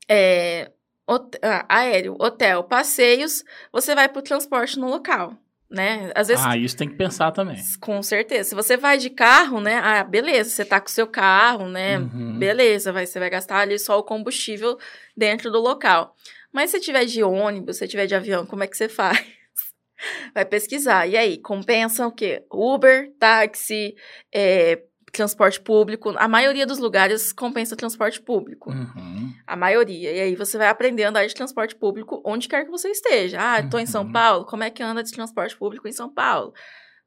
É, 0.08 0.72
hot- 1.10 1.38
ah, 1.42 1.66
aéreo, 1.68 2.16
hotel, 2.20 2.64
passeios, 2.64 3.44
você 3.72 3.96
vai 3.96 4.08
pro 4.08 4.22
transporte 4.22 4.78
no 4.80 4.88
local, 4.90 5.34
né? 5.70 6.12
Às 6.16 6.28
vezes 6.28 6.46
Ah, 6.46 6.56
isso 6.58 6.78
tem 6.78 6.88
que 6.90 6.96
pensar 6.96 7.32
também. 7.32 7.58
com 7.82 8.02
certeza. 8.04 8.50
Se 8.50 8.56
você 8.56 8.78
vai 8.78 8.98
de 8.98 9.10
carro, 9.10 9.60
né? 9.60 9.76
Ah, 9.84 10.04
beleza, 10.04 10.50
você 10.50 10.64
tá 10.66 10.80
com 10.80 10.88
o 10.88 10.92
seu 10.92 11.08
carro, 11.08 11.68
né? 11.68 11.98
Uhum. 12.00 12.38
Beleza, 12.38 12.92
vai, 12.92 13.06
você 13.06 13.20
vai 13.20 13.30
gastar 13.30 13.60
ali 13.60 13.78
só 13.80 13.98
o 13.98 14.04
combustível 14.04 14.78
dentro 15.18 15.52
do 15.52 15.60
local. 15.60 16.16
Mas 16.52 16.72
se 16.72 16.80
tiver 16.80 17.06
de 17.06 17.22
ônibus, 17.24 17.78
se 17.78 17.88
tiver 17.88 18.08
de 18.08 18.16
avião, 18.16 18.46
como 18.46 18.64
é 18.64 18.68
que 18.68 18.76
você 18.78 18.88
faz? 18.90 19.24
Vai 20.34 20.46
pesquisar. 20.46 21.08
E 21.08 21.18
aí, 21.18 21.38
compensa 21.38 22.08
o 22.08 22.12
quê? 22.12 22.44
Uber, 22.52 23.12
táxi, 23.20 23.96
é, 24.34 24.82
transporte 25.12 25.60
público. 25.60 26.14
A 26.18 26.28
maioria 26.28 26.66
dos 26.66 26.78
lugares 26.80 27.32
compensa 27.34 27.76
transporte 27.76 28.22
público. 28.22 28.70
Uhum. 28.72 29.34
A 29.48 29.56
maioria. 29.56 30.12
E 30.12 30.20
aí 30.22 30.36
você 30.36 30.58
vai 30.58 30.68
aprender 30.68 31.04
a 31.04 31.10
andar 31.10 31.26
de 31.26 31.34
transporte 31.34 31.76
público 31.76 32.22
onde 32.26 32.48
quer 32.48 32.66
que 32.66 32.72
você 32.72 32.90
esteja. 32.90 33.38
Ah, 33.40 33.64
tô 33.68 33.78
em 33.80 33.86
São 33.86 34.04
Uhum. 34.04 34.12
Paulo. 34.12 34.46
Como 34.46 34.64
é 34.64 34.70
que 34.70 34.84
anda 34.84 35.04
de 35.04 35.12
transporte 35.12 35.56
público 35.58 35.88
em 35.88 35.92
São 35.92 36.14
Paulo? 36.14 36.54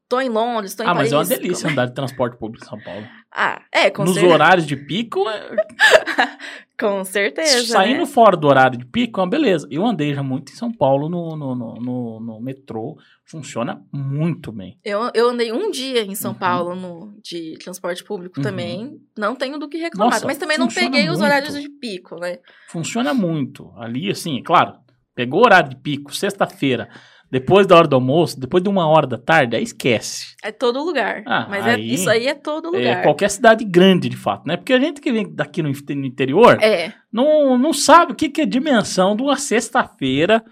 Tô 0.09 0.19
em 0.19 0.29
Londres, 0.29 0.75
tô 0.75 0.83
em 0.83 0.85
Ah, 0.85 0.93
mas 0.93 1.09
Paris. 1.09 1.13
é 1.13 1.17
uma 1.17 1.25
delícia 1.25 1.63
Como- 1.69 1.71
andar 1.73 1.85
de 1.87 1.93
transporte 1.95 2.37
público 2.37 2.65
em 2.65 2.69
São 2.69 2.79
Paulo. 2.79 3.07
Ah, 3.35 3.61
é, 3.71 3.89
com, 3.89 4.03
Nos 4.03 4.13
cer- 4.13 4.25
horários 4.29 4.67
de 4.67 4.75
pico, 4.77 5.27
é- 5.27 5.55
com 6.79 7.03
certeza. 7.03 7.65
saindo 7.65 8.01
né? 8.01 8.05
fora 8.05 8.37
do 8.37 8.47
horário 8.47 8.77
de 8.77 8.85
pico, 8.85 9.19
é 9.19 9.23
uma 9.23 9.29
beleza. 9.29 9.67
Eu 9.71 9.85
andei 9.85 10.13
já 10.13 10.21
muito 10.21 10.51
em 10.51 10.55
São 10.55 10.71
Paulo 10.71 11.09
no, 11.09 11.35
no, 11.35 11.55
no, 11.55 11.73
no- 11.75 12.19
no 12.19 12.39
metrô. 12.41 12.97
Funciona 13.25 13.81
muito 13.91 14.51
bem. 14.51 14.77
Eu, 14.83 15.09
eu 15.13 15.29
andei 15.29 15.51
um 15.51 15.71
dia 15.71 16.01
em 16.03 16.13
São 16.13 16.31
Uhum. 16.33 16.37
Paulo 16.37 16.75
no, 16.75 17.15
de 17.23 17.57
transporte 17.63 18.03
público 18.03 18.37
Uhum. 18.37 18.43
também. 18.43 19.01
Não 19.17 19.35
tenho 19.35 19.57
do 19.57 19.67
que 19.67 19.77
reclamar. 19.77 20.13
Nossa, 20.13 20.25
mas 20.27 20.37
também 20.37 20.57
não 20.57 20.67
peguei 20.67 21.03
os 21.09 21.17
muito. 21.17 21.23
horários 21.23 21.59
de 21.59 21.69
pico, 21.69 22.19
né? 22.19 22.37
Funciona 22.69 23.13
muito. 23.13 23.71
Ali, 23.77 24.11
assim, 24.11 24.39
é 24.39 24.43
claro, 24.43 24.73
pegou 25.15 25.41
o 25.41 25.45
horário 25.45 25.69
de 25.69 25.75
pico, 25.77 26.13
sexta-feira, 26.13 26.87
depois 27.33 27.65
da 27.65 27.75
hora 27.75 27.87
do 27.87 27.95
almoço, 27.95 28.39
depois 28.39 28.61
de 28.61 28.69
uma 28.69 28.87
hora 28.87 29.07
da 29.07 29.17
tarde, 29.17 29.55
aí 29.55 29.63
esquece. 29.63 30.35
É 30.43 30.51
todo 30.51 30.83
lugar. 30.83 31.23
Ah, 31.25 31.47
mas 31.49 31.65
é, 31.65 31.71
aí- 31.71 31.91
isso 31.91 32.07
aí 32.07 32.27
é 32.27 32.35
todo 32.35 32.67
É, 32.75 32.77
lugar. 32.77 33.01
qualquer 33.01 33.31
cidade 33.31 33.65
grande, 33.65 34.07
de 34.07 34.15
fato, 34.15 34.47
né? 34.47 34.55
Porque 34.55 34.71
a 34.71 34.79
gente 34.79 35.01
que 35.01 35.11
vem 35.11 35.27
daqui 35.33 35.63
no, 35.63 35.69
no 35.71 36.05
interior 36.05 36.59
É, 36.61 36.93
não, 37.11 37.57
não 37.57 37.73
sabe 37.73 38.11
o 38.11 38.15
que, 38.15 38.29
que 38.29 38.41
é 38.41 38.45
dimensão 38.45 39.15
de 39.15 39.23
uma 39.23 39.35
sexta-feira 39.35 40.45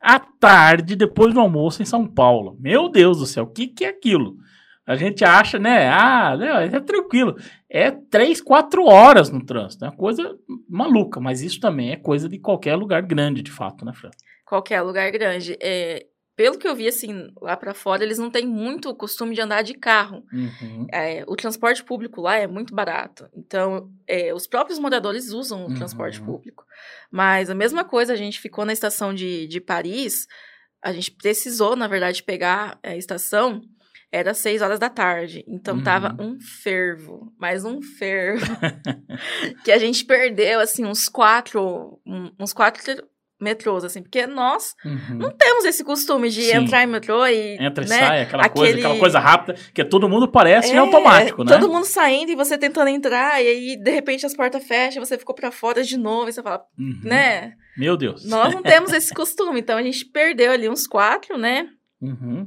à 0.00 0.18
tarde, 0.18 0.96
depois 0.96 1.34
do 1.34 1.40
almoço 1.40 1.82
em 1.82 1.84
São 1.84 2.06
Paulo. 2.06 2.56
Meu 2.58 2.88
Deus 2.88 3.18
do 3.18 3.26
céu, 3.26 3.44
o 3.44 3.52
que, 3.52 3.66
que 3.68 3.84
é 3.84 3.88
aquilo? 3.88 4.36
A 4.86 4.96
gente 4.96 5.22
acha, 5.26 5.58
né? 5.58 5.88
Ah, 5.90 6.34
né, 6.38 6.66
é 6.72 6.80
tranquilo. 6.80 7.36
É 7.68 7.90
três, 7.90 8.40
quatro 8.40 8.86
horas 8.86 9.28
no 9.30 9.44
trânsito. 9.44 9.84
É 9.84 9.88
uma 9.88 9.96
coisa 9.96 10.34
maluca, 10.68 11.20
mas 11.20 11.42
isso 11.42 11.60
também 11.60 11.90
é 11.92 11.96
coisa 11.96 12.30
de 12.30 12.38
qualquer 12.38 12.76
lugar 12.76 13.02
grande, 13.02 13.42
de 13.42 13.50
fato, 13.50 13.84
né, 13.84 13.92
Fran? 13.92 14.10
qualquer 14.46 14.82
lugar 14.82 15.10
grande. 15.10 15.56
É, 15.60 16.06
pelo 16.36 16.58
que 16.58 16.66
eu 16.66 16.74
vi, 16.74 16.88
assim, 16.88 17.32
lá 17.40 17.56
pra 17.56 17.72
fora, 17.74 18.02
eles 18.02 18.18
não 18.18 18.30
têm 18.30 18.46
muito 18.46 18.88
o 18.90 18.94
costume 18.94 19.34
de 19.34 19.40
andar 19.40 19.62
de 19.62 19.74
carro. 19.74 20.24
Uhum. 20.32 20.86
É, 20.92 21.24
o 21.28 21.36
transporte 21.36 21.84
público 21.84 22.20
lá 22.20 22.36
é 22.36 22.46
muito 22.46 22.74
barato. 22.74 23.28
Então, 23.34 23.90
é, 24.06 24.34
os 24.34 24.46
próprios 24.46 24.78
moradores 24.78 25.30
usam 25.30 25.64
o 25.64 25.68
Uhum. 25.68 25.74
transporte 25.74 26.20
público. 26.20 26.64
Mas 27.10 27.50
a 27.50 27.54
mesma 27.54 27.84
coisa, 27.84 28.12
a 28.12 28.16
gente 28.16 28.40
ficou 28.40 28.64
na 28.64 28.72
estação 28.72 29.14
de, 29.14 29.46
de 29.46 29.60
Paris, 29.60 30.26
a 30.82 30.92
gente 30.92 31.10
precisou, 31.12 31.76
na 31.76 31.86
verdade, 31.86 32.22
pegar 32.22 32.78
a 32.82 32.96
estação, 32.96 33.62
era 34.12 34.32
seis 34.34 34.60
horas 34.62 34.78
da 34.78 34.88
tarde. 34.90 35.44
Então, 35.48 35.76
Uhum. 35.76 35.82
tava 35.82 36.16
um 36.20 36.38
fervo, 36.62 37.32
mais 37.38 37.64
um 37.64 37.80
fervo. 37.82 38.44
que 39.64 39.72
a 39.72 39.78
gente 39.78 40.04
perdeu, 40.04 40.60
assim, 40.60 40.84
uns 40.84 41.08
quatro, 41.08 42.00
uns 42.38 42.52
quatro 42.52 42.82
metrôs, 43.40 43.84
assim, 43.84 44.02
porque 44.02 44.26
nós 44.26 44.74
Uhum. 44.84 45.16
não 45.18 45.30
temos 45.30 45.64
esse 45.64 45.82
costume 45.84 46.30
de 46.30 46.42
Sim. 46.42 46.56
entrar 46.56 46.82
em 46.82 46.86
metrô 46.86 47.26
e. 47.26 47.56
Entra 47.60 47.84
e 47.84 47.88
né, 47.88 47.98
sai, 47.98 48.22
aquela 48.22 48.48
coisa, 48.48 48.70
aquele- 48.72 48.86
aquela 48.86 48.98
coisa 49.00 49.18
rápida, 49.18 49.58
que 49.74 49.84
todo 49.84 50.08
mundo 50.08 50.28
parece 50.30 50.72
é, 50.72 50.76
automático, 50.78 51.44
né? 51.44 51.58
Todo 51.58 51.70
mundo 51.70 51.84
saindo 51.84 52.30
e 52.30 52.36
você 52.36 52.56
tentando 52.56 52.88
entrar, 52.88 53.42
e 53.42 53.48
aí, 53.48 53.76
de 53.76 53.90
repente, 53.90 54.24
as 54.24 54.34
portas 54.34 54.64
fecham, 54.66 55.04
você 55.04 55.18
ficou 55.18 55.34
pra 55.34 55.50
fora 55.50 55.82
de 55.82 55.96
novo, 55.98 56.28
e 56.28 56.32
você 56.32 56.42
fala, 56.42 56.62
Uhum. 56.78 57.00
né? 57.02 57.54
Meu 57.76 57.96
Deus. 57.96 58.24
Nós 58.24 58.54
não 58.54 58.62
temos 58.62 58.92
esse 58.92 59.12
costume, 59.12 59.60
então 59.60 59.76
a 59.76 59.82
gente 59.82 60.04
perdeu 60.06 60.52
ali 60.52 60.68
uns 60.68 60.86
quatro, 60.86 61.36
né? 61.36 61.66
Uhum. 62.00 62.46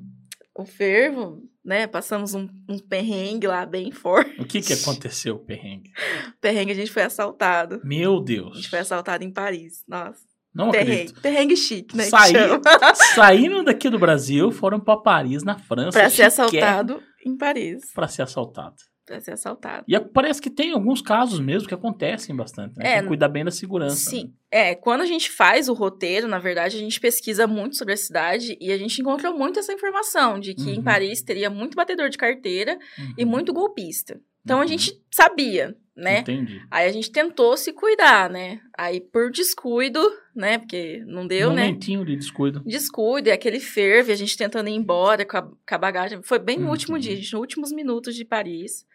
O 0.55 0.65
fervo, 0.65 1.43
né? 1.63 1.85
Passamos 1.85 2.33
um, 2.33 2.47
um 2.67 2.79
perrengue 2.79 3.45
lá 3.45 3.65
bem 3.65 3.91
forte. 3.91 4.41
O 4.41 4.45
que 4.45 4.61
que 4.61 4.73
aconteceu, 4.73 5.37
perrengue? 5.37 5.91
Perrengue, 6.41 6.71
a 6.71 6.75
gente 6.75 6.91
foi 6.91 7.03
assaltado. 7.03 7.79
Meu 7.83 8.17
A 8.17 8.23
Deus. 8.23 8.55
gente 8.55 8.69
foi 8.69 8.79
assaltado 8.79 9.23
em 9.23 9.31
Paris. 9.31 9.83
Nossa. 9.87 10.21
Não 10.53 10.71
perrengue. 10.71 10.91
acredito. 10.93 11.21
Perrengue 11.21 11.55
chique, 11.57 11.95
né? 11.95 12.03
Saí, 12.05 12.33
saíram 13.15 13.63
daqui 13.63 13.89
do 13.89 13.99
Brasil, 13.99 14.51
foram 14.51 14.79
pra 14.79 14.97
Paris, 14.97 15.43
na 15.43 15.57
França. 15.57 15.97
Pra 15.99 16.09
ser 16.09 16.23
assaltado 16.23 17.01
em 17.25 17.37
Paris. 17.37 17.91
Pra 17.93 18.07
ser 18.07 18.23
assaltado. 18.23 18.75
Pra 19.05 19.21
ser 19.21 19.31
assaltado. 19.31 19.85
E 19.87 19.97
parece 19.99 20.41
que 20.41 20.49
tem 20.49 20.73
alguns 20.73 21.01
casos 21.01 21.39
mesmo 21.39 21.67
que 21.67 21.73
acontecem 21.73 22.35
bastante. 22.35 22.77
Né? 22.77 22.85
É, 22.89 22.93
Tem 22.95 23.01
que 23.03 23.07
cuidar 23.07 23.29
bem 23.29 23.45
da 23.45 23.51
segurança. 23.51 24.09
Sim. 24.09 24.25
né? 24.25 24.31
É, 24.71 24.75
quando 24.75 24.99
a 25.01 25.05
gente 25.05 25.31
faz 25.31 25.69
o 25.69 25.73
roteiro, 25.73 26.27
na 26.27 26.39
verdade, 26.39 26.75
a 26.75 26.79
gente 26.79 26.99
pesquisa 26.99 27.47
muito 27.47 27.77
sobre 27.77 27.93
a 27.93 27.97
cidade 27.97 28.57
e 28.59 28.69
a 28.69 28.77
gente 28.77 28.99
encontrou 28.99 29.33
muito 29.37 29.59
essa 29.59 29.71
informação 29.71 30.37
de 30.39 30.53
que 30.53 30.63
Uhum. 30.63 30.73
em 30.75 30.83
Paris 30.83 31.21
teria 31.21 31.49
muito 31.49 31.75
batedor 31.75 32.09
de 32.09 32.17
carteira 32.17 32.77
e 33.17 33.23
Uhum. 33.23 33.29
muito 33.29 33.53
golpista. 33.53 34.19
Então 34.43 34.57
a 34.59 34.61
Uhum. 34.63 34.67
gente 34.67 34.91
sabia, 35.13 35.73
né? 35.97 36.19
Entendi. 36.19 36.61
Aí 36.69 36.87
a 36.87 36.91
gente 36.91 37.11
tentou 37.11 37.57
se 37.57 37.73
cuidar, 37.73 38.29
né? 38.29 38.59
Aí 38.77 39.01
por 39.01 39.31
descuido, 39.31 39.99
né? 40.35 40.59
Porque 40.59 41.03
não 41.07 41.25
deu, 41.27 41.51
né? 41.51 41.65
Momentinho 41.65 42.05
de 42.05 42.15
descuido. 42.15 42.61
Descuido, 42.65 43.29
e 43.29 43.31
aquele 43.31 43.59
ferve, 43.59 44.11
a 44.11 44.15
gente 44.15 44.37
tentando 44.37 44.69
ir 44.69 44.75
embora 44.75 45.25
com 45.25 45.37
a, 45.37 45.41
com 45.41 45.55
a 45.71 45.77
bagagem. 45.77 46.21
Foi 46.21 46.37
bem 46.39 46.57
no 46.59 46.65
Uhum. 46.65 46.71
último 46.71 46.99
dia, 46.99 47.15
nos 47.15 47.33
últimos 47.33 47.71
minutos 47.71 48.15
de 48.15 48.23
Paris. 48.23 48.85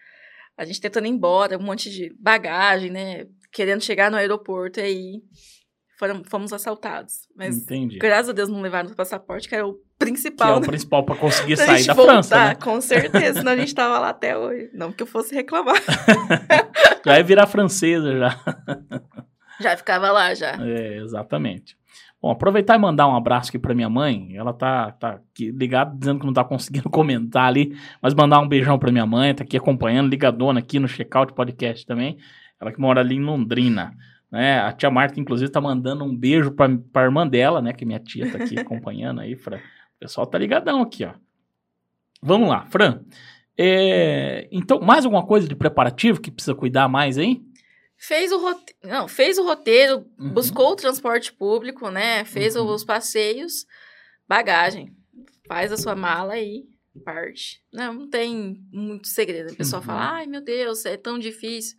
A 0.57 0.65
gente 0.65 0.81
tentando 0.81 1.07
ir 1.07 1.11
embora, 1.11 1.59
um 1.59 1.63
monte 1.63 1.91
de 1.91 2.15
bagagem, 2.21 2.91
né? 2.91 3.27
Querendo 3.51 3.83
chegar 3.83 4.11
no 4.11 4.17
aeroporto 4.17 4.79
e 4.81 4.83
aí 4.83 5.23
foram, 5.99 6.23
fomos 6.25 6.53
assaltados. 6.53 7.27
Mas 7.37 7.57
Entendi. 7.57 7.99
graças 7.99 8.29
a 8.31 8.33
Deus 8.33 8.49
não 8.49 8.61
levaram 8.61 8.91
o 8.91 8.95
passaporte, 8.95 9.49
que 9.49 9.55
era 9.55 9.67
o 9.67 9.75
Que 9.75 9.81
é 9.81 10.05
principal. 10.07 10.59
o 10.59 10.61
principal 10.61 11.05
pra 11.05 11.15
conseguir 11.15 11.57
sair 11.59 11.85
da 11.87 11.95
voltar, 11.95 12.13
França, 12.15 12.45
né? 12.49 12.55
Com 12.57 12.81
certeza, 12.81 13.39
senão 13.39 13.53
a 13.53 13.57
gente 13.57 13.75
tava 13.75 13.99
lá 13.99 14.09
até 14.11 14.37
hoje. 14.37 14.69
Não 14.75 14.91
que 14.93 15.03
eu 15.03 15.07
fosse 15.07 15.35
reclamar. 15.35 15.77
Já 17.05 17.19
ia 17.19 17.25
virar 17.25 17.47
francesa 17.47 18.17
já. 18.19 18.41
Já 19.61 19.77
ficava 19.77 20.11
lá, 20.11 20.35
já. 20.35 20.57
É, 20.61 20.97
exatamente. 20.97 21.77
Bom, 22.21 22.31
aproveitar 22.31 22.77
e 22.77 22.79
mandar 22.79 23.09
um 23.09 23.17
abraço 23.17 23.51
aqui 23.51 23.59
pra 23.59 23.75
minha 23.75 23.89
mãe. 23.89 24.37
Ela 24.37 24.53
tá, 24.53 24.93
tá 24.93 25.21
ligada, 25.37 25.97
dizendo 25.99 26.21
que 26.21 26.27
não 26.27 26.33
tá 26.33 26.45
conseguindo 26.45 26.89
comentar 26.91 27.47
ali, 27.47 27.77
mas 28.01 28.15
mandar 28.15 28.39
um 28.41 28.47
beijão 28.47 28.79
pra 28.79 28.93
minha 28.93 29.05
mãe, 29.05 29.35
tá 29.35 29.43
aqui 29.43 29.57
acompanhando, 29.57 30.09
ligadona 30.09 30.61
aqui 30.61 30.79
no 30.79 30.87
Checkout 30.87 31.33
Podcast 31.33 31.85
também. 31.85 32.19
Ela 32.61 32.71
que 32.71 32.81
mora 32.81 33.01
ali 33.01 33.17
em 33.17 33.25
Londrina. 33.25 33.93
Né? 34.31 34.61
A 34.61 34.73
tia 34.73 34.91
Marta, 34.91 35.19
inclusive, 35.19 35.51
tá 35.51 35.61
mandando 35.61 36.05
um 36.05 36.17
beijo 36.17 36.53
pra, 36.53 36.69
pra 36.93 37.03
irmã 37.03 37.27
dela, 37.27 37.61
né? 37.61 37.73
Que 37.73 37.85
minha 37.85 37.99
tia 37.99 38.31
tá 38.31 38.39
aqui 38.39 38.57
acompanhando 38.61 39.21
aí. 39.21 39.35
Fran. 39.37 39.57
O 39.57 39.99
pessoal 39.99 40.27
tá 40.27 40.39
ligadão 40.39 40.81
aqui, 40.81 41.05
ó. 41.05 41.13
Vamos 42.23 42.49
lá, 42.49 42.65
Fran. 42.67 43.01
É, 43.59 44.49
então, 44.51 44.81
mais 44.81 45.05
alguma 45.05 45.25
coisa 45.27 45.47
de 45.47 45.55
preparativo 45.55 46.21
que 46.21 46.31
precisa 46.31 46.55
cuidar 46.55 46.89
mais 46.89 47.19
aí? 47.19 47.41
Fez 47.97 48.33
o 48.33 48.39
roteiro. 48.39 48.79
Não, 48.83 49.07
fez 49.07 49.39
o 49.39 49.45
roteiro, 49.45 50.05
Uhum. 50.19 50.31
buscou 50.31 50.73
o 50.73 50.77
transporte 50.77 51.33
público, 51.33 51.89
né? 51.91 52.25
Fez 52.25 52.57
Uhum. 52.57 52.67
os 52.67 52.85
passeios, 52.85 53.67
bagagem. 54.29 54.93
Faz 55.47 55.71
a 55.71 55.77
sua 55.77 55.95
mala 55.95 56.33
aí, 56.33 56.65
parte. 57.05 57.63
Não, 57.73 57.93
não 57.93 58.09
tem 58.11 58.61
muito 58.73 59.07
segredo. 59.09 59.53
O 59.53 59.57
pessoal 59.57 59.81
Uhum. 59.83 59.87
fala, 59.87 60.11
ai 60.15 60.27
meu 60.27 60.41
Deus, 60.43 60.85
é 60.85 60.97
tão 60.97 61.19
difícil. 61.19 61.77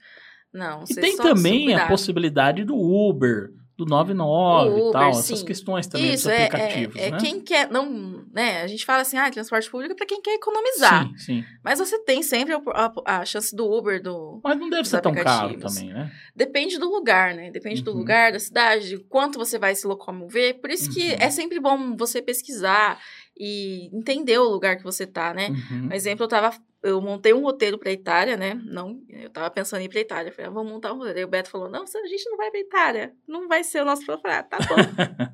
Não, 0.54 0.84
E 0.84 0.88
você 0.88 1.02
tem 1.02 1.18
também 1.18 1.74
a 1.74 1.88
possibilidade 1.88 2.64
do 2.64 2.76
Uber, 2.78 3.50
do 3.76 3.86
99 3.86 4.70
O 4.82 4.90
e 4.90 4.92
tal, 4.92 5.10
essas 5.12 5.40
sim. 5.40 5.46
questões 5.46 5.88
também 5.88 6.14
Isso, 6.14 6.28
dos 6.30 6.32
é, 6.38 6.46
aplicativos, 6.46 6.96
é, 6.96 7.08
é 7.08 7.12
né? 7.12 7.18
quem 7.20 7.42
quer, 7.42 7.70
não, 7.72 8.24
né? 8.32 8.62
A 8.62 8.68
gente 8.68 8.86
fala 8.86 9.02
assim, 9.02 9.18
ah, 9.18 9.32
transporte 9.32 9.70
público 9.70 9.94
é 9.94 9.96
pra 9.96 10.06
quem 10.06 10.22
quer 10.22 10.36
economizar. 10.36 11.08
Sim, 11.08 11.18
sim. 11.18 11.44
Mas 11.64 11.80
você 11.80 11.98
tem 12.04 12.22
sempre 12.22 12.54
a, 12.54 12.62
a- 12.68 13.20
a 13.22 13.26
chance 13.26 13.56
do 13.56 13.66
Uber, 13.72 14.02
do, 14.02 14.40
Mas 14.44 14.60
não 14.60 14.70
deve 14.70 14.88
ser 14.88 15.02
tão 15.02 15.14
caro 15.14 15.58
também, 15.58 15.92
né? 15.94 16.12
Depende 16.36 16.78
do 16.78 16.90
lugar, 16.90 17.34
né? 17.34 17.50
Depende 17.52 17.82
do 17.82 17.92
Uhum. 17.92 17.98
lugar, 17.98 18.32
da 18.32 18.40
cidade, 18.40 18.90
de 18.90 18.98
quanto 19.00 19.40
você 19.40 19.58
vai 19.58 19.74
se 19.76 19.88
locomover. 19.88 20.60
Por 20.62 20.70
isso 20.70 20.90
que 20.92 21.10
Uhum. 21.12 21.18
é 21.20 21.30
sempre 21.32 21.60
bom 21.60 21.96
você 21.96 22.22
pesquisar 22.22 23.00
e 23.38 23.90
entender 23.96 24.38
o 24.38 24.50
lugar 24.50 24.78
que 24.78 24.84
você 24.84 25.08
tá, 25.08 25.34
né? 25.34 25.50
Uhum. 25.50 25.88
Um 25.90 25.94
exemplo, 25.94 26.24
eu 26.26 26.28
tava 26.30 26.56
eu 26.84 27.00
montei 27.00 27.34
um 27.34 27.42
roteiro 27.42 27.78
pra 27.78 27.92
Itália, 27.92 28.36
né? 28.36 28.60
Não, 28.66 29.00
eu 29.10 29.30
tava 29.30 29.50
pensando 29.50 29.80
em 29.80 29.86
ir 29.86 29.90
pra 29.90 30.02
Itália. 30.02 30.30
Eu 30.30 30.34
falei, 30.34 30.52
ah, 30.52 30.54
vamos 30.54 30.72
montar 30.72 30.92
um 30.92 30.98
roteiro. 30.98 31.20
Aí 31.20 31.26
o 31.26 31.30
Beto 31.30 31.50
falou, 31.50 31.70
não, 31.70 31.84
a 31.84 32.08
gente 32.08 32.30
não 32.30 32.38
vai 32.38 32.52
pra 32.52 32.60
Itália. 32.60 33.14
Não 33.26 33.48
vai 33.48 33.64
ser 33.64 33.82
o 33.82 33.86
nosso 33.86 34.06
falei, 34.06 34.38
ah, 34.38 34.44
tá 34.44 34.58
bom. 34.58 34.76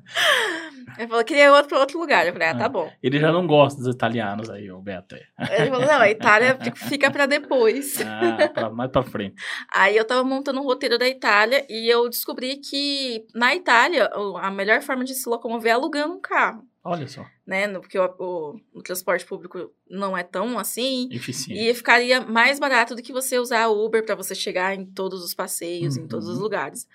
Ele 0.96 1.08
falou, 1.08 1.24
queria 1.24 1.52
outro 1.52 1.68
pra 1.68 1.80
outro 1.80 1.98
lugar. 1.98 2.24
Eu 2.24 2.32
falei, 2.32 2.48
ah, 2.48 2.56
tá 2.56 2.68
bom. 2.68 2.90
Ele 3.02 3.18
já 3.18 3.32
não 3.32 3.46
gosta 3.46 3.82
dos 3.82 3.92
italianos 3.92 4.48
aí, 4.48 4.70
o 4.70 4.80
Beto. 4.80 5.16
Ele 5.16 5.70
falou, 5.70 5.86
não, 5.86 6.00
a 6.00 6.08
Itália 6.08 6.56
fica 6.76 7.10
pra 7.10 7.26
depois. 7.26 7.98
Ah, 8.20 8.48
pra, 8.48 8.70
mais 8.70 8.90
pra 8.90 9.02
frente. 9.02 9.34
Aí 9.72 9.96
eu 9.96 10.04
tava 10.04 10.22
montando 10.22 10.60
um 10.60 10.64
roteiro 10.64 10.98
da 10.98 11.08
Itália 11.08 11.64
e 11.68 11.88
eu 11.88 12.08
descobri 12.08 12.56
que 12.56 13.24
na 13.34 13.54
Itália 13.54 14.10
a 14.40 14.50
melhor 14.50 14.82
forma 14.82 15.04
de 15.04 15.14
se 15.14 15.28
locomover 15.28 15.70
é 15.70 15.74
alugando 15.74 16.14
um 16.14 16.20
carro. 16.20 16.62
Olha 16.82 17.06
só. 17.06 17.26
Né? 17.46 17.68
Porque 17.78 17.98
o, 17.98 18.14
o, 18.18 18.60
o 18.78 18.82
transporte 18.82 19.26
público 19.26 19.70
não 19.88 20.16
é 20.16 20.22
tão 20.22 20.58
assim. 20.58 21.08
Eficiente. 21.12 21.60
E 21.60 21.74
ficaria 21.74 22.20
mais 22.22 22.58
barato 22.58 22.94
do 22.94 23.02
que 23.02 23.12
você 23.12 23.38
usar 23.38 23.68
Uber 23.68 24.04
para 24.04 24.14
você 24.14 24.34
chegar 24.34 24.74
em 24.74 24.86
todos 24.86 25.22
os 25.22 25.34
passeios, 25.34 25.96
Uhum. 25.96 26.04
em 26.04 26.08
todos 26.08 26.26
os 26.28 26.38
lugares. 26.38 26.88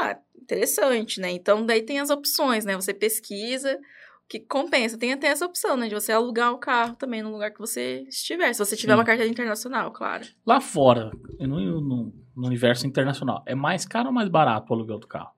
Ah, 0.00 0.18
interessante, 0.40 1.20
né? 1.20 1.30
Então, 1.30 1.64
daí 1.64 1.82
tem 1.82 2.00
as 2.00 2.10
opções, 2.10 2.64
né? 2.64 2.74
Você 2.74 2.92
pesquisa 2.92 3.74
o 3.76 4.28
que 4.28 4.40
compensa. 4.40 4.98
Tem 4.98 5.12
até 5.12 5.28
essa 5.28 5.46
opção, 5.46 5.76
né? 5.76 5.86
De 5.88 5.94
você 5.94 6.10
alugar 6.10 6.52
o 6.52 6.58
carro 6.58 6.94
também 6.96 7.22
no 7.22 7.30
lugar 7.30 7.52
que 7.52 7.60
você 7.60 8.04
estiver. 8.08 8.52
Se 8.52 8.58
você 8.58 8.76
tiver 8.76 8.92
Sim. 8.94 8.98
uma 8.98 9.04
carteira 9.04 9.30
internacional, 9.30 9.92
claro. 9.92 10.26
Lá 10.44 10.60
fora, 10.60 11.10
no, 11.38 11.80
no, 11.80 12.12
no 12.36 12.46
universo 12.46 12.86
internacional, 12.86 13.42
é 13.46 13.54
mais 13.54 13.86
caro 13.86 14.08
ou 14.08 14.12
mais 14.12 14.28
barato 14.28 14.72
o 14.72 14.74
aluguel 14.76 14.98
do 14.98 15.06
carro? 15.06 15.30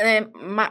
É, 0.00 0.26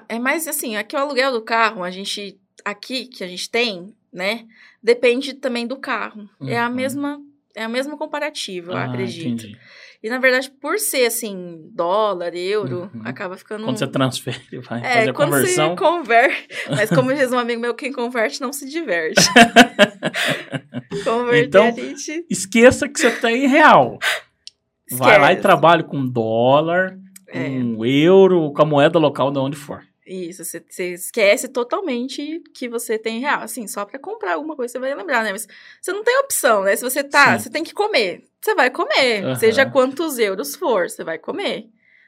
é 0.09 0.19
mais 0.19 0.47
assim, 0.47 0.75
aqui 0.75 0.95
o 0.95 0.99
aluguel 0.99 1.31
do 1.31 1.41
carro, 1.41 1.83
a 1.83 1.91
gente. 1.91 2.37
Aqui 2.65 3.05
que 3.05 3.23
a 3.23 3.27
gente 3.27 3.49
tem, 3.49 3.93
né? 4.11 4.45
Depende 4.83 5.33
também 5.33 5.65
do 5.65 5.77
carro. 5.77 6.29
É 6.45 6.57
a 6.59 6.67
Uhum. 6.67 6.75
mesma. 6.75 7.21
É 7.55 7.63
a 7.63 7.69
mesma 7.69 7.97
comparativa, 7.97 8.71
eu 8.73 8.77
Ah, 8.77 8.83
acredito. 8.85 9.27
entendi. 9.27 9.57
E 10.03 10.09
na 10.09 10.17
verdade, 10.19 10.49
por 10.61 10.77
ser 10.79 11.05
assim, 11.07 11.67
dólar, 11.73 12.33
euro, 12.35 12.89
Uhum. 12.93 13.01
acaba 13.03 13.35
ficando. 13.35 13.65
Quando 13.65 13.77
você 13.79 13.87
transfere, 13.87 14.37
vai 14.69 14.79
é, 14.79 14.93
fazer 14.93 15.09
a 15.09 15.13
quando 15.13 15.29
conversão. 15.31 15.69
você 15.69 15.75
converte. 15.75 16.47
Mas 16.69 16.89
como 16.89 17.13
diz 17.13 17.31
um 17.33 17.39
amigo 17.39 17.59
meu, 17.59 17.73
quem 17.73 17.91
converte 17.91 18.39
não 18.39 18.53
se 18.53 18.69
diverte. 18.69 19.19
Converter 21.03 21.45
Então, 21.47 21.67
a 21.67 21.71
gente. 21.71 22.25
Esqueça 22.29 22.87
que 22.87 22.99
você 22.99 23.11
tá 23.11 23.31
em 23.31 23.47
real. 23.47 23.97
Vai 24.91 25.19
lá 25.19 25.27
e 25.27 25.33
esquece. 25.33 25.41
trabalha 25.41 25.83
com 25.83 26.05
dólar, 26.07 26.97
É. 27.31 27.49
com 27.49 27.85
euro, 27.85 28.51
com 28.53 28.61
a 28.61 28.65
moeda 28.65 28.97
local 28.99 29.31
de 29.31 29.39
onde 29.39 29.55
for. 29.57 29.81
Isso, 30.05 30.43
você, 30.43 30.63
você 30.67 30.93
esquece 30.93 31.47
totalmente 31.47 32.41
que 32.55 32.67
você 32.67 32.97
tem 32.97 33.19
real. 33.19 33.41
Assim, 33.43 33.67
só 33.67 33.85
pra 33.85 33.99
comprar 33.99 34.33
alguma 34.33 34.55
coisa 34.55 34.71
você 34.71 34.79
vai 34.79 34.95
lembrar, 34.95 35.23
né? 35.23 35.31
Mas 35.31 35.47
você 35.79 35.93
não 35.93 36.03
tem 36.03 36.17
opção, 36.19 36.63
né? 36.63 36.75
Se 36.75 36.83
você 36.83 37.03
tá, 37.03 37.37
Sim. 37.37 37.43
você 37.43 37.49
tem 37.51 37.63
que 37.63 37.73
comer. 37.75 38.23
Você 38.41 38.55
vai 38.55 38.71
comer. 38.71 39.23
Aham. 39.23 39.35
Seja 39.35 39.65
quantos 39.67 40.17
euros 40.17 40.55
for, 40.55 40.89
você 40.89 41.03
vai 41.03 41.19
comer. 41.19 41.67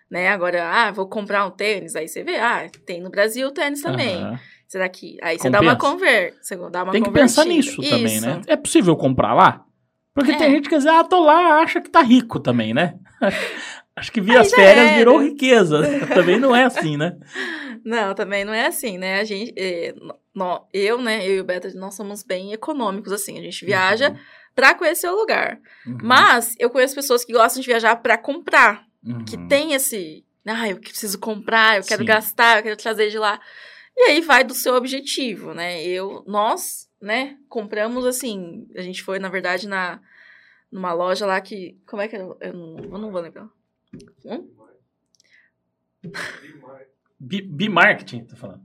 Né? 0.10 0.30
Agora, 0.30 0.68
ah, 0.68 0.92
vou 0.92 1.08
comprar 1.08 1.46
um 1.46 1.52
tênis. 1.52 1.96
Aí 1.96 2.08
você 2.08 2.24
vê, 2.24 2.38
ah, 2.38 2.68
tem 2.88 3.00
no 3.00 3.10
Brasil 3.12 3.52
tênis 3.52 3.82
também. 3.84 4.16
Aham. 4.18 4.40
Será 4.68 4.90
que. 4.90 5.18
Aí 5.22 5.38
você 5.38 5.50
dá 5.50 5.62
uma 5.62 5.76
Compensa. 5.76 5.92
conver. 5.94 6.34
Você 6.42 6.56
dá 6.72 6.84
uma 6.84 6.92
Tem 6.94 7.04
que 7.04 7.12
pensar 7.12 7.46
nisso 7.46 7.82
também, 7.84 8.16
Isso. 8.16 8.26
né? 8.26 8.42
É 8.48 8.56
possível 8.56 8.96
comprar 8.96 9.34
lá? 9.36 9.64
Porque 10.14 10.32
É. 10.32 10.38
tem 10.38 10.52
gente 10.52 10.68
que 10.68 10.76
diz, 10.76 10.88
ah, 10.88 11.04
tô 11.04 11.20
lá, 11.24 11.60
acha 11.62 11.80
que 11.80 11.90
tá 11.90 12.02
rico 12.02 12.40
também, 12.40 12.74
né? 12.74 12.96
Acho 13.96 14.12
que 14.12 14.22
via 14.22 14.40
as 14.42 14.52
férias 14.52 14.88
era. 14.88 14.98
virou 14.98 15.22
riqueza. 15.22 15.82
também 16.14 16.40
não 16.40 16.56
é 16.56 16.64
assim, 16.64 16.96
né? 16.98 17.18
Não, 17.84 18.14
também 18.16 18.46
não 18.46 18.54
é 18.54 18.68
assim, 18.68 18.98
né? 18.98 19.20
A 19.20 19.24
gente. 19.24 19.54
eh, 19.58 19.94
nó- 20.34 20.66
eu, 20.74 21.02
né? 21.02 21.26
Eu 21.28 21.36
e 21.36 21.40
o 21.42 21.44
Beto, 21.44 21.68
nós 21.78 21.96
somos 21.96 22.24
bem 22.24 22.54
econômicos, 22.54 23.12
assim. 23.12 23.38
A 23.38 23.42
gente 23.42 23.66
viaja 23.66 24.16
pra 24.56 24.74
conhecer 24.74 25.08
o 25.10 25.16
lugar. 25.16 25.60
Uhum. 25.86 25.98
Mas 26.02 26.54
eu 26.58 26.70
conheço 26.70 26.96
pessoas 26.96 27.26
que 27.26 27.34
gostam 27.34 27.62
de 27.62 27.68
viajar 27.68 27.96
pra 27.98 28.18
comprar. 28.18 28.86
Uhum. 29.04 29.26
que 29.26 29.36
tem 29.48 29.74
esse. 29.74 30.24
Ah, 30.46 30.70
eu 30.70 30.78
preciso 30.80 31.20
comprar, 31.20 31.78
eu 31.78 31.84
quero 31.84 32.02
Sim. 32.02 32.06
gastar, 32.08 32.58
eu 32.60 32.64
quero 32.64 32.78
trazer 32.78 33.10
de 33.10 33.18
lá. 33.18 33.40
E 33.98 34.12
aí 34.12 34.22
vai 34.22 34.44
do 34.44 34.54
seu 34.54 34.76
objetivo, 34.76 35.54
né? 35.54 35.84
Eu, 35.84 36.24
nós, 36.28 36.88
né, 37.02 37.36
compramos 37.50 38.06
assim. 38.06 38.68
A 38.76 38.82
gente 38.82 39.02
foi, 39.04 39.18
na 39.20 39.28
verdade, 39.30 39.68
na 39.68 40.00
numa 40.72 40.94
loja 40.94 41.26
lá 41.26 41.42
que. 41.42 41.78
Como 41.88 42.02
é 42.02 42.08
que 42.08 42.16
era? 42.16 42.26
Eu 42.42 42.54
não, 42.54 42.78
eu 42.80 42.98
não 43.00 43.12
vou 43.12 43.22
lembrar. 43.22 43.48
Bi- 47.24 47.44
Bimarketing, 47.44 48.24
tá 48.26 48.36
falando. 48.36 48.62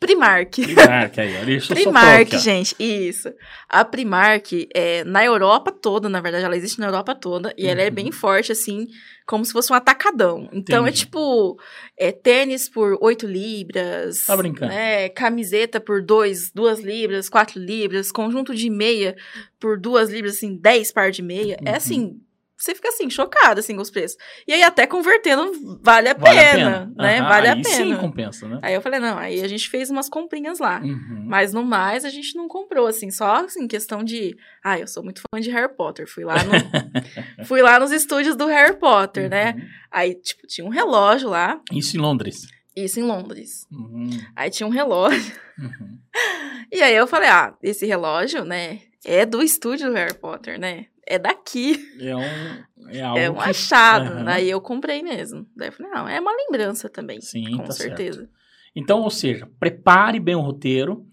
Primark. 0.00 0.50
Primark 0.60 1.20
aí, 1.20 1.36
olha 1.36 1.52
isso. 1.56 1.72
Primark, 1.72 2.36
gente, 2.38 2.74
isso. 2.80 3.32
A 3.68 3.84
Primark 3.84 4.66
é 4.74 5.04
na 5.04 5.24
Europa 5.24 5.70
toda, 5.70 6.08
na 6.08 6.20
verdade, 6.20 6.44
ela 6.44 6.56
existe 6.56 6.80
na 6.80 6.86
Europa 6.88 7.14
toda 7.14 7.54
e 7.56 7.68
ela 7.68 7.80
é 7.80 7.86
Uhum. 7.88 7.94
bem 7.94 8.10
forte, 8.10 8.50
assim, 8.50 8.88
como 9.24 9.44
se 9.44 9.52
fosse 9.52 9.72
um 9.72 9.76
atacadão. 9.76 10.48
Então 10.52 10.78
é 10.84 10.88
Entendi. 10.88 11.04
tipo 11.04 11.56
é, 11.96 12.10
tênis 12.10 12.68
por 12.68 12.98
8 13.00 13.24
libras. 13.24 14.26
Tá 14.26 14.36
brincando. 14.36 14.72
né, 14.72 15.08
camiseta 15.10 15.80
por 15.80 16.02
2, 16.02 16.50
2 16.52 16.80
libras, 16.80 17.28
4 17.28 17.60
libras, 17.60 18.10
conjunto 18.10 18.52
de 18.52 18.68
meia 18.68 19.14
por 19.60 19.78
2 19.78 20.10
libras, 20.10 20.34
assim, 20.34 20.56
10 20.56 20.90
par 20.90 21.12
de 21.12 21.22
meia. 21.22 21.56
É 21.64 21.70
Uhum. 21.70 21.76
assim. 21.76 22.20
Você 22.60 22.74
fica 22.74 22.88
assim, 22.90 23.08
chocado 23.08 23.60
assim 23.60 23.74
com 23.74 23.80
os 23.80 23.90
preços. 23.90 24.18
E 24.46 24.52
aí, 24.52 24.62
até 24.62 24.86
convertendo, 24.86 25.50
vale 25.82 26.08
a 26.10 26.14
Vale 26.14 26.38
a 26.38 26.42
pena, 26.52 26.92
né? 26.96 27.18
Aham, 27.20 27.28
vale 27.28 27.48
a 27.48 27.52
pena. 27.54 27.64
sim 27.68 27.96
compensa, 27.96 28.46
né? 28.46 28.58
Aí 28.62 28.74
eu 28.74 28.82
falei, 28.82 29.00
não, 29.00 29.16
aí 29.18 29.42
a 29.42 29.48
gente 29.48 29.68
fez 29.70 29.88
umas 29.88 30.08
comprinhas 30.08 30.58
lá. 30.58 30.80
Uhum. 30.80 31.24
Mas 31.26 31.52
no 31.54 31.64
mais, 31.64 32.04
a 32.04 32.10
gente 32.10 32.36
não 32.36 32.46
comprou, 32.48 32.86
assim, 32.86 33.10
só 33.10 33.44
assim, 33.44 33.66
questão 33.66 34.04
de. 34.04 34.36
Ah, 34.62 34.78
eu 34.78 34.86
sou 34.86 35.02
muito 35.02 35.22
fã 35.22 35.40
de 35.40 35.50
Harry 35.50 35.74
Potter. 35.74 36.06
Fui 36.06 36.22
lá, 36.24 36.34
no, 36.44 36.52
fui 37.46 37.62
lá 37.62 37.78
nos 37.80 37.92
estúdios 37.92 38.36
do 38.36 38.46
Harry 38.46 38.76
Potter, 38.76 39.30
né? 39.30 39.54
Uhum. 39.56 39.68
Aí, 39.90 40.14
tipo, 40.14 40.46
tinha 40.46 40.66
um 40.66 40.70
relógio 40.70 41.28
lá, 41.30 41.60
Isso 41.72 41.96
em 41.96 42.00
Londres. 42.00 42.42
isso 42.76 43.00
em 43.00 43.02
Londres. 43.04 43.66
Uhum. 43.72 44.10
Aí 44.36 44.50
tinha 44.50 44.66
um 44.66 44.70
relógio. 44.70 45.32
Uhum. 45.58 45.98
E 46.72 46.82
aí 46.82 46.94
eu 46.94 47.06
falei, 47.06 47.28
ah, 47.28 47.52
esse 47.62 47.84
relógio, 47.84 48.44
né? 48.44 48.78
É 49.04 49.26
do 49.26 49.42
estúdio 49.42 49.88
do 49.88 49.94
Harry 49.94 50.14
Potter, 50.14 50.56
né? 50.58 50.86
É 51.10 51.18
daqui. 51.18 51.76
É 52.00 52.16
um, 52.16 52.88
é 52.90 53.00
algo 53.02 53.18
É 53.18 53.30
um 53.30 53.34
que- 53.34 53.50
achado. 53.50 54.06
Aham. 54.12 54.28
Aí 54.28 54.48
eu 54.48 54.60
comprei 54.60 55.02
mesmo. 55.02 55.46
Daí 55.56 55.68
eu 55.68 55.72
falei, 55.72 55.90
não, 55.92 56.08
é 56.08 56.20
uma 56.20 56.32
lembrança 56.34 56.88
também. 56.88 57.20
Sim, 57.20 57.56
com 57.56 57.64
tá 57.64 57.72
certo. 57.72 57.96
certeza. 57.96 58.28
Então, 58.76 59.00
ou 59.00 59.10
seja, 59.10 59.48
prepare 59.58 60.20
bem 60.20 60.36
o 60.36 60.40
roteiro, 60.40 61.04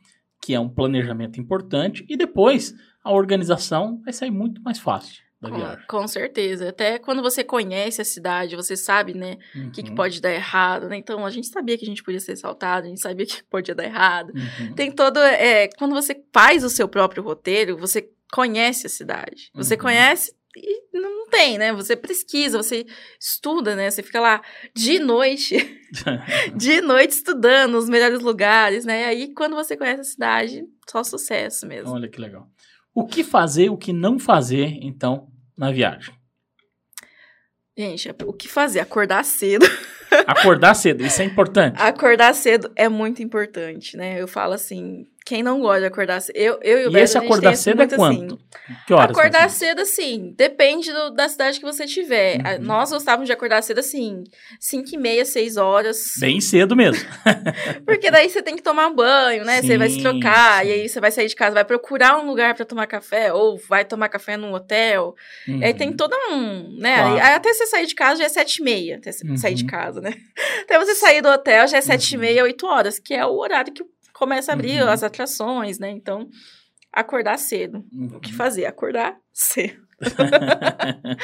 que 0.41 0.53
é 0.53 0.59
um 0.59 0.69
planejamento 0.69 1.39
importante, 1.41 2.05
e 2.07 2.15
depois 2.15 2.73
a 3.03 3.11
organização 3.11 3.99
vai 4.03 4.13
sair 4.13 4.29
muito 4.31 4.61
mais 4.61 4.77
fácil 4.79 5.23
da 5.41 5.49
Com, 5.49 5.55
viagem. 5.57 5.85
com 5.87 6.07
certeza. 6.07 6.69
Até 6.69 6.99
quando 6.99 7.21
você 7.21 7.43
conhece 7.43 8.01
a 8.01 8.05
cidade, 8.05 8.55
você 8.55 8.75
sabe, 8.77 9.13
né? 9.15 9.37
o 9.55 9.71
que, 9.71 9.81
que 9.83 9.89
Uhum. 9.89 9.95
pode 9.95 10.21
dar 10.21 10.31
errado, 10.31 10.87
né? 10.89 10.97
Então 10.97 11.25
a 11.25 11.29
gente 11.31 11.47
sabia 11.47 11.77
que 11.77 11.83
a 11.85 11.87
gente 11.87 12.03
podia 12.03 12.19
ser 12.19 12.33
assaltado, 12.33 12.85
a 12.85 12.89
gente 12.89 13.01
sabia 13.01 13.25
que 13.25 13.41
podia 13.49 13.73
dar 13.75 13.83
errado. 13.85 14.31
Uhum. 14.35 14.73
Tem 14.73 14.91
todo. 14.91 15.17
É, 15.19 15.67
quando 15.77 15.93
você 15.95 16.15
faz 16.33 16.63
o 16.63 16.69
seu 16.69 16.87
próprio 16.87 17.23
roteiro, 17.23 17.77
você 17.77 18.07
conhece 18.33 18.87
a 18.87 18.89
cidade. 18.89 19.49
Você 19.53 19.75
Uhum. 19.75 19.79
conhece 19.81 20.35
e 20.55 20.81
não 20.97 21.27
tem, 21.29 21.57
né? 21.57 21.71
Você 21.73 21.95
pesquisa, 21.95 22.57
você 22.57 22.85
estuda, 23.19 23.75
né? 23.75 23.91
Você 23.91 24.01
fica 24.01 24.19
lá 24.19 24.41
de 24.73 24.97
noite, 24.99 25.57
de 26.55 26.81
noite 26.81 27.11
estudando 27.11 27.75
os 27.75 27.87
melhores 27.89 28.21
lugares, 28.21 28.83
né? 28.85 29.01
E 29.01 29.05
aí, 29.05 29.33
quando 29.33 29.55
você 29.55 29.77
conhece 29.77 30.01
a 30.01 30.03
cidade, 30.03 30.63
só 30.89 31.03
sucesso 31.03 31.67
mesmo. 31.67 31.91
Olha 31.93 32.07
que 32.09 32.19
legal. 32.19 32.47
O 32.93 33.05
que 33.05 33.23
fazer, 33.23 33.69
o 33.69 33.77
que 33.77 33.93
não 33.93 34.17
fazer, 34.17 34.79
então, 34.81 35.27
na 35.55 35.71
viagem? 35.71 36.13
Gente, 37.77 38.09
o 38.25 38.33
que 38.33 38.47
fazer? 38.47 38.79
Acordar 38.79 39.23
cedo. 39.23 39.65
Acordar 40.25 40.73
cedo, 40.73 41.05
isso 41.05 41.21
é 41.21 41.25
importante. 41.25 41.79
Acordar 41.79 42.33
cedo 42.33 42.71
é 42.75 42.89
muito 42.89 43.21
importante, 43.21 43.95
né? 43.95 44.19
Eu 44.19 44.27
falo 44.27 44.53
assim, 44.53 45.05
quem 45.27 45.43
não 45.43 45.59
gosta 45.59 45.81
de 45.81 45.85
acordar 45.87 46.21
cedo. 46.21 46.35
Eu, 46.37 46.59
eu 46.63 46.79
e 46.79 46.87
o 46.87 46.97
E 46.97 47.01
esse 47.01 47.17
acordar 47.17 47.55
cedo 47.55 47.81
é 47.81 47.85
assim, 47.85 47.95
quanto? 47.97 48.39
Que 48.87 48.93
horas? 48.93 49.11
Acordar 49.11 49.49
cedo, 49.49 49.81
assim, 49.81 50.33
depende 50.37 50.91
do- 50.93 51.09
da 51.11 51.27
cidade 51.27 51.59
que 51.59 51.65
você 51.65 51.85
tiver. 51.85 52.37
Uhum. 52.37 52.65
Nós 52.65 52.91
gostávamos 52.91 53.27
de 53.27 53.33
acordar 53.33 53.61
cedo, 53.61 53.79
assim, 53.79 54.23
5 54.59 54.89
e 54.93 54.97
meia, 54.97 55.25
6 55.25 55.57
horas. 55.57 56.13
Bem 56.19 56.39
cedo 56.39 56.75
mesmo. 56.75 57.05
Porque 57.85 58.09
daí 58.09 58.29
você 58.29 58.41
tem 58.41 58.55
que 58.55 58.61
tomar 58.61 58.87
um 58.87 58.95
banho, 58.95 59.43
né? 59.43 59.61
você 59.61 59.77
vai 59.77 59.89
se 59.89 59.95
Sim, 59.95 60.01
trocar, 60.03 60.63
sim. 60.63 60.69
e 60.69 60.73
aí 60.73 60.89
você 60.89 60.99
vai 61.01 61.11
sair 61.11 61.27
de 61.27 61.35
casa, 61.35 61.53
vai 61.53 61.65
procurar 61.65 62.17
um 62.19 62.25
lugar 62.25 62.55
pra 62.55 62.65
tomar 62.65 62.87
café, 62.87 63.33
ou 63.33 63.57
vai 63.67 63.83
tomar 63.83 64.09
café 64.09 64.37
num 64.37 64.53
hotel. 64.53 65.13
E 65.47 65.63
aí 65.65 65.73
tem 65.73 65.89
Uhum. 65.89 65.97
todo 65.97 66.15
um, 66.31 66.77
né? 66.79 66.95
Claro. 66.97 67.13
Aí 67.15 67.33
até 67.33 67.53
você 67.53 67.65
sair 67.67 67.85
de 67.85 67.95
casa 67.95 68.19
já 68.19 68.25
é 68.25 68.29
sete 68.29 68.57
e 68.57 68.63
meia, 68.63 68.97
até 68.97 69.11
você 69.11 69.37
sair 69.37 69.55
de 69.55 69.63
Uhum. 69.63 69.69
casa, 69.69 69.99
né? 70.01 70.13
Até 70.63 70.77
você 70.79 70.95
sair 70.95 71.21
do 71.21 71.29
hotel 71.29 71.67
já 71.67 71.77
é 71.77 71.81
sete 71.81 72.11
e 72.11 72.15
Uhum. 72.15 72.21
meia, 72.21 72.43
oito 72.43 72.65
horas, 72.67 72.99
que 72.99 73.13
é 73.13 73.25
o 73.25 73.37
horário 73.37 73.73
que 73.73 73.83
começa 74.17 74.51
a 74.51 74.53
abrir 74.53 74.81
Uhum. 74.81 74.89
as 74.89 75.03
atrações, 75.03 75.79
né? 75.79 75.89
Então, 75.89 76.29
acordar 76.91 77.37
cedo. 77.37 77.85
O 78.13 78.19
que 78.19 78.31
Uhum. 78.31 78.37
fazer? 78.37 78.65
Acordar 78.65 79.17
cedo. 79.31 79.85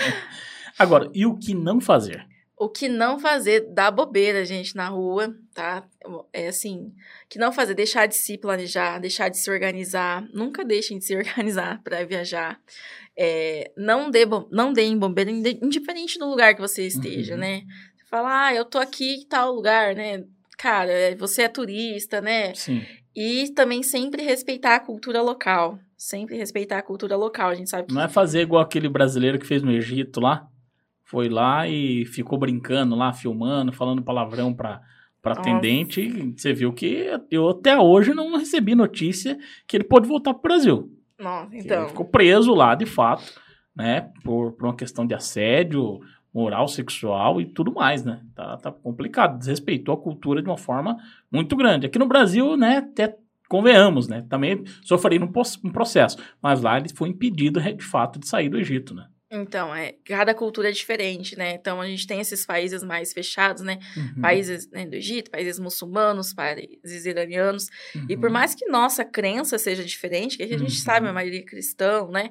Agora, 0.77 1.09
e 1.13 1.25
o 1.25 1.37
que 1.37 1.53
não 1.53 1.79
fazer? 1.79 2.25
O 2.57 2.69
que 2.69 2.87
não 2.87 3.19
fazer 3.19 3.67
dá 3.73 3.91
bobeira, 3.91 4.45
gente, 4.45 4.75
na 4.75 4.87
rua, 4.87 5.35
tá? 5.53 5.85
É 6.31 6.47
assim, 6.47 6.93
que 7.29 7.37
não 7.37 7.51
fazer, 7.51 7.73
deixar 7.73 8.05
de 8.05 8.15
se 8.15 8.37
planejar, 8.37 8.99
deixar 8.99 9.29
de 9.29 9.37
se 9.37 9.51
organizar. 9.51 10.25
Nunca 10.33 10.63
deixem 10.63 10.97
de 10.97 11.05
se 11.05 11.15
organizar 11.17 11.81
para 11.83 12.05
viajar. 12.05 12.59
É, 13.17 13.71
não, 13.77 14.09
dê, 14.09 14.25
não 14.51 14.71
deem 14.71 14.97
bobeira, 14.97 15.29
indiferente 15.31 16.17
do 16.17 16.29
lugar 16.29 16.55
que 16.55 16.61
você 16.61 16.87
esteja, 16.87 17.33
uhum. 17.33 17.39
né? 17.39 17.63
Você 17.97 18.05
fala, 18.09 18.47
ah, 18.47 18.55
eu 18.55 18.65
tô 18.65 18.79
aqui 18.79 19.15
em 19.15 19.27
tal 19.27 19.53
lugar, 19.53 19.95
né? 19.95 20.23
Cara, 20.57 20.91
é, 20.91 21.15
você 21.15 21.43
é 21.43 21.47
turista, 21.49 22.21
né? 22.21 22.53
Sim. 22.53 22.83
E 23.15 23.51
também 23.53 23.83
sempre 23.83 24.23
respeitar 24.23 24.75
a 24.75 24.79
cultura 24.79 25.21
local. 25.21 25.77
Sempre 25.97 26.35
respeitar 26.35 26.79
a 26.79 26.83
cultura 26.83 27.15
local. 27.15 27.49
A 27.49 27.55
gente 27.55 27.69
sabe 27.69 27.87
que. 27.87 27.93
Não 27.93 28.01
é 28.01 28.07
fazer 28.07 28.41
igual 28.41 28.61
aquele 28.61 28.89
brasileiro 28.89 29.39
que 29.39 29.45
fez 29.45 29.61
no 29.61 29.71
Egito 29.71 30.19
lá. 30.19 30.47
Foi 31.03 31.29
lá 31.29 31.67
e 31.67 32.05
ficou 32.05 32.39
brincando 32.39 32.95
lá, 32.95 33.13
filmando, 33.13 33.71
falando 33.71 34.01
palavrão 34.01 34.53
pra, 34.53 34.81
pra 35.21 35.33
atendente. 35.33 36.33
Você 36.35 36.53
viu 36.53 36.73
que 36.73 37.07
eu 37.29 37.49
até 37.49 37.77
hoje 37.77 38.13
não 38.13 38.35
recebi 38.35 38.73
notícia 38.73 39.37
que 39.67 39.77
ele 39.77 39.83
pôde 39.83 40.07
voltar 40.07 40.33
pro 40.33 40.43
Brasil. 40.43 40.91
Nossa, 41.19 41.55
então. 41.55 41.81
Ele 41.81 41.89
ficou 41.89 42.05
preso 42.05 42.53
lá, 42.53 42.73
de 42.73 42.85
fato, 42.85 43.23
né? 43.75 44.09
Por, 44.23 44.53
por 44.53 44.65
uma 44.65 44.75
questão 44.75 45.05
de 45.05 45.13
assédio 45.13 45.99
moral, 46.33 46.67
sexual 46.67 47.39
e 47.39 47.45
tudo 47.45 47.71
mais, 47.71 48.03
né? 48.03 48.21
Tá, 48.35 48.57
tá 48.57 48.71
complicado. 48.71 49.37
Desrespeitou 49.37 49.93
a 49.93 50.01
cultura 50.01 50.41
de 50.41 50.49
uma 50.49 50.57
forma 50.57 50.97
muito 51.31 51.55
grande. 51.55 51.85
Aqui 51.85 51.99
no 51.99 52.07
Brasil, 52.07 52.57
né, 52.57 52.77
até 52.77 53.15
convenhamos, 53.47 54.07
né? 54.07 54.25
Também 54.27 54.63
sofreram 54.81 55.27
um, 55.27 55.67
um 55.67 55.71
processo. 55.71 56.17
Mas 56.41 56.61
lá 56.61 56.77
ele 56.77 56.89
foi 56.93 57.09
impedido, 57.09 57.61
de 57.61 57.83
fato, 57.83 58.19
de 58.19 58.27
sair 58.27 58.49
do 58.49 58.57
Egito, 58.57 58.95
né? 58.95 59.07
Então, 59.35 59.73
é, 59.73 59.95
cada 60.05 60.33
cultura 60.33 60.69
é 60.69 60.71
diferente, 60.71 61.35
né? 61.35 61.55
Então, 61.55 61.81
a 61.81 61.87
gente 61.87 62.05
tem 62.05 62.19
esses 62.19 62.45
países 62.45 62.83
mais 62.83 63.11
fechados, 63.13 63.63
né? 63.63 63.79
Uhum. 63.97 64.21
Países 64.21 64.69
né, 64.69 64.85
do 64.85 64.95
Egito, 64.95 65.31
países 65.31 65.57
muçulmanos, 65.57 66.33
países 66.33 67.05
iranianos. 67.05 67.67
Uhum. 67.95 68.05
E 68.09 68.15
por 68.15 68.27
uhum. 68.27 68.33
mais 68.33 68.53
que 68.53 68.67
nossa 68.67 69.03
crença 69.03 69.57
seja 69.57 69.83
diferente, 69.83 70.37
que 70.37 70.43
a 70.43 70.47
gente 70.47 70.61
uhum. 70.61 70.69
sabe, 70.69 71.07
a 71.07 71.13
maioria 71.13 71.39
é 71.39 71.43
cristão, 71.43 72.11
né? 72.11 72.29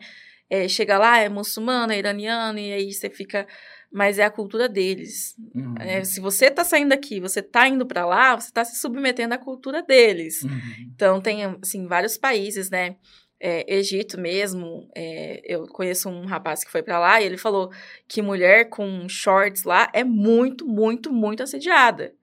É, 0.48 0.68
chega 0.68 0.96
lá, 0.96 1.18
é 1.18 1.28
muçulmano, 1.28 1.92
é 1.92 1.98
iraniano, 1.98 2.58
e 2.58 2.72
aí 2.72 2.92
você 2.92 3.10
fica 3.10 3.48
mas 3.92 4.18
é 4.18 4.24
a 4.24 4.30
cultura 4.30 4.68
deles. 4.68 5.36
Uhum. 5.54 5.74
É, 5.78 6.02
se 6.02 6.20
você 6.20 6.46
está 6.46 6.64
saindo 6.64 6.88
daqui, 6.88 7.20
você 7.20 7.40
está 7.40 7.68
indo 7.68 7.84
para 7.86 8.06
lá, 8.06 8.34
você 8.34 8.48
está 8.48 8.64
se 8.64 8.78
submetendo 8.78 9.34
à 9.34 9.38
cultura 9.38 9.82
deles. 9.82 10.42
Uhum. 10.42 10.60
Então, 10.94 11.20
tem, 11.20 11.44
assim, 11.44 11.86
vários 11.86 12.16
países, 12.16 12.70
né? 12.70 12.96
É, 13.38 13.76
Egito 13.76 14.20
mesmo, 14.20 14.88
é, 14.96 15.42
eu 15.44 15.66
conheço 15.66 16.08
um 16.08 16.24
rapaz 16.26 16.62
que 16.62 16.70
foi 16.70 16.80
para 16.80 16.98
lá 17.00 17.20
e 17.20 17.24
ele 17.24 17.36
falou 17.36 17.72
que 18.06 18.22
mulher 18.22 18.68
com 18.68 19.08
shorts 19.08 19.64
lá 19.64 19.90
é 19.92 20.04
muito, 20.04 20.64
muito, 20.66 21.12
muito 21.12 21.42
assediada. 21.42 22.14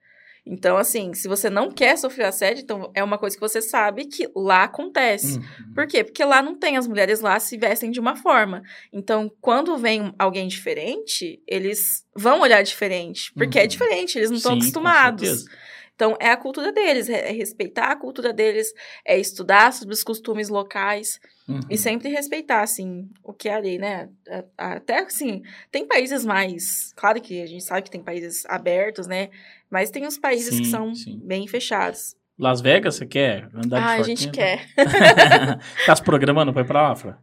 Então, 0.52 0.78
assim, 0.78 1.14
se 1.14 1.28
você 1.28 1.48
não 1.48 1.70
quer 1.70 1.96
sofrer 1.96 2.26
assédio, 2.26 2.64
então 2.64 2.92
é 2.96 3.04
uma 3.04 3.20
coisa 3.20 3.36
que 3.36 3.40
você 3.40 3.62
sabe 3.62 4.06
que 4.06 4.28
lá 4.36 4.64
acontece. 4.64 5.38
Uhum. 5.38 5.74
Por 5.76 5.86
quê? 5.86 6.04
Porque 6.04 6.24
lá 6.24 6.42
não 6.42 6.58
tem, 6.58 6.76
as 6.76 6.88
mulheres 6.88 7.20
lá 7.20 7.40
se 7.40 7.56
vestem 7.56 7.92
de 7.92 8.00
uma 8.00 8.16
forma. 8.16 8.64
Então, 8.92 9.32
quando 9.40 9.78
vem 9.78 10.12
alguém 10.18 10.48
diferente, 10.48 11.40
eles 11.48 12.04
vão 12.16 12.42
olhar 12.42 12.64
diferente. 12.64 13.32
Porque 13.36 13.60
é 13.60 13.62
uhum. 13.62 13.66
é 13.66 13.68
diferente, 13.68 14.18
eles 14.18 14.32
não 14.32 14.38
estão 14.38 14.54
acostumados. 14.54 15.46
Então, 15.94 16.16
é 16.20 16.32
a 16.32 16.38
cultura 16.38 16.72
deles, 16.72 17.10
é, 17.10 17.30
é 17.30 17.32
respeitar 17.32 17.92
a 17.92 17.96
cultura 17.96 18.32
deles, 18.32 18.74
é 19.06 19.20
estudar 19.20 19.74
sobre 19.74 19.94
os 19.94 20.02
costumes 20.02 20.48
locais 20.48 21.20
uhum. 21.48 21.60
e 21.70 21.78
sempre 21.78 22.08
respeitar, 22.10 22.62
assim, 22.62 23.08
o 23.22 23.34
que 23.34 23.50
é 23.50 23.54
a 23.54 23.60
lei, 23.60 23.78
né? 23.78 24.10
Até, 24.58 25.00
assim, 25.00 25.44
tem 25.70 25.86
países 25.86 26.26
mais... 26.26 26.94
Claro 26.96 27.22
que 27.22 27.42
a 27.42 27.46
gente 27.46 27.66
sabe 27.66 27.82
que 27.82 27.92
tem 27.92 28.02
países 28.02 28.46
abertos, 28.48 29.08
né? 29.08 29.30
Mas 29.70 29.92
tem 29.92 30.06
os 30.06 30.18
países 30.18 30.56
sim, 30.56 30.64
que 30.64 30.68
são 30.68 30.94
sim. 30.96 31.20
bem 31.24 31.48
fechados. 31.48 32.16
Las 32.38 32.62
Vegas, 32.62 32.96
você 32.96 33.06
quer 33.06 33.50
andar 33.54 33.78
ah, 33.78 33.82
de 33.82 33.88
Ah, 33.88 33.92
a 33.96 34.04
gente 34.04 34.32
quer. 34.32 34.66
tá 35.86 35.96
se 35.96 36.02
programando 36.02 36.54
para 36.54 36.62
ir 36.62 36.66
pra 36.66 36.82
lá, 36.82 36.96
Fra? 36.96 37.20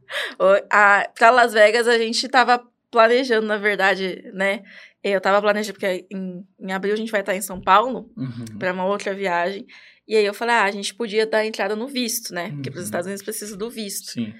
Para 1.18 1.30
Las 1.30 1.54
Vegas, 1.54 1.88
a 1.88 1.96
gente 1.96 2.28
tava 2.28 2.62
planejando, 2.90 3.46
na 3.46 3.56
verdade, 3.56 4.30
né? 4.34 4.62
Eu 5.02 5.20
tava 5.20 5.40
planejando, 5.40 5.72
porque 5.74 6.06
em, 6.10 6.46
em 6.60 6.72
abril 6.72 6.92
a 6.92 6.96
gente 6.96 7.10
vai 7.10 7.20
estar 7.20 7.34
em 7.34 7.40
São 7.40 7.60
Paulo 7.60 8.10
uhum. 8.14 8.58
para 8.58 8.72
uma 8.72 8.84
outra 8.84 9.14
viagem. 9.14 9.66
E 10.06 10.14
aí 10.14 10.24
eu 10.24 10.34
falei, 10.34 10.54
ah, 10.54 10.64
a 10.64 10.70
gente 10.70 10.94
podia 10.94 11.26
dar 11.26 11.46
entrada 11.46 11.74
no 11.74 11.88
visto, 11.88 12.34
né? 12.34 12.50
Porque 12.50 12.70
para 12.70 12.78
os 12.78 12.82
uhum. 12.82 12.84
Estados 12.84 13.06
Unidos 13.06 13.22
precisa 13.24 13.56
do 13.56 13.70
visto. 13.70 14.12
Sim. 14.12 14.34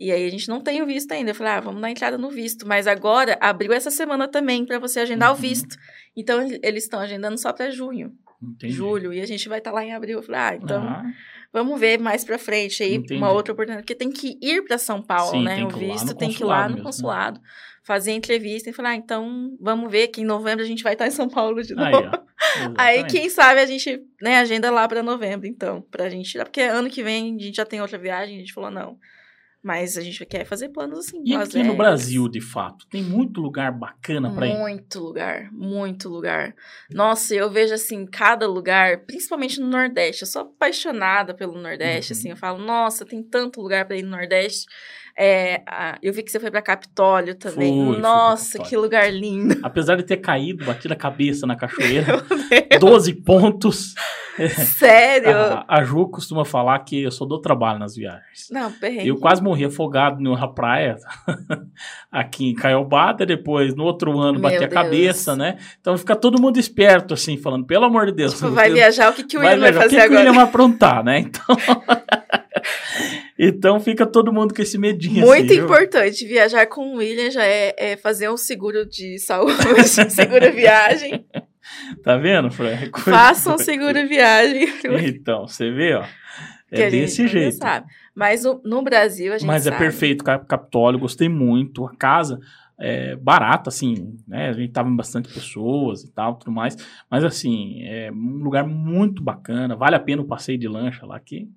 E 0.00 0.10
aí 0.10 0.26
a 0.26 0.30
gente 0.30 0.48
não 0.48 0.62
tem 0.62 0.80
o 0.80 0.86
visto 0.86 1.12
ainda. 1.12 1.32
Eu 1.32 1.34
falei, 1.34 1.52
ah, 1.52 1.60
vamos 1.60 1.82
dar 1.82 1.90
entrada 1.90 2.16
no 2.16 2.30
visto. 2.30 2.66
Mas 2.66 2.86
agora 2.86 3.36
abriu 3.38 3.70
essa 3.70 3.90
semana 3.90 4.26
também 4.26 4.64
para 4.64 4.78
você 4.78 5.00
agendar 5.00 5.30
uhum. 5.30 5.36
o 5.36 5.38
visto. 5.38 5.76
Então 6.16 6.40
eles 6.62 6.84
estão 6.84 6.98
agendando 6.98 7.38
só 7.38 7.52
para 7.52 7.70
junho. 7.70 8.10
Entendi. 8.42 8.72
Julho. 8.72 9.12
E 9.12 9.20
a 9.20 9.26
gente 9.26 9.46
vai 9.46 9.58
estar 9.58 9.70
tá 9.70 9.76
lá 9.76 9.84
em 9.84 9.92
abril. 9.92 10.18
Eu 10.18 10.22
falei, 10.22 10.40
ah, 10.40 10.54
então. 10.56 10.82
Ah. 10.82 11.04
Vamos 11.52 11.78
ver 11.78 11.98
mais 11.98 12.24
para 12.24 12.38
frente 12.38 12.82
aí, 12.82 12.94
Entendi. 12.94 13.16
uma 13.16 13.30
outra 13.30 13.52
oportunidade. 13.52 13.84
Porque 13.84 13.94
tem 13.94 14.10
que 14.10 14.38
ir 14.40 14.64
para 14.64 14.78
São 14.78 15.02
Paulo, 15.02 15.32
Sim, 15.32 15.44
né? 15.44 15.64
O 15.64 15.68
visto 15.68 16.14
tem 16.14 16.32
que 16.32 16.42
ir 16.42 16.46
lá 16.46 16.62
no 16.62 16.76
mesmo. 16.76 16.84
consulado 16.84 17.40
fazer 17.82 18.12
entrevista 18.12 18.70
e 18.70 18.72
falar, 18.72 18.90
ah, 18.90 18.96
então 18.96 19.56
vamos 19.60 19.90
ver 19.90 20.08
que 20.08 20.20
em 20.20 20.24
novembro 20.24 20.62
a 20.62 20.66
gente 20.66 20.82
vai 20.82 20.92
estar 20.92 21.06
em 21.06 21.10
São 21.10 21.28
Paulo 21.28 21.60
de 21.62 21.74
novo. 21.74 21.90
Aí, 22.78 22.98
Aí 22.98 23.04
quem 23.04 23.28
sabe 23.28 23.60
a 23.60 23.66
gente, 23.66 24.00
né, 24.22 24.38
agenda 24.38 24.70
lá 24.70 24.86
para 24.86 25.02
novembro, 25.02 25.46
então, 25.46 25.82
pra 25.90 26.08
gente 26.08 26.30
tirar, 26.30 26.44
porque 26.44 26.60
ano 26.60 26.88
que 26.88 27.02
vem 27.02 27.36
a 27.36 27.42
gente 27.42 27.56
já 27.56 27.64
tem 27.64 27.80
outra 27.80 27.98
viagem, 27.98 28.36
a 28.36 28.38
gente 28.38 28.52
falou, 28.52 28.70
não. 28.70 28.96
Mas 29.62 29.98
a 29.98 30.00
gente 30.00 30.24
quer 30.24 30.46
fazer 30.46 30.70
planos 30.70 31.00
assim. 31.00 31.22
E 31.24 31.34
aqui 31.34 31.62
no 31.62 31.76
Brasil, 31.76 32.26
de 32.28 32.40
fato, 32.40 32.86
tem 32.88 33.02
muito 33.02 33.42
lugar 33.42 33.70
bacana 33.70 34.32
para 34.32 34.46
ir? 34.46 34.56
Muito 34.56 34.98
lugar, 34.98 35.52
muito 35.52 36.08
lugar. 36.08 36.54
Nossa, 36.90 37.34
eu 37.34 37.50
vejo 37.50 37.74
assim, 37.74 38.06
cada 38.06 38.48
lugar, 38.48 39.04
principalmente 39.04 39.60
no 39.60 39.68
Nordeste. 39.68 40.22
Eu 40.22 40.28
sou 40.28 40.42
apaixonada 40.42 41.34
pelo 41.34 41.60
Nordeste, 41.60 42.12
uhum. 42.12 42.18
assim. 42.18 42.30
Eu 42.30 42.36
falo, 42.36 42.58
nossa, 42.58 43.04
tem 43.04 43.22
tanto 43.22 43.60
lugar 43.60 43.84
para 43.84 43.96
ir 43.96 44.02
no 44.02 44.10
Nordeste. 44.10 44.66
É, 45.16 45.62
eu 46.02 46.12
vi 46.12 46.22
que 46.22 46.30
você 46.30 46.40
foi 46.40 46.50
para 46.50 46.62
Capitólio 46.62 47.34
também. 47.34 47.86
Fui, 47.86 47.98
Nossa, 47.98 48.58
fui 48.58 48.66
que 48.66 48.76
lugar 48.76 49.12
lindo. 49.12 49.58
Apesar 49.62 49.96
de 49.96 50.02
ter 50.02 50.18
caído, 50.18 50.64
batido 50.64 50.94
a 50.94 50.96
cabeça 50.96 51.46
na 51.46 51.56
cachoeira, 51.56 52.24
12 52.78 53.14
pontos. 53.14 53.94
Sério? 54.78 55.30
A, 55.68 55.78
a, 55.78 55.84
Ju 55.84 56.08
costuma 56.08 56.44
falar 56.44 56.78
que 56.80 57.02
eu 57.02 57.10
só 57.10 57.24
dou 57.24 57.40
trabalho 57.40 57.78
nas 57.78 57.94
viagens. 57.94 58.48
Não, 58.50 58.72
perrengue. 58.72 59.08
Eu 59.08 59.16
quase 59.16 59.42
morri 59.42 59.64
afogado 59.64 60.20
numa 60.20 60.52
praia 60.52 60.96
aqui 62.10 62.50
em 62.50 62.54
Caiobata, 62.54 63.26
depois 63.26 63.74
no 63.74 63.84
outro 63.84 64.18
ano 64.18 64.38
Meu 64.38 64.42
bati 64.42 64.64
a 64.64 64.68
cabeça, 64.68 65.36
né? 65.36 65.58
Então 65.80 65.96
fica 65.98 66.16
todo 66.16 66.40
mundo 66.40 66.58
esperto, 66.58 67.14
assim, 67.14 67.36
falando, 67.36 67.66
pelo 67.66 67.84
amor 67.84 68.06
de 68.06 68.12
Deus. 68.12 68.34
Tipo, 68.34 68.50
vai 68.50 68.70
viajar, 68.70 69.10
o 69.10 69.14
que, 69.14 69.24
que 69.24 69.36
o 69.36 69.40
William 69.40 69.60
vai, 69.60 69.72
vai 69.72 69.82
fazer 69.82 69.96
o 69.96 69.98
que 69.98 70.04
agora? 70.04 70.06
O 70.06 70.08
que 70.08 70.14
o 70.14 70.18
William 70.18 70.32
vai 70.34 70.44
aprontar, 70.44 71.04
né? 71.04 71.18
Então... 71.18 71.56
Então 73.42 73.80
fica 73.80 74.04
todo 74.04 74.30
mundo 74.30 74.54
com 74.54 74.60
esse 74.60 74.76
medinho. 74.76 75.26
Muito 75.26 75.50
assim, 75.50 75.62
importante. 75.62 76.26
Viu? 76.26 76.34
Viajar 76.34 76.66
com 76.66 76.92
o 76.92 76.96
William 76.98 77.30
já 77.30 77.42
é, 77.42 77.74
é, 77.78 77.96
fazer 77.96 78.28
um 78.28 78.36
seguro 78.36 78.84
de 78.84 79.18
saúde, 79.18 79.54
seguro 79.88 80.52
viagem. 80.52 81.24
Tá 82.02 82.18
vendo, 82.18 82.50
Fran? 82.50 82.76
Faça 83.02 83.54
um 83.54 83.56
seguro 83.56 84.06
viagem. 84.06 84.68
Então, 85.06 85.48
você 85.48 85.70
vê, 85.70 85.94
ó. 85.94 86.04
É 86.70 86.90
desse 86.90 87.26
jeito. 87.26 87.56
Sabe. 87.56 87.86
Mas 88.14 88.44
no, 88.44 88.60
no, 88.62 88.82
Brasil 88.82 89.32
a 89.32 89.38
gente 89.38 89.46
Mas 89.46 89.66
é 89.66 89.70
sabe. 89.70 89.76
é 89.76 89.88
perfeito, 89.88 90.22
Capitólio, 90.22 91.00
gostei 91.00 91.28
muito. 91.28 91.86
A 91.86 91.96
casa 91.96 92.38
é 92.78 93.16
barata, 93.16 93.70
assim, 93.70 94.18
né? 94.28 94.50
A 94.50 94.52
gente 94.52 94.70
tava 94.70 94.90
em 94.90 94.96
bastante 94.96 95.32
pessoas 95.32 96.04
e 96.04 96.12
tal, 96.12 96.34
tudo 96.34 96.52
mais. 96.52 96.76
Mas, 97.10 97.24
assim, 97.24 97.82
é 97.84 98.12
um 98.12 98.42
lugar 98.42 98.66
muito 98.66 99.22
bacana. 99.22 99.74
Vale 99.74 99.96
a 99.96 100.00
pena 100.00 100.20
o 100.20 100.26
passeio 100.26 100.58
de 100.58 100.68
lancha 100.68 101.06
lá, 101.06 101.18
que 101.18 101.48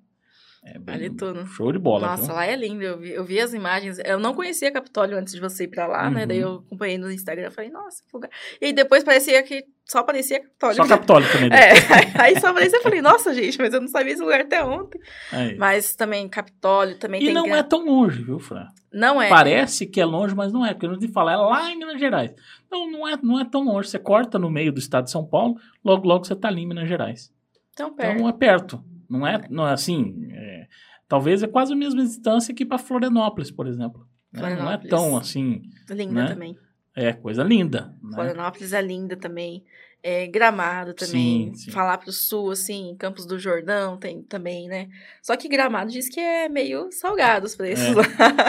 é 0.64 0.78
bem 0.78 0.96
vale 0.96 1.10
tudo. 1.10 1.46
Show 1.46 1.70
de 1.70 1.78
bola. 1.78 2.08
Nossa, 2.08 2.24
viu? 2.24 2.34
lá 2.34 2.46
é 2.46 2.56
lindo. 2.56 2.82
Eu 2.82 2.98
vi, 2.98 3.10
eu 3.10 3.22
vi, 3.22 3.38
as 3.38 3.52
imagens. 3.52 3.98
Eu 4.02 4.18
não 4.18 4.32
conhecia 4.32 4.72
Capitólio 4.72 5.18
antes 5.18 5.34
de 5.34 5.40
você 5.40 5.64
ir 5.64 5.68
pra 5.68 5.86
lá, 5.86 6.06
uhum. 6.06 6.14
né? 6.14 6.26
Daí 6.26 6.38
eu 6.38 6.48
uhum. 6.48 6.62
acompanhei 6.66 6.96
no 6.96 7.12
Instagram. 7.12 7.50
Falei, 7.50 7.70
nossa, 7.70 8.02
que 8.02 8.08
lugar. 8.14 8.30
E 8.58 8.72
depois 8.72 9.04
parecia 9.04 9.42
que 9.42 9.66
só 9.84 10.02
parecia 10.02 10.40
Capitólio. 10.40 10.76
Só 10.76 10.86
Capitólio 10.86 11.30
também. 11.30 11.50
Né? 11.50 11.56
É, 11.56 11.72
aí 12.18 12.40
só 12.40 12.50
parecia. 12.54 12.78
Eu 12.78 12.82
falei, 12.82 13.02
nossa, 13.02 13.34
gente, 13.34 13.58
mas 13.58 13.74
eu 13.74 13.80
não 13.82 13.88
sabia 13.88 14.14
esse 14.14 14.22
lugar 14.22 14.40
até 14.40 14.64
ontem. 14.64 14.98
Aí. 15.30 15.54
Mas 15.58 15.94
também 15.94 16.26
Capitólio 16.30 16.96
também 16.98 17.20
e 17.20 17.26
tem. 17.26 17.32
E 17.32 17.34
não 17.34 17.54
é 17.54 17.62
tão 17.62 17.84
longe, 17.84 18.22
viu, 18.22 18.38
Fran? 18.38 18.66
Não 18.90 19.20
é. 19.20 19.28
Parece 19.28 19.86
que 19.86 20.00
é 20.00 20.04
longe, 20.06 20.34
mas 20.34 20.50
não 20.50 20.64
é. 20.64 20.72
Porque 20.72 20.86
eu 20.86 20.92
não 20.92 20.98
te 20.98 21.08
falar, 21.08 21.32
é 21.34 21.36
lá 21.36 21.70
em 21.70 21.76
Minas 21.76 22.00
Gerais. 22.00 22.30
Não, 22.70 22.90
não 22.90 23.06
é, 23.06 23.18
não 23.22 23.38
é 23.38 23.44
tão 23.44 23.62
longe. 23.64 23.90
Você 23.90 23.98
corta 23.98 24.38
no 24.38 24.48
meio 24.48 24.72
do 24.72 24.78
estado 24.78 25.04
de 25.04 25.10
São 25.10 25.26
Paulo, 25.26 25.56
logo, 25.84 26.08
logo 26.08 26.24
você 26.24 26.34
tá 26.34 26.48
ali 26.48 26.62
em 26.62 26.68
Minas 26.68 26.88
Gerais. 26.88 27.30
Tão 27.76 27.94
perto. 27.94 28.14
Então 28.14 28.28
é 28.28 28.32
perto. 28.32 28.93
Não 29.08 29.26
é, 29.26 29.46
não 29.50 29.66
é 29.66 29.72
assim. 29.72 30.28
É, 30.32 30.66
Talvez 31.08 31.42
é 31.42 31.46
quase 31.46 31.72
a 31.72 31.76
mesma 31.76 32.02
distância 32.02 32.54
que 32.54 32.64
para 32.64 32.78
Florianópolis, 32.78 33.50
por 33.50 33.66
exemplo. 33.66 34.06
Né? 34.32 34.56
Não 34.56 34.70
é 34.70 34.78
tão 34.78 35.16
assim. 35.16 35.62
Linda 35.88 36.12
né? 36.12 36.28
também. 36.28 36.58
É, 36.96 37.12
coisa 37.12 37.42
linda. 37.42 37.94
Né? 38.02 38.14
Florianópolis 38.14 38.72
é 38.72 38.82
linda 38.82 39.16
também. 39.16 39.64
É, 40.02 40.26
Gramado 40.26 40.92
também. 40.92 41.54
Sim, 41.54 41.54
sim. 41.54 41.70
Falar 41.70 41.98
pro 41.98 42.12
sul, 42.12 42.50
assim, 42.50 42.94
Campos 42.98 43.26
do 43.26 43.38
Jordão 43.38 43.96
tem 43.96 44.22
também, 44.22 44.68
né? 44.68 44.88
Só 45.22 45.36
que 45.36 45.48
Gramado 45.48 45.90
diz 45.90 46.08
que 46.08 46.20
é 46.20 46.48
meio 46.48 46.90
salgado 46.90 47.46
os 47.46 47.56
preços 47.56 47.86
é. 47.86 47.94
lá. 47.94 48.04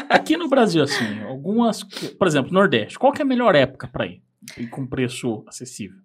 Aqui 0.09 0.35
no 0.35 0.49
Brasil, 0.49 0.83
assim, 0.83 1.21
algumas. 1.23 1.83
Por 1.83 2.27
exemplo, 2.27 2.51
Nordeste. 2.51 2.99
Qual 2.99 3.13
que 3.13 3.21
é 3.21 3.25
a 3.25 3.27
melhor 3.27 3.55
época 3.55 3.87
para 3.87 4.05
ir? 4.05 4.21
E 4.57 4.67
com 4.67 4.85
preço 4.85 5.43
acessível. 5.47 5.97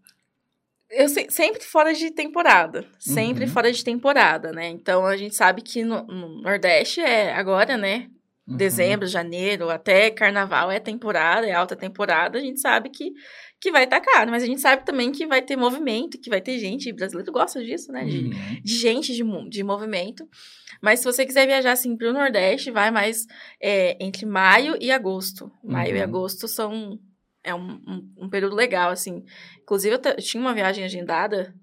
Eu 0.91 1.09
se- 1.09 1.27
sempre 1.31 1.63
fora 1.63 1.95
de 1.95 2.11
temporada. 2.11 2.85
Sempre 2.99 3.45
Uhum. 3.45 3.51
fora 3.51 3.71
de 3.73 3.85
temporada, 3.85 4.53
né? 4.53 4.69
Então 4.69 5.07
a 5.07 5.17
gente 5.17 5.35
sabe 5.35 5.63
que 5.63 5.85
no, 5.85 6.03
no 6.07 6.43
Nordeste 6.43 7.01
é 7.01 7.33
agora, 7.33 7.77
né? 7.77 8.09
Uhum. 8.49 8.57
Dezembro, 8.57 9.07
janeiro, 9.07 9.71
até 9.71 10.11
carnaval 10.11 10.71
é 10.71 10.81
temporada, 10.81 11.47
é 11.47 11.53
alta 11.53 11.77
temporada. 11.77 12.39
A 12.39 12.41
gente 12.41 12.61
sabe 12.61 12.91
que, 12.91 13.13
que 13.61 13.71
vai 13.71 13.85
estar 13.85 14.01
caro, 14.01 14.31
mas 14.33 14.43
a 14.43 14.47
gente 14.47 14.61
sabe 14.61 14.85
também 14.85 15.13
que 15.13 15.25
vai 15.27 15.41
ter 15.41 15.55
movimento, 15.57 16.19
que 16.21 16.29
vai 16.29 16.41
ter 16.41 16.59
gente. 16.59 16.89
e 16.89 16.93
brasileiro 16.93 17.31
gosta 17.31 17.63
disso, 17.63 17.93
né? 17.93 18.05
De, 18.05 18.19
Uhum. 18.25 18.61
de 18.65 18.75
gente, 18.77 19.15
de, 19.15 19.23
de 19.49 19.63
movimento. 19.63 20.27
Mas 20.83 20.99
se 21.01 21.05
você 21.05 21.25
quiser 21.25 21.47
viajar 21.47 21.73
assim 21.73 21.97
para 21.97 22.09
o 22.09 22.13
Nordeste, 22.13 22.71
vai 22.73 22.91
mais 22.91 23.27
é, 23.63 23.97
entre 24.05 24.27
maio 24.27 24.77
e 24.81 24.91
agosto. 24.91 25.53
Maio 25.63 25.95
e 25.95 25.99
Uhum. 25.99 26.05
agosto 26.05 26.49
são 26.49 26.99
é 27.45 27.55
um, 27.55 27.73
um, 27.87 28.15
um 28.25 28.29
período 28.29 28.55
legal, 28.55 28.91
assim. 28.91 29.25
Inclusive, 29.63 29.95
eu, 29.97 30.01
eu 30.13 30.17
tinha 30.17 30.41
uma 30.41 30.55
viagem 30.55 30.85
agendada 30.85 31.55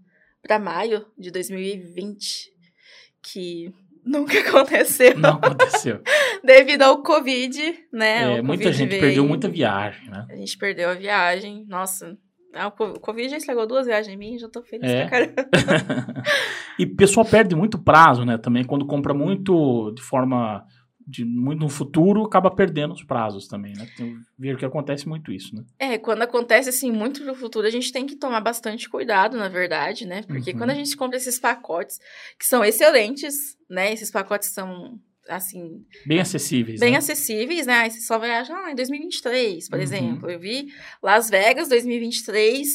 para 0.41 0.59
maio 0.59 1.05
de 1.17 1.31
2020 1.31 2.51
que 3.21 3.71
nunca 4.05 4.39
aconteceu 4.39 5.17
Não 5.17 5.31
aconteceu. 5.31 6.01
devido 6.43 6.83
ao 6.83 7.03
Covid, 7.03 7.59
né? 7.91 8.37
É, 8.37 8.41
O 8.41 8.43
muita 8.45 8.63
Covid 8.63 8.73
gente 8.77 8.89
veio, 8.89 9.01
perdeu 9.01 9.27
muita 9.27 9.49
viagem, 9.49 10.09
né? 10.09 10.25
A 10.29 10.35
gente 10.35 10.57
perdeu 10.57 10.89
a 10.89 10.93
viagem. 10.93 11.65
Nossa, 11.67 12.17
ah, 12.53 12.67
o 12.67 12.99
Covid 12.99 13.29
já 13.29 13.37
estragou 13.37 13.67
duas 13.67 13.85
viagens 13.85 14.13
em 14.13 14.17
mim, 14.17 14.39
já 14.39 14.47
tô 14.49 14.63
feliz 14.63 14.89
É. 14.89 15.01
pra 15.01 15.09
caramba. 15.09 15.49
e 16.79 16.85
o 16.85 16.95
pessoal 16.95 17.25
perde 17.25 17.55
muito 17.55 17.77
prazo, 17.77 18.23
né? 18.25 18.37
Também 18.37 18.63
quando 18.63 18.85
compra 18.87 19.13
muito 19.13 19.91
de 19.91 20.01
forma 20.01 20.65
de 21.09 21.23
muito 21.23 21.61
no 21.61 21.69
futuro, 21.69 22.23
acaba 22.25 22.51
perdendo 22.51 22.93
os 22.93 23.01
prazos 23.03 23.47
também, 23.47 23.71
né? 23.73 23.87
Vejo 24.37 24.57
que 24.57 24.65
acontece 24.65 25.07
muito 25.07 25.31
isso, 25.31 25.55
né? 25.55 25.63
É, 25.79 25.97
quando 25.97 26.21
acontece 26.21 26.67
assim 26.67 26.91
muito 26.91 27.23
no 27.23 27.33
futuro, 27.33 27.65
a 27.65 27.69
gente 27.69 27.91
tem 27.93 28.05
que 28.05 28.17
tomar 28.17 28.41
bastante 28.41 28.89
cuidado, 28.89 29.37
na 29.37 29.47
verdade, 29.47 30.05
né? 30.05 30.23
Porque 30.23 30.51
Uhum. 30.51 30.57
quando 30.57 30.71
a 30.71 30.75
gente 30.75 30.97
compra 30.97 31.15
esses 31.15 31.39
pacotes, 31.39 31.97
que 32.37 32.45
são 32.45 32.63
excelentes, 32.65 33.33
né? 33.69 33.93
Esses 33.93 34.11
pacotes 34.11 34.49
são, 34.49 34.99
assim, 35.29 35.85
Bem 36.05 36.19
acessíveis, 36.19 36.79
bem 36.79 36.91
né? 36.91 36.97
acessíveis, 36.97 37.65
né? 37.65 37.73
Aí 37.75 37.91
você 37.91 38.01
só 38.01 38.19
viaja 38.19 38.53
lá 38.53 38.69
em 38.71 38.75
2023, 38.75 39.69
por 39.69 39.77
Uhum. 39.77 39.83
exemplo. 39.83 40.29
Eu 40.29 40.39
vi 40.39 40.67
Las 41.01 41.29
Vegas 41.29 41.69
2023, 41.69 42.67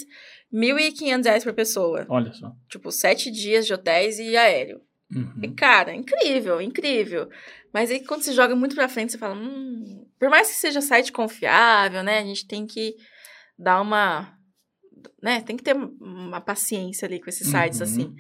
1.500 0.51 1.26
reais 1.26 1.45
por 1.45 1.53
pessoa. 1.53 2.07
Olha 2.09 2.33
só. 2.33 2.51
Tipo, 2.70 2.91
sete 2.91 3.30
dias 3.30 3.66
de 3.66 3.74
hotéis 3.74 4.18
e 4.18 4.37
aéreo. 4.37 4.80
E, 5.43 5.47
Uhum. 5.49 5.55
cara, 5.55 5.95
incrível, 5.95 6.61
incrível. 6.61 7.29
Mas 7.73 7.91
aí 7.91 8.05
quando 8.05 8.23
você 8.23 8.33
joga 8.33 8.55
muito 8.55 8.75
pra 8.75 8.89
frente, 8.89 9.13
você 9.13 9.19
fala, 9.19 9.35
hum, 9.35 10.07
por 10.19 10.31
mais 10.31 10.49
que 10.49 10.55
seja 10.55 10.81
site 10.81 11.13
confiável, 11.13 12.03
né? 12.03 12.19
A 12.19 12.25
gente 12.25 12.47
tem 12.47 12.67
que 12.67 12.95
dar 13.59 13.81
uma. 13.81 14.37
Né, 15.23 15.41
tem 15.41 15.57
que 15.57 15.63
ter 15.63 15.75
uma 15.75 16.41
paciência 16.41 17.07
ali 17.07 17.21
com 17.21 17.29
esses 17.29 17.49
sites, 17.49 17.81
Uhum. 17.81 17.85
assim. 17.85 18.15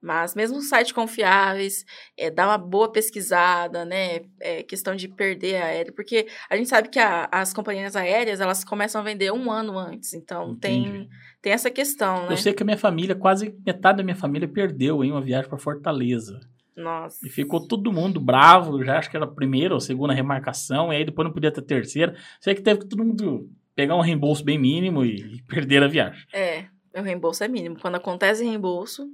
Mas 0.00 0.34
mesmo 0.34 0.60
sites 0.60 0.92
confiáveis, 0.92 1.84
é, 2.16 2.30
dá 2.30 2.46
uma 2.46 2.58
boa 2.58 2.90
pesquisada, 2.92 3.84
né? 3.84 4.20
É 4.40 4.62
questão 4.62 4.94
de 4.94 5.08
perder 5.08 5.56
aéreo, 5.62 5.92
porque 5.92 6.28
a 6.48 6.56
gente 6.56 6.68
sabe 6.68 6.88
que 6.88 6.98
a- 6.98 7.28
as 7.32 7.52
companhias 7.52 7.96
aéreas, 7.96 8.40
elas 8.40 8.64
começam 8.64 9.00
a 9.00 9.04
vender 9.04 9.32
um 9.32 9.50
ano 9.50 9.76
antes. 9.76 10.14
Então, 10.14 10.54
tem, 10.56 11.08
tem 11.42 11.52
essa 11.52 11.70
questão, 11.70 12.26
né? 12.26 12.32
Eu 12.32 12.36
sei 12.36 12.52
que 12.52 12.62
a 12.62 12.66
minha 12.66 12.78
família, 12.78 13.14
quase 13.16 13.54
metade 13.66 13.98
da 13.98 14.04
minha 14.04 14.14
família 14.16 14.46
perdeu 14.46 15.02
em 15.02 15.10
uma 15.10 15.20
viagem 15.20 15.48
para 15.48 15.58
Fortaleza. 15.58 16.38
Nossa. 16.76 17.26
E 17.26 17.28
ficou 17.28 17.66
todo 17.66 17.92
mundo 17.92 18.20
bravo, 18.20 18.84
já 18.84 18.98
acho 18.98 19.10
que 19.10 19.16
era 19.16 19.26
a 19.26 19.30
primeira 19.30 19.74
ou 19.74 19.80
segunda 19.80 20.14
remarcação, 20.14 20.92
e 20.92 20.96
aí 20.96 21.04
depois 21.04 21.26
não 21.26 21.34
podia 21.34 21.50
ter 21.50 21.62
terceira. 21.62 22.14
Sei 22.40 22.54
que 22.54 22.62
teve 22.62 22.80
que 22.80 22.86
todo 22.86 23.04
mundo 23.04 23.50
pegar 23.74 23.96
um 23.96 24.00
reembolso 24.00 24.44
bem 24.44 24.58
mínimo 24.58 25.04
e, 25.04 25.16
e 25.38 25.42
perder 25.42 25.82
a 25.82 25.88
viagem. 25.88 26.24
É, 26.32 26.66
o 26.96 27.02
reembolso 27.02 27.42
é 27.42 27.48
mínimo. 27.48 27.76
Quando 27.80 27.96
acontece 27.96 28.44
reembolso, 28.44 29.08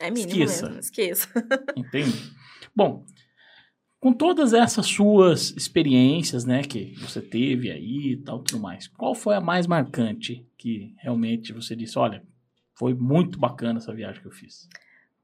é 0.00 0.10
mínimo 0.10 0.42
Esqueça. 0.42 0.66
mesmo. 0.66 0.80
Esqueça. 0.80 1.28
Entende? 1.76 2.32
Bom, 2.74 3.04
com 4.00 4.12
todas 4.12 4.54
essas 4.54 4.86
suas 4.86 5.50
experiências, 5.50 6.44
né, 6.44 6.62
que 6.62 6.94
você 6.98 7.20
teve 7.20 7.70
aí 7.70 8.12
e 8.12 8.16
tal, 8.16 8.42
tudo 8.42 8.60
mais, 8.60 8.88
qual 8.88 9.14
foi 9.14 9.34
a 9.34 9.40
mais 9.40 9.66
marcante 9.66 10.46
que 10.56 10.94
realmente 10.98 11.52
você 11.52 11.76
disse, 11.76 11.98
olha, 11.98 12.22
foi 12.74 12.94
muito 12.94 13.38
bacana 13.38 13.78
essa 13.78 13.94
viagem 13.94 14.22
que 14.22 14.26
eu 14.26 14.32
fiz? 14.32 14.66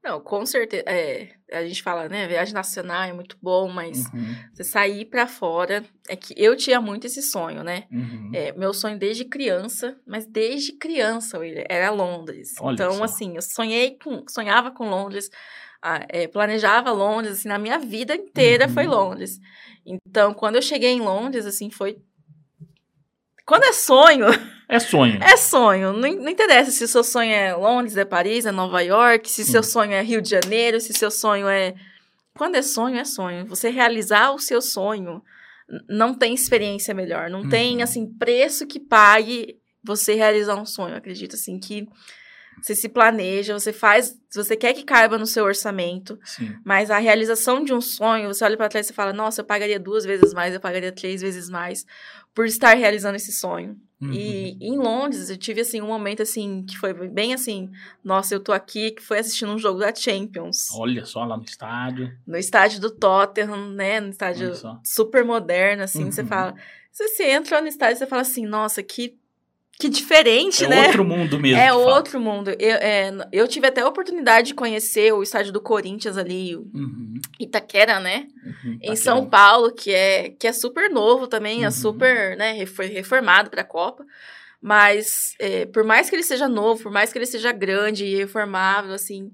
Não, 0.06 0.20
com 0.20 0.46
certeza. 0.46 0.84
É, 0.86 1.30
a 1.52 1.64
gente 1.66 1.82
fala, 1.82 2.08
né? 2.08 2.28
Viagem 2.28 2.54
nacional 2.54 3.02
é 3.02 3.12
muito 3.12 3.36
bom, 3.42 3.68
mas 3.68 4.04
Uhum, 4.14 4.34
você 4.54 4.62
sair 4.64 5.04
pra 5.06 5.26
fora. 5.26 5.84
É 6.08 6.14
que 6.14 6.32
eu 6.36 6.54
tinha 6.56 6.80
muito 6.80 7.06
esse 7.06 7.22
sonho, 7.22 7.64
né? 7.64 7.84
uhum. 7.90 8.30
É, 8.32 8.52
meu 8.52 8.72
sonho 8.72 8.98
desde 8.98 9.24
criança, 9.24 9.98
mas 10.06 10.26
desde 10.26 10.72
criança, 10.78 11.38
William, 11.38 11.64
era 11.68 11.90
Londres. 11.90 12.54
Olha 12.60 12.74
então, 12.74 12.92
só. 12.92 13.04
assim, 13.04 13.34
eu 13.36 13.42
sonhei 13.42 13.98
com, 14.02 14.24
sonhava 14.28 14.70
com 14.70 14.88
Londres, 14.88 15.28
ah, 15.82 16.04
é, 16.08 16.28
planejava 16.28 16.90
Londres, 16.92 17.38
assim, 17.38 17.48
na 17.48 17.58
minha 17.58 17.78
vida 17.78 18.14
inteira 18.14 18.66
Uhum. 18.66 18.74
foi 18.74 18.86
Londres. 18.86 19.38
Então, 19.84 20.34
quando 20.34 20.56
eu 20.56 20.62
cheguei 20.62 20.90
em 20.90 21.00
Londres, 21.00 21.46
assim, 21.46 21.70
foi. 21.70 21.98
Quando 23.46 23.64
é 23.64 23.72
sonho, 23.72 24.26
É 24.68 24.80
sonho. 24.80 25.18
é 25.22 25.36
sonho. 25.36 25.92
Não, 25.92 26.12
não 26.12 26.28
interessa 26.28 26.72
se 26.72 26.82
o 26.82 26.88
seu 26.88 27.04
sonho 27.04 27.30
é 27.32 27.54
Londres, 27.54 27.96
é 27.96 28.04
Paris, 28.04 28.44
é 28.44 28.50
Nova 28.50 28.80
York, 28.82 29.30
se 29.30 29.44
Sim. 29.44 29.52
seu 29.52 29.62
sonho 29.62 29.92
é 29.92 30.02
Rio 30.02 30.20
de 30.20 30.28
Janeiro, 30.30 30.80
se 30.80 30.92
seu 30.92 31.10
sonho 31.10 31.46
é. 31.48 31.72
Quando 32.36 32.56
é 32.56 32.62
sonho, 32.62 32.98
é 32.98 33.04
sonho. 33.04 33.46
Você 33.46 33.70
realizar 33.70 34.32
o 34.32 34.38
seu 34.40 34.60
sonho 34.60 35.22
não 35.88 36.12
tem 36.14 36.34
experiência 36.34 36.92
melhor. 36.92 37.30
Não 37.30 37.42
Uhum. 37.42 37.48
tem, 37.48 37.82
assim, 37.82 38.06
preço 38.18 38.66
que 38.66 38.78
pague 38.80 39.56
você 39.82 40.14
realizar 40.14 40.56
um 40.56 40.66
sonho. 40.66 40.94
Eu 40.94 40.98
acredito, 40.98 41.34
assim, 41.34 41.58
que 41.60 41.86
você 42.60 42.74
se 42.74 42.88
planeja, 42.88 43.52
você 43.58 43.72
faz. 43.72 44.18
Você 44.34 44.56
quer 44.56 44.72
que 44.74 44.82
caiba 44.82 45.16
no 45.18 45.26
seu 45.26 45.44
orçamento, 45.44 46.18
Sim. 46.24 46.54
mas 46.64 46.90
a 46.90 46.98
realização 46.98 47.64
de 47.64 47.72
um 47.72 47.80
sonho, 47.80 48.32
você 48.32 48.44
olha 48.44 48.56
para 48.56 48.68
trás 48.68 48.88
e 48.90 48.92
fala: 48.92 49.12
nossa, 49.12 49.40
eu 49.40 49.44
pagaria 49.44 49.78
duas 49.80 50.04
vezes 50.04 50.34
mais, 50.34 50.52
eu 50.54 50.60
pagaria 50.60 50.92
três 50.92 51.22
vezes 51.22 51.48
mais 51.48 51.84
por 52.34 52.46
estar 52.46 52.74
realizando 52.74 53.16
esse 53.16 53.32
sonho. 53.32 53.76
Uhum. 53.98 54.12
E 54.12 54.58
em 54.60 54.76
Londres, 54.76 55.30
eu 55.30 55.38
tive, 55.38 55.62
assim, 55.62 55.80
um 55.80 55.86
momento, 55.86 56.20
assim, 56.22 56.66
que 56.68 56.76
foi 56.76 56.92
bem 57.08 57.32
assim, 57.32 57.70
nossa, 58.04 58.34
eu 58.34 58.40
tô 58.40 58.52
aqui, 58.52 58.90
que 58.90 59.02
foi 59.02 59.18
assistindo 59.18 59.52
um 59.52 59.58
jogo 59.58 59.78
da 59.78 59.94
Champions. 59.94 60.66
Olha 60.74 61.06
só 61.06 61.24
lá 61.24 61.34
no 61.34 61.44
estádio. 61.44 62.12
No 62.26 62.36
estádio 62.36 62.78
do 62.78 62.90
Tottenham, 62.90 63.70
né, 63.70 63.98
no 64.00 64.10
estádio 64.10 64.52
super 64.84 65.24
moderno, 65.24 65.82
assim, 65.82 66.10
você 66.10 66.20
Uhum. 66.20 66.26
fala... 66.28 66.54
Você, 66.92 67.08
você 67.08 67.24
entra 67.30 67.60
no 67.62 67.68
estádio 67.68 67.94
e 67.96 67.98
você 67.98 68.06
fala 68.06 68.20
assim, 68.22 68.44
nossa, 68.44 68.82
que, 68.82 69.18
que 69.78 69.88
diferente, 69.88 70.64
É 70.64 70.68
né? 70.68 70.86
outro 70.86 71.04
mundo 71.04 71.38
mesmo. 71.38 71.58
É 71.60 71.72
outro 71.72 72.18
mundo. 72.20 72.50
Eu, 72.58 72.76
é, 72.76 73.10
eu 73.32 73.46
tive 73.46 73.66
até 73.66 73.80
a 73.82 73.88
oportunidade 73.88 74.48
de 74.48 74.54
conhecer 74.54 75.12
o 75.12 75.22
estádio 75.22 75.52
do 75.52 75.60
Corinthians 75.60 76.16
ali, 76.16 76.56
o 76.56 76.62
Uhum, 76.74 77.14
Itaquera, 77.38 78.00
né? 78.00 78.26
uhum. 78.44 78.78
Em 78.82 78.96
São. 78.96 79.26
Paulo, 79.28 79.72
que 79.72 79.92
é, 79.92 80.30
que 80.30 80.46
é 80.46 80.52
super 80.52 80.90
novo 80.90 81.26
também, 81.26 81.62
é 81.62 81.66
Uhum. 81.66 81.72
super, 81.72 82.36
né, 82.36 82.52
reformado 82.52 83.50
para 83.50 83.60
a 83.62 83.64
Copa. 83.64 84.04
Mas, 84.62 85.34
é, 85.38 85.66
por 85.66 85.84
mais 85.84 86.08
que 86.08 86.16
ele 86.16 86.22
seja 86.22 86.48
novo, 86.48 86.82
por 86.84 86.90
mais 86.92 87.12
que 87.12 87.18
ele 87.18 87.26
seja 87.26 87.52
grande 87.52 88.04
e 88.06 88.16
reformável, 88.16 88.92
assim, 88.94 89.30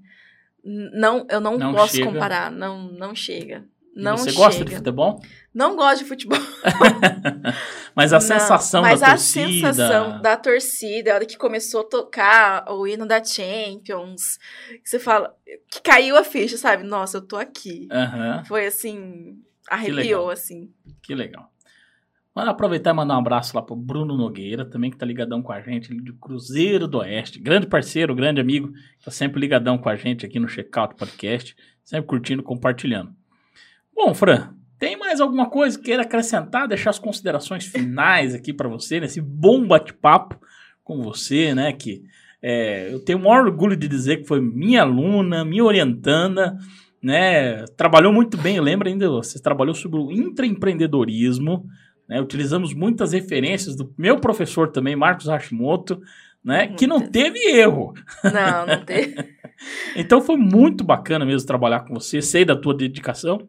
não, 0.63 1.25
eu 1.29 1.39
não, 1.41 1.57
Não 1.57 1.73
posso 1.73 1.95
chega. 1.95 2.05
comparar, 2.11 2.51
não, 2.51 2.83
não 2.91 3.15
chega. 3.15 3.65
Não 3.95 4.17
você 4.17 4.29
chega. 4.31 4.43
gosta 4.43 4.65
de 4.65 4.75
futebol? 4.75 5.21
Não 5.53 5.75
gosto 5.75 5.99
de 5.99 6.05
futebol. 6.05 6.39
Mas 7.95 8.11
a 8.11 8.15
Não, 8.15 8.21
sensação 8.21 8.81
mas 8.81 8.99
da 9.01 9.07
a 9.07 9.09
torcida. 9.11 9.47
sensação 9.73 10.21
da 10.21 10.35
torcida, 10.35 11.11
a 11.11 11.15
hora 11.15 11.25
que 11.27 11.37
começou 11.37 11.81
a 11.81 11.83
tocar 11.83 12.65
o 12.71 12.87
hino 12.87 13.05
da 13.05 13.23
Champions, 13.23 14.39
que 14.83 14.89
você 14.89 14.97
fala, 14.97 15.35
que 15.71 15.79
caiu 15.81 16.17
a 16.17 16.23
ficha, 16.23 16.57
sabe? 16.57 16.83
Nossa, 16.83 17.17
eu 17.17 17.21
tô 17.21 17.35
aqui. 17.35 17.87
Aham, 17.91 18.43
Foi 18.45 18.65
assim, 18.65 19.37
arrepiou, 19.69 20.31
assim. 20.31 20.71
que 21.03 21.13
legal. 21.13 21.51
Vamos 22.33 22.49
aproveitar 22.49 22.89
e 22.89 22.93
mandar 22.93 23.13
um 23.15 23.19
abraço 23.19 23.55
lá 23.55 23.61
pro 23.61 23.75
Bruno 23.75 24.17
Nogueira, 24.17 24.65
também 24.65 24.89
que 24.89 24.97
tá 24.97 25.05
ligadão 25.05 25.43
com 25.43 25.51
a 25.51 25.61
gente, 25.61 25.93
do 25.93 26.15
Cruzeiro 26.15 26.87
do 26.87 26.97
Oeste. 26.97 27.39
Grande 27.39 27.67
parceiro, 27.67 28.15
grande 28.15 28.41
amigo, 28.41 28.71
tá 29.05 29.11
sempre 29.11 29.39
ligadão 29.39 29.77
com 29.77 29.87
a 29.87 29.95
gente 29.95 30.25
aqui 30.25 30.39
no 30.39 30.47
Checkout 30.47 30.95
Podcast, 30.95 31.55
sempre 31.83 32.07
curtindo, 32.07 32.41
compartilhando. 32.41 33.13
Bom, 33.95 34.13
Fran, 34.13 34.53
tem 34.83 34.97
mais 34.97 35.21
alguma 35.21 35.49
coisa 35.49 35.77
que 35.77 35.85
queira 35.85 36.01
acrescentar, 36.01 36.67
deixar 36.67 36.89
as 36.89 36.99
considerações 36.99 37.65
finais 37.65 38.35
aqui 38.35 38.51
para 38.51 38.67
você, 38.67 38.99
nesse 38.99 39.21
bom 39.21 39.65
bate-papo 39.65 40.37
com 40.83 41.01
você, 41.01 41.55
né? 41.55 41.71
Que 41.71 42.03
é, 42.41 42.93
eu 42.93 42.99
tenho 42.99 43.17
o 43.17 43.21
maior 43.21 43.45
orgulho 43.45 43.77
de 43.77 43.87
dizer 43.87 44.17
que 44.17 44.27
foi 44.27 44.41
minha 44.41 44.81
aluna, 44.81 45.45
minha 45.45 45.63
orientanda, 45.63 46.57
né? 47.01 47.63
Trabalhou 47.77 48.11
muito 48.11 48.37
bem, 48.37 48.59
lembra 48.59 48.89
ainda? 48.89 49.09
Você 49.09 49.41
trabalhou 49.41 49.73
sobre 49.73 49.99
o 49.99 50.11
intraempreendedorismo, 50.11 51.65
né? 52.09 52.19
Utilizamos 52.19 52.73
muitas 52.73 53.13
referências 53.13 53.77
do 53.77 53.93
meu 53.97 54.19
professor 54.19 54.69
também, 54.69 54.97
Marcos 54.97 55.27
Hashimoto, 55.27 56.01
né? 56.43 56.67
Que 56.67 56.85
não 56.85 56.99
teve 56.99 57.39
erro. 57.51 57.93
Não, 58.21 58.65
não 58.67 58.83
teve. 58.83 59.15
Então 59.95 60.19
foi 60.19 60.35
muito 60.35 60.83
bacana 60.83 61.23
mesmo 61.23 61.47
trabalhar 61.47 61.81
com 61.81 61.93
você. 61.93 62.21
Sei 62.21 62.43
da 62.43 62.53
tua 62.53 62.75
dedicação 62.75 63.47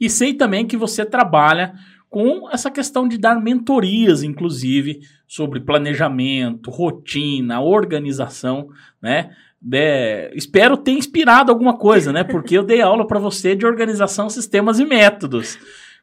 e 0.00 0.08
sei 0.10 0.34
também 0.34 0.66
que 0.66 0.76
você 0.76 1.04
trabalha 1.04 1.74
com 2.08 2.48
essa 2.48 2.70
questão 2.70 3.08
de 3.08 3.18
dar 3.18 3.40
mentorias, 3.40 4.22
inclusive, 4.22 5.00
sobre 5.26 5.58
planejamento, 5.58 6.70
rotina, 6.70 7.60
organização, 7.60 8.68
né? 9.02 9.34
De, 9.60 10.30
espero 10.34 10.76
ter 10.76 10.92
inspirado 10.92 11.50
alguma 11.50 11.76
coisa, 11.76 12.12
né? 12.12 12.22
Porque 12.22 12.56
eu 12.56 12.62
dei 12.62 12.80
aula 12.80 13.04
para 13.06 13.18
você 13.18 13.56
de 13.56 13.66
organização, 13.66 14.30
sistemas 14.30 14.78
e 14.78 14.84
métodos. 14.84 15.58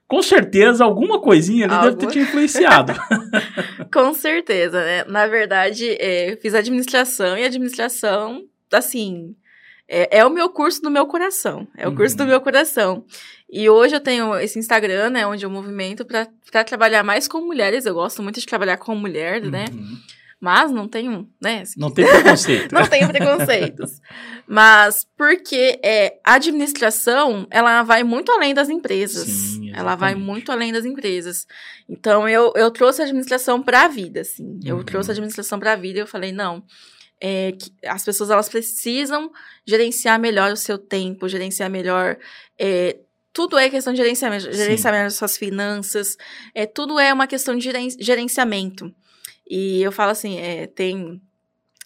Com 0.05 0.21
certeza, 0.21 0.83
alguma 0.83 1.21
coisinha 1.21 1.65
ali 1.65 1.83
deve 1.83 1.95
ter 1.95 2.07
te 2.07 2.19
influenciado. 2.19 2.91
Com 3.93 4.13
certeza, 4.13 4.83
né? 4.83 5.05
Na 5.05 5.27
verdade, 5.27 5.95
é, 5.97 6.33
eu 6.33 6.37
fiz 6.37 6.53
administração 6.53 7.37
e 7.37 7.45
administração, 7.45 8.43
assim, 8.73 9.33
é, 9.93 10.19
é, 10.19 10.25
o 10.25 10.29
meu 10.29 10.49
curso 10.49 10.81
do 10.81 10.89
meu 10.89 11.05
coração. 11.05 11.67
É 11.75 11.85
o 11.85 11.93
curso 11.93 12.15
do 12.15 12.23
uhum. 12.23 12.29
meu 12.29 12.39
coração. 12.39 13.03
E 13.51 13.69
hoje 13.69 13.93
eu 13.93 13.99
tenho 13.99 14.39
esse 14.39 14.57
Instagram, 14.57 15.09
né, 15.09 15.27
onde 15.27 15.45
eu 15.45 15.49
movimento 15.49 16.05
para 16.05 16.63
trabalhar 16.63 17.03
mais 17.03 17.27
com 17.27 17.41
mulheres. 17.41 17.85
Eu 17.85 17.93
gosto 17.93 18.23
muito 18.23 18.39
de 18.39 18.45
trabalhar 18.45 18.77
com 18.77 18.95
mulher, 18.95 19.41
né? 19.41 19.65
Uhum. 19.69 19.97
Mas 20.39 20.71
não 20.71 20.87
tenho, 20.87 21.29
né? 21.41 21.63
Assim, 21.63 21.77
não 21.77 21.91
tem 21.91 22.07
preconceito. 22.07 22.71
não 22.73 22.87
tenho 22.87 23.07
preconceitos. 23.09 24.01
Mas 24.47 25.05
porque 25.17 25.77
é, 25.83 26.17
a 26.25 26.35
administração, 26.35 27.45
ela 27.51 27.83
vai 27.83 28.01
muito 28.01 28.31
além 28.31 28.53
das 28.53 28.69
empresas. 28.69 29.27
Sim, 29.27 29.71
ela 29.75 29.95
vai 29.95 30.15
muito 30.15 30.53
além 30.53 30.71
das 30.71 30.85
empresas. 30.85 31.45
Então, 31.87 32.29
eu, 32.29 32.53
eu 32.55 32.71
trouxe 32.71 33.01
a 33.01 33.03
administração 33.03 33.61
para 33.61 33.83
a 33.83 33.87
vida, 33.89 34.21
assim. 34.21 34.57
Eu 34.63 34.77
uhum. 34.77 34.83
trouxe 34.83 35.11
a 35.11 35.13
administração 35.13 35.59
para 35.59 35.73
a 35.73 35.75
vida 35.75 35.99
e 35.99 36.01
eu 36.01 36.07
falei, 36.07 36.31
não, 36.31 36.63
é, 37.21 37.51
que 37.51 37.71
as 37.85 38.03
pessoas 38.03 38.31
elas 38.31 38.49
precisam 38.49 39.31
gerenciar 39.63 40.19
melhor 40.19 40.51
o 40.51 40.57
seu 40.57 40.79
tempo, 40.79 41.29
gerenciar 41.29 41.69
melhor. 41.69 42.17
É, 42.59 42.97
tudo 43.31 43.57
é 43.57 43.69
questão 43.69 43.93
de 43.93 43.97
gerenciamento, 43.97 44.51
gerenciamento 44.51 45.03
das 45.03 45.13
suas 45.13 45.37
finanças, 45.37 46.17
é, 46.53 46.65
tudo 46.65 46.99
é 46.99 47.13
uma 47.13 47.27
questão 47.27 47.55
de 47.55 47.69
gerenciamento. 47.99 48.91
E 49.47 49.81
eu 49.81 49.91
falo 49.91 50.11
assim, 50.11 50.39
é, 50.39 50.65
tem, 50.65 51.21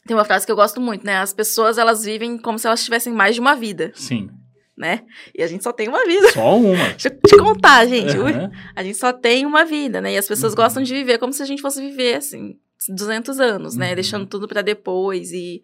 tem 0.07 0.15
uma 0.15 0.25
frase 0.25 0.45
que 0.45 0.51
eu 0.51 0.55
gosto 0.55 0.79
muito, 0.79 1.05
né? 1.05 1.17
As 1.17 1.33
pessoas, 1.33 1.77
elas 1.77 2.05
vivem 2.05 2.37
como 2.37 2.57
se 2.57 2.65
elas 2.65 2.83
tivessem 2.83 3.11
mais 3.11 3.35
de 3.35 3.41
uma 3.41 3.55
vida. 3.55 3.91
Sim. 3.93 4.29
Né? 4.77 5.03
E 5.33 5.41
a 5.41 5.47
gente 5.47 5.63
só 5.63 5.71
tem 5.71 5.87
uma 5.87 6.05
vida. 6.05 6.31
Só 6.31 6.57
uma. 6.57 6.89
Deixa 6.97 7.07
eu 7.07 7.19
te 7.21 7.37
contar, 7.37 7.85
gente. 7.85 8.17
Uhum. 8.17 8.51
A 8.75 8.83
gente 8.83 8.97
só 8.97 9.13
tem 9.13 9.45
uma 9.45 9.63
vida, 9.63 10.01
né? 10.01 10.13
E 10.13 10.17
as 10.17 10.27
pessoas 10.27 10.51
uhum. 10.53 10.57
gostam 10.57 10.83
de 10.83 10.93
viver 10.93 11.17
como 11.17 11.31
se 11.31 11.41
a 11.41 11.45
gente 11.45 11.61
fosse 11.61 11.79
viver, 11.79 12.15
assim, 12.15 12.59
200 12.89 13.39
anos, 13.39 13.75
né? 13.75 13.89
Uhum. 13.89 13.95
Deixando 13.95 14.25
tudo 14.25 14.47
para 14.47 14.61
depois 14.61 15.31
e, 15.31 15.61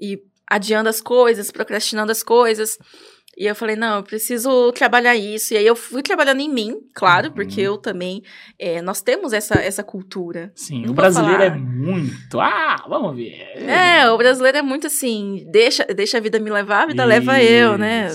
e 0.00 0.20
adiando 0.48 0.88
as 0.88 1.00
coisas, 1.00 1.50
procrastinando 1.50 2.12
as 2.12 2.22
coisas. 2.22 2.78
E 3.36 3.46
eu 3.46 3.54
falei, 3.54 3.74
não, 3.74 3.96
eu 3.96 4.02
preciso 4.02 4.70
trabalhar 4.72 5.16
isso. 5.16 5.54
E 5.54 5.56
aí 5.56 5.66
eu 5.66 5.74
fui 5.74 6.02
trabalhando 6.02 6.40
em 6.40 6.48
mim, 6.48 6.76
claro, 6.94 7.28
uhum. 7.28 7.34
porque 7.34 7.60
eu 7.60 7.76
também. 7.76 8.22
É, 8.58 8.80
nós 8.80 9.02
temos 9.02 9.32
essa, 9.32 9.54
essa 9.54 9.82
cultura. 9.82 10.52
Sim, 10.54 10.82
Não 10.82 10.92
o 10.92 10.94
brasileiro 10.94 11.42
falar. 11.42 11.56
é 11.56 11.58
muito. 11.58 12.40
Ah, 12.40 12.84
vamos 12.88 13.16
ver. 13.16 13.34
É, 13.56 14.08
o 14.08 14.16
brasileiro 14.16 14.58
é 14.58 14.62
muito 14.62 14.86
assim, 14.86 15.44
deixa, 15.50 15.84
deixa 15.84 16.18
a 16.18 16.20
vida 16.20 16.38
me 16.38 16.50
levar, 16.50 16.84
a 16.84 16.86
vida 16.86 17.02
isso, 17.02 17.08
leva 17.08 17.42
eu, 17.42 17.76
né? 17.76 18.08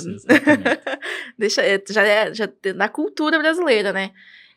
deixa, 1.38 1.62
é, 1.62 1.82
já 1.89 2.04
é 2.04 2.34
já, 2.34 2.50
na 2.76 2.88
cultura 2.88 3.38
brasileira, 3.38 3.91
né? 3.91 4.12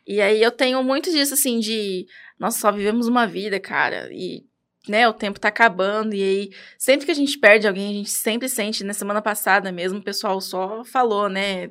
E 0.07 0.21
aí 0.21 0.43
eu 0.43 0.51
tenho 0.51 0.83
muito 0.83 1.11
disso, 1.11 1.35
assim, 1.35 1.59
de 1.59 2.07
nós 2.39 2.57
só 2.57 2.71
vivemos 2.73 3.07
uma 3.09 3.27
vida, 3.27 3.59
cara, 3.61 4.09
e, 4.13 4.45
né, 4.89 5.09
o 5.09 5.13
tempo 5.13 5.41
tá 5.41 5.49
acabando, 5.49 6.15
e 6.15 6.23
aí, 6.23 6.51
sempre 6.79 7.07
que 7.07 7.13
a 7.13 7.15
gente 7.15 7.39
perde 7.39 7.67
alguém, 7.67 7.91
a 7.91 7.95
gente 7.95 8.11
sempre 8.11 8.49
sente, 8.49 8.85
na 8.85 8.95
semana 8.95 9.23
passada 9.23 9.71
mesmo, 9.71 9.99
o 9.99 10.05
pessoal 10.05 10.41
só 10.41 10.85
falou, 10.85 11.29
né, 11.29 11.71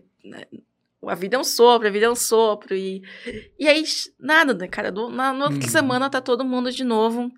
a 1.07 1.15
vida 1.15 1.35
é 1.35 1.39
um 1.39 1.43
sopro, 1.43 1.87
a 1.87 1.91
vida 1.91 2.05
é 2.05 2.09
um 2.09 2.15
sopro, 2.15 2.75
e, 2.75 3.01
e 3.59 3.67
aí, 3.67 3.83
nada, 4.19 4.53
né, 4.53 4.67
cara, 4.67 4.91
do, 4.91 5.09
na, 5.09 5.33
na 5.33 5.45
outra 5.45 5.61
uhum. 5.61 5.69
semana 5.69 6.09
tá 6.09 6.21
todo 6.21 6.45
mundo 6.45 6.71
de 6.71 6.83
novo 6.83 7.31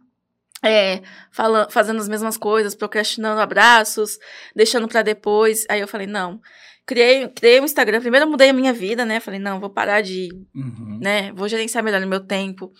é, 0.63 1.01
falando, 1.29 1.69
fazendo 1.69 1.99
as 1.99 2.07
mesmas 2.07 2.37
coisas, 2.37 2.73
procrastinando 2.73 3.41
abraços, 3.41 4.17
deixando 4.55 4.87
para 4.87 5.01
depois. 5.01 5.65
Aí 5.69 5.81
eu 5.81 5.87
falei, 5.87 6.07
não, 6.07 6.39
criei, 6.85 7.27
criei 7.27 7.59
um 7.59 7.65
Instagram. 7.65 7.99
Primeiro 7.99 8.25
eu 8.25 8.31
mudei 8.31 8.49
a 8.49 8.53
minha 8.53 8.71
vida, 8.71 9.03
né? 9.03 9.19
Falei, 9.19 9.39
não, 9.39 9.59
vou 9.59 9.69
parar 9.69 10.01
de, 10.01 10.29
uhum. 10.55 10.99
né? 11.01 11.33
Vou 11.33 11.49
gerenciar 11.49 11.83
melhor 11.83 12.01
o 12.01 12.07
meu 12.07 12.21
tempo. 12.21 12.71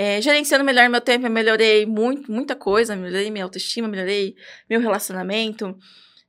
É, 0.00 0.22
gerenciando 0.22 0.64
melhor 0.64 0.88
meu 0.88 1.00
tempo, 1.00 1.26
eu 1.26 1.30
melhorei 1.30 1.84
muito, 1.84 2.30
muita 2.30 2.54
coisa. 2.54 2.94
Melhorei 2.94 3.32
minha 3.32 3.42
autoestima, 3.42 3.88
melhorei 3.88 4.36
meu 4.70 4.80
relacionamento. 4.80 5.76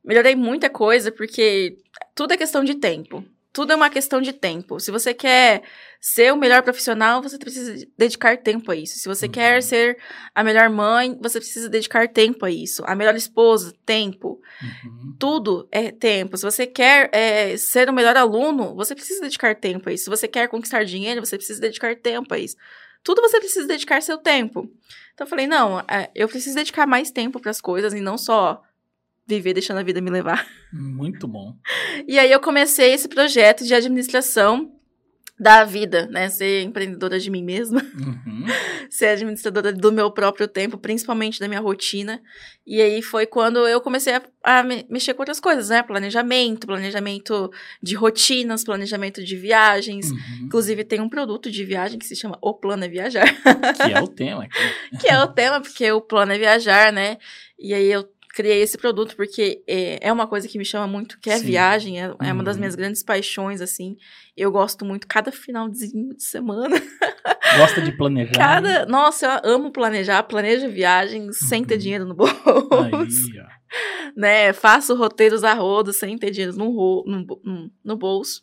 Melhorei 0.03 0.35
muita 0.35 0.71
coisa, 0.71 1.11
porque 1.11 1.77
tudo 2.15 2.33
é 2.33 2.37
questão 2.37 2.63
de 2.63 2.73
tempo. 2.73 3.23
Tudo 3.53 3.71
é 3.71 3.75
uma 3.75 3.91
questão 3.91 4.21
de 4.21 4.33
tempo. 4.33 4.79
Se 4.79 4.89
você 4.89 5.13
quer 5.13 5.61
ser 6.01 6.33
o 6.33 6.35
melhor 6.35 6.63
profissional, 6.63 7.21
você 7.21 7.37
precisa 7.37 7.85
dedicar 7.95 8.37
tempo 8.37 8.71
a 8.71 8.75
isso. 8.75 8.97
Se 8.97 9.07
você 9.07 9.27
uhum. 9.27 9.31
quer 9.33 9.61
ser 9.61 9.99
a 10.33 10.43
melhor 10.43 10.67
mãe, 10.71 11.15
você 11.21 11.39
precisa 11.39 11.69
dedicar 11.69 12.07
tempo 12.07 12.45
a 12.45 12.49
isso. 12.49 12.81
A 12.87 12.95
melhor 12.95 13.15
esposa, 13.15 13.71
tempo. 13.85 14.41
Uhum. 14.63 15.15
Tudo 15.19 15.67
é 15.71 15.91
tempo. 15.91 16.35
Se 16.37 16.43
você 16.43 16.65
quer 16.65 17.07
é, 17.13 17.55
ser 17.55 17.87
o 17.87 17.93
melhor 17.93 18.17
aluno, 18.17 18.73
você 18.73 18.95
precisa 18.95 19.21
dedicar 19.21 19.53
tempo 19.55 19.89
a 19.89 19.93
isso. 19.93 20.05
Se 20.05 20.09
você 20.09 20.27
quer 20.27 20.47
conquistar 20.47 20.83
dinheiro, 20.85 21.23
você 21.23 21.37
precisa 21.37 21.61
dedicar 21.61 21.95
tempo 21.95 22.33
a 22.33 22.39
isso. 22.39 22.55
Tudo 23.03 23.21
você 23.21 23.39
precisa 23.39 23.67
dedicar 23.67 24.01
seu 24.01 24.17
tempo. 24.17 24.69
Então 25.13 25.25
eu 25.25 25.29
falei, 25.29 25.47
não, 25.47 25.79
é, 25.81 26.09
eu 26.15 26.27
preciso 26.27 26.55
dedicar 26.55 26.85
mais 26.87 27.11
tempo 27.11 27.39
para 27.39 27.51
as 27.51 27.61
coisas 27.61 27.93
e 27.93 27.99
não 27.99 28.17
só 28.17 28.61
viver 29.27 29.53
deixando 29.53 29.77
a 29.77 29.83
vida 29.83 30.01
me 30.01 30.09
levar. 30.09 30.47
Muito 30.73 31.27
bom. 31.27 31.55
E 32.07 32.17
aí 32.17 32.31
eu 32.31 32.39
comecei 32.39 32.93
esse 32.93 33.07
projeto 33.07 33.63
de 33.63 33.73
administração 33.75 34.78
da 35.39 35.63
vida, 35.63 36.05
né? 36.07 36.27
Ser 36.29 36.63
empreendedora 36.63 37.17
de 37.17 37.31
mim 37.31 37.43
mesma, 37.43 37.81
uhum. 37.97 38.45
ser 38.89 39.07
administradora 39.07 39.71
do 39.71 39.91
meu 39.91 40.11
próprio 40.11 40.47
tempo, 40.47 40.77
principalmente 40.77 41.39
da 41.39 41.47
minha 41.47 41.61
rotina. 41.61 42.21
E 42.67 42.81
aí 42.81 43.01
foi 43.01 43.25
quando 43.25 43.65
eu 43.67 43.79
comecei 43.79 44.13
a, 44.13 44.21
a 44.43 44.63
mexer 44.63 45.13
com 45.13 45.21
outras 45.21 45.39
coisas, 45.39 45.69
né? 45.69 45.81
Planejamento, 45.81 46.67
planejamento 46.67 47.49
de 47.81 47.95
rotinas, 47.95 48.63
planejamento 48.63 49.23
de 49.23 49.37
viagens. 49.37 50.11
Uhum. 50.11 50.17
Inclusive 50.43 50.83
tem 50.83 50.99
um 50.99 51.09
produto 51.09 51.49
de 51.49 51.63
viagem 51.63 51.97
que 51.97 52.05
se 52.05 52.15
chama 52.15 52.37
O 52.41 52.53
Plano 52.53 52.83
é 52.83 52.89
Viajar. 52.89 53.33
Que 53.77 53.93
é 53.93 54.01
o 54.01 54.07
tema. 54.07 54.47
que 54.99 55.07
é 55.07 55.23
o 55.23 55.27
tema, 55.27 55.61
porque 55.61 55.89
o 55.91 56.01
plano 56.01 56.33
é 56.33 56.37
viajar, 56.37 56.91
né? 56.91 57.17
E 57.57 57.73
aí 57.73 57.91
eu 57.91 58.07
criei 58.33 58.61
esse 58.61 58.77
produto 58.77 59.15
porque 59.15 59.63
é, 59.67 60.07
é 60.07 60.13
uma 60.13 60.27
coisa 60.27 60.47
que 60.47 60.57
me 60.57 60.65
chama 60.65 60.87
muito, 60.87 61.19
que 61.19 61.29
é 61.29 61.37
Sim. 61.37 61.45
viagem, 61.45 62.01
é, 62.01 62.13
é 62.21 62.33
uma 62.33 62.43
das 62.43 62.55
uhum. 62.55 62.61
minhas 62.61 62.75
grandes 62.75 63.03
paixões, 63.03 63.61
assim. 63.61 63.97
Eu 64.37 64.51
gosto 64.51 64.85
muito 64.85 65.07
cada 65.07 65.31
finalzinho 65.31 66.15
de 66.15 66.23
semana. 66.23 66.75
Gosta 67.57 67.81
de 67.81 67.91
planejar? 67.91 68.31
Cada, 68.33 68.85
nossa, 68.85 69.41
eu 69.43 69.55
amo 69.55 69.71
planejar, 69.71 70.21
planejo 70.23 70.69
viagens 70.69 71.41
uhum. 71.41 71.47
sem 71.47 71.65
ter 71.65 71.75
uhum. 71.75 71.79
dinheiro 71.79 72.05
no 72.05 72.13
bolso. 72.13 72.35
Aí, 72.45 72.91
ó. 72.93 73.59
Né, 74.17 74.51
faço 74.51 74.95
roteiros 74.95 75.43
a 75.43 75.53
rodo 75.53 75.93
sem 75.93 76.17
ter 76.17 76.31
dinheiro 76.31 76.57
no, 76.57 77.03
no, 77.05 77.71
no 77.83 77.97
bolso. 77.97 78.41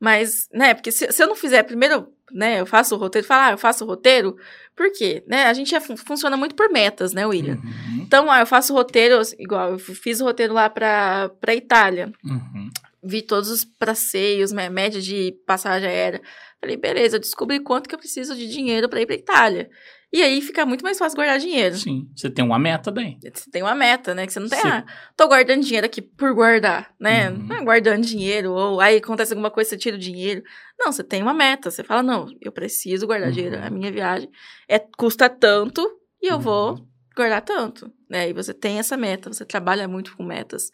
Mas, 0.00 0.48
né, 0.52 0.72
porque 0.72 0.90
se, 0.90 1.12
se 1.12 1.22
eu 1.22 1.26
não 1.28 1.36
fizer 1.36 1.62
primeiro 1.62 2.10
né, 2.32 2.60
eu 2.60 2.66
faço 2.66 2.94
o 2.94 2.98
roteiro, 2.98 3.26
fala, 3.26 3.48
ah, 3.48 3.50
eu 3.52 3.58
faço 3.58 3.84
o 3.84 3.86
roteiro, 3.86 4.36
por 4.76 4.90
quê? 4.92 5.22
Né, 5.26 5.44
a 5.44 5.52
gente 5.52 5.74
é, 5.74 5.80
funciona 5.80 6.36
muito 6.36 6.54
por 6.54 6.70
metas, 6.70 7.12
né, 7.12 7.26
William? 7.26 7.56
Uhum. 7.56 8.02
Então, 8.02 8.30
ah, 8.30 8.40
eu 8.40 8.46
faço 8.46 8.72
o 8.72 8.76
roteiro, 8.76 9.20
igual, 9.38 9.72
eu 9.72 9.78
fiz 9.78 10.20
o 10.20 10.24
roteiro 10.24 10.54
lá 10.54 10.70
pra, 10.70 11.30
pra 11.40 11.54
Itália. 11.54 12.12
Uhum. 12.24 12.70
Vi 13.02 13.22
todos 13.22 13.50
os 13.50 13.64
passeios, 13.64 14.52
média 14.52 15.00
de 15.00 15.34
passagem 15.46 15.88
aérea. 15.88 16.20
Falei, 16.60 16.76
beleza, 16.76 17.16
eu 17.16 17.20
descobri 17.20 17.58
quanto 17.60 17.88
que 17.88 17.94
eu 17.94 17.98
preciso 17.98 18.36
de 18.36 18.46
dinheiro 18.46 18.88
para 18.88 19.00
ir 19.00 19.06
pra 19.06 19.14
Itália. 19.14 19.70
E 20.12 20.22
aí 20.22 20.42
fica 20.42 20.66
muito 20.66 20.82
mais 20.82 20.98
fácil 20.98 21.16
guardar 21.16 21.38
dinheiro. 21.38 21.76
Sim, 21.76 22.08
você 22.16 22.28
tem 22.28 22.44
uma 22.44 22.58
meta 22.58 22.90
daí. 22.90 23.16
Você 23.22 23.48
tem 23.48 23.62
uma 23.62 23.76
meta, 23.76 24.12
né? 24.12 24.26
Que 24.26 24.32
você 24.32 24.40
não 24.40 24.48
tem, 24.48 24.60
Sim. 24.60 24.68
ah, 24.68 24.84
tô 25.16 25.28
guardando 25.28 25.62
dinheiro 25.62 25.86
aqui 25.86 26.02
por 26.02 26.34
guardar, 26.34 26.92
né? 26.98 27.30
Uhum. 27.30 27.46
Não 27.46 27.56
é 27.56 27.64
guardando 27.64 28.04
dinheiro, 28.04 28.52
ou 28.52 28.80
aí 28.80 28.96
acontece 28.96 29.32
alguma 29.32 29.52
coisa, 29.52 29.70
você 29.70 29.76
tira 29.76 29.96
o 29.96 30.00
dinheiro. 30.00 30.42
Não, 30.76 30.90
você 30.90 31.04
tem 31.04 31.22
uma 31.22 31.32
meta. 31.32 31.70
Você 31.70 31.84
fala, 31.84 32.02
não, 32.02 32.26
eu 32.40 32.50
preciso 32.50 33.06
guardar 33.06 33.28
uhum. 33.28 33.34
dinheiro. 33.34 33.58
A 33.62 33.70
minha 33.70 33.92
viagem 33.92 34.28
é, 34.68 34.80
custa 34.80 35.28
tanto 35.28 35.88
e 36.20 36.26
eu 36.26 36.36
uhum. 36.36 36.40
vou 36.40 36.88
guardar 37.14 37.42
tanto, 37.42 37.92
né? 38.08 38.30
E 38.30 38.32
você 38.32 38.52
tem 38.52 38.80
essa 38.80 38.96
meta, 38.96 39.32
você 39.32 39.44
trabalha 39.44 39.86
muito 39.86 40.16
com 40.16 40.24
metas. 40.24 40.70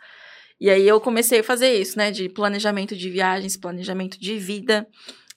E 0.59 0.70
aí 0.70 0.89
eu 0.89 0.99
comecei 0.99 1.41
a 1.41 1.45
fazer 1.45 1.74
isso, 1.74 1.99
né? 1.99 2.11
De 2.11 2.30
planejamento 2.30 2.97
de 2.97 3.11
viagens, 3.11 3.55
planejamento 3.55 4.18
de 4.18 4.39
vida 4.39 4.89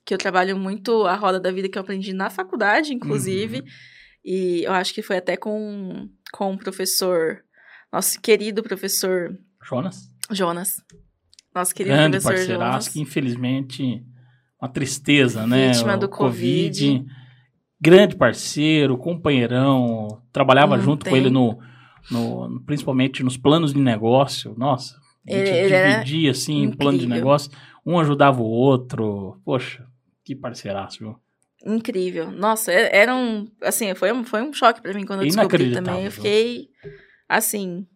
que 0.06 0.14
eu 0.14 0.18
trabalho 0.18 0.58
muito 0.58 1.06
a 1.06 1.16
roda 1.16 1.40
da 1.40 1.52
vida 1.52 1.70
que 1.70 1.78
eu 1.78 1.82
aprendi 1.82 2.14
na 2.14 2.30
faculdade, 2.30 2.94
inclusive. 2.94 3.60
Uhum. 3.60 3.66
E 4.24 4.64
eu 4.64 4.74
acho 4.74 4.94
que 4.94 5.02
foi 5.02 5.18
até 5.18 5.38
com, 5.38 6.10
com 6.32 6.54
o 6.54 6.58
professor, 6.58 7.40
nosso 7.92 8.20
querido 8.22 8.62
professor. 8.62 9.38
Jonas? 9.64 10.10
Jonas. 10.32 10.78
Nosso 11.54 11.74
querido 11.74 11.96
Grande 11.96 12.20
professor 12.20 12.54
Jonas. 12.54 12.88
que 12.88 13.02
infelizmente, 13.02 14.04
uma 14.62 14.70
tristeza, 14.70 15.48
né? 15.48 15.72
Vítima 15.72 15.98
do 15.98 16.08
COVID. 16.08 16.88
COVID. 16.88 17.06
Grande 17.82 18.16
parceiro, 18.16 18.98
companheirão, 18.98 20.22
trabalhava 20.34 20.76
hum, 20.76 20.82
junto 20.82 21.06
tem. 21.06 21.12
com 21.12 21.18
ele 21.18 21.30
no, 21.30 21.58
no, 22.12 22.62
principalmente 22.66 23.24
nos 23.24 23.38
planos 23.38 23.74
de 23.74 23.80
negócio. 23.80 24.54
Nossa, 24.58 24.98
a 25.28 25.32
gente 25.32 25.50
ele, 25.50 25.92
dividia, 25.92 26.32
assim, 26.32 26.68
o 26.68 26.78
plano 26.78 26.98
de 26.98 27.08
negócio. 27.08 27.52
Um 27.86 27.98
ajudava 27.98 28.42
o 28.42 28.46
outro. 28.46 29.40
Poxa, 29.46 29.88
Que 30.30 30.36
parceiraço, 30.36 31.00
viu? 31.00 31.16
Incrível. 31.66 32.30
Nossa, 32.30 32.72
é- 32.72 32.96
era 32.96 33.16
um. 33.16 33.48
Assim, 33.64 33.96
foi 33.96 34.12
um, 34.12 34.24
foi 34.24 34.44
um 34.44 34.54
choque 34.54 34.80
pra 34.80 34.94
mim 34.94 35.04
quando 35.04 35.22
eu 35.22 35.26
descobri 35.26 35.72
também. 35.74 36.06
Eu 36.06 36.12
fiquei. 36.12 36.70
Assim. 37.28 37.88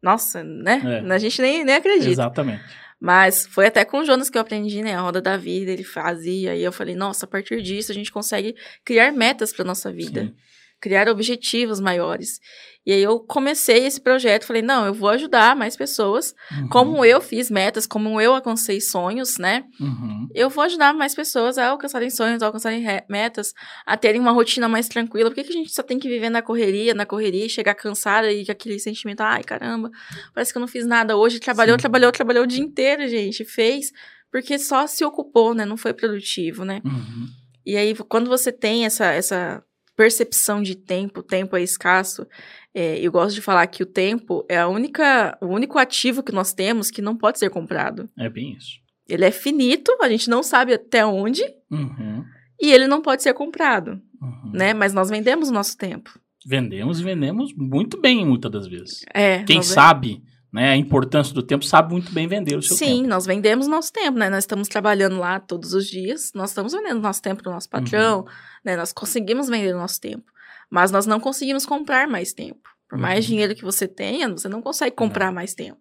Nossa, 0.00 0.44
né? 0.44 1.02
É. 1.04 1.12
A 1.12 1.18
gente 1.18 1.42
nem, 1.42 1.64
nem 1.64 1.74
acredita. 1.74 2.08
Exatamente. 2.08 2.62
Mas 3.00 3.48
foi 3.48 3.66
até 3.66 3.84
com 3.84 3.98
o 3.98 4.04
Jonas 4.04 4.30
que 4.30 4.38
eu 4.38 4.42
aprendi, 4.42 4.80
né? 4.80 4.94
A 4.94 5.00
roda 5.00 5.20
da 5.20 5.36
vida, 5.36 5.72
ele 5.72 5.82
fazia. 5.82 6.54
E 6.54 6.62
eu 6.62 6.70
falei, 6.70 6.94
nossa, 6.94 7.26
a 7.26 7.28
partir 7.28 7.60
disso 7.60 7.90
a 7.90 7.94
gente 7.96 8.12
consegue 8.12 8.54
criar 8.84 9.10
metas 9.10 9.52
para 9.52 9.64
nossa 9.64 9.90
vida. 9.92 10.26
Sim. 10.26 10.34
Criar 10.82 11.08
objetivos 11.08 11.78
maiores. 11.80 12.40
E 12.84 12.90
aí 12.92 13.00
eu 13.00 13.20
comecei 13.20 13.86
esse 13.86 14.00
projeto, 14.00 14.44
falei, 14.44 14.60
não, 14.60 14.84
eu 14.84 14.92
vou 14.92 15.08
ajudar 15.10 15.54
mais 15.54 15.76
pessoas. 15.76 16.34
Uhum. 16.50 16.68
Como 16.68 17.04
eu 17.04 17.20
fiz 17.20 17.48
metas, 17.48 17.86
como 17.86 18.20
eu 18.20 18.34
alcancei 18.34 18.80
sonhos, 18.80 19.38
né? 19.38 19.62
Uhum. 19.80 20.26
Eu 20.34 20.50
vou 20.50 20.64
ajudar 20.64 20.92
mais 20.92 21.14
pessoas 21.14 21.58
a 21.58 21.68
alcançarem 21.68 22.10
sonhos, 22.10 22.42
a 22.42 22.46
alcançarem 22.46 22.82
re- 22.82 23.04
metas, 23.08 23.54
a 23.86 23.96
terem 23.96 24.20
uma 24.20 24.32
rotina 24.32 24.68
mais 24.68 24.88
tranquila. 24.88 25.30
Por 25.30 25.36
que, 25.36 25.44
que 25.44 25.50
a 25.50 25.56
gente 25.56 25.72
só 25.72 25.80
tem 25.84 25.96
que 25.96 26.08
viver 26.08 26.28
na 26.28 26.42
correria, 26.42 26.92
na 26.92 27.06
correria, 27.06 27.46
e 27.46 27.48
chegar 27.48 27.76
cansada 27.76 28.32
e 28.32 28.44
aquele 28.50 28.80
sentimento, 28.80 29.20
ai, 29.20 29.44
caramba, 29.44 29.88
parece 30.34 30.50
que 30.52 30.58
eu 30.58 30.60
não 30.60 30.66
fiz 30.66 30.84
nada 30.84 31.16
hoje. 31.16 31.38
Trabalhou, 31.38 31.76
Sim. 31.76 31.82
trabalhou, 31.82 32.10
trabalhou 32.10 32.42
o 32.42 32.48
dia 32.48 32.64
inteiro, 32.64 33.06
gente. 33.06 33.44
Fez, 33.44 33.92
porque 34.28 34.58
só 34.58 34.88
se 34.88 35.04
ocupou, 35.04 35.54
né? 35.54 35.64
Não 35.64 35.76
foi 35.76 35.94
produtivo, 35.94 36.64
né? 36.64 36.82
Uhum. 36.84 37.28
E 37.64 37.76
aí, 37.76 37.94
quando 38.08 38.28
você 38.28 38.50
tem 38.50 38.84
essa, 38.84 39.06
essa 39.06 39.62
percepção 39.96 40.62
de 40.62 40.74
tempo, 40.74 41.20
o 41.20 41.22
tempo 41.22 41.56
é 41.56 41.62
escasso, 41.62 42.26
é, 42.74 42.98
eu 42.98 43.12
gosto 43.12 43.34
de 43.34 43.42
falar 43.42 43.66
que 43.66 43.82
o 43.82 43.86
tempo 43.86 44.44
é 44.48 44.58
a 44.58 44.68
única, 44.68 45.36
o 45.40 45.46
único 45.46 45.78
ativo 45.78 46.22
que 46.22 46.32
nós 46.32 46.52
temos 46.54 46.90
que 46.90 47.02
não 47.02 47.16
pode 47.16 47.38
ser 47.38 47.50
comprado. 47.50 48.08
É 48.18 48.28
bem 48.28 48.56
isso. 48.56 48.80
Ele 49.08 49.24
é 49.24 49.30
finito, 49.30 49.92
a 50.00 50.08
gente 50.08 50.30
não 50.30 50.42
sabe 50.42 50.72
até 50.72 51.04
onde, 51.04 51.42
Uhum. 51.70 52.24
e 52.60 52.72
ele 52.72 52.86
não 52.86 53.02
pode 53.02 53.22
ser 53.22 53.34
comprado, 53.34 54.00
Uhum. 54.20 54.52
né? 54.54 54.72
Mas 54.72 54.94
nós 54.94 55.10
vendemos 55.10 55.48
o 55.50 55.52
nosso 55.52 55.76
tempo. 55.76 56.18
Vendemos 56.46 56.98
e 57.00 57.04
vendemos 57.04 57.52
muito 57.54 58.00
bem, 58.00 58.24
muitas 58.26 58.50
das 58.50 58.66
vezes. 58.66 59.04
É. 59.12 59.42
Quem 59.44 59.62
sabe 59.62 60.22
né, 60.52 60.70
a 60.72 60.76
importância 60.76 61.32
do 61.34 61.42
tempo 61.42 61.64
sabe 61.64 61.92
muito 61.92 62.12
bem 62.12 62.26
vender 62.28 62.56
o 62.56 62.62
seu 62.62 62.76
Sim, 62.76 62.96
tempo. 62.98 63.08
nós 63.08 63.24
vendemos 63.26 63.66
nosso 63.66 63.92
tempo, 63.92 64.18
né? 64.18 64.28
Nós 64.28 64.44
estamos 64.44 64.68
trabalhando 64.68 65.18
lá 65.18 65.40
todos 65.40 65.72
os 65.72 65.86
dias, 65.86 66.30
nós 66.34 66.50
estamos 66.50 66.72
vendendo 66.72 67.00
nosso 67.00 67.22
tempo 67.22 67.42
para 67.42 67.50
o 67.50 67.54
nosso 67.54 67.68
patrão, 67.70 68.18
Uhum. 68.20 68.24
né? 68.64 68.76
Nós 68.76 68.92
conseguimos 68.92 69.48
vender 69.48 69.74
o 69.74 69.78
nosso 69.78 70.00
tempo, 70.00 70.24
mas 70.70 70.90
nós 70.90 71.06
não 71.06 71.18
conseguimos 71.18 71.64
comprar 71.64 72.06
mais 72.06 72.32
tempo. 72.34 72.60
Por 72.88 72.98
mais 72.98 73.24
Uhum. 73.24 73.30
dinheiro 73.30 73.54
que 73.54 73.64
você 73.64 73.88
tenha, 73.88 74.28
você 74.28 74.48
não 74.48 74.60
consegue 74.60 74.94
comprar 74.94 75.32
mais 75.32 75.54
tempo. 75.54 75.80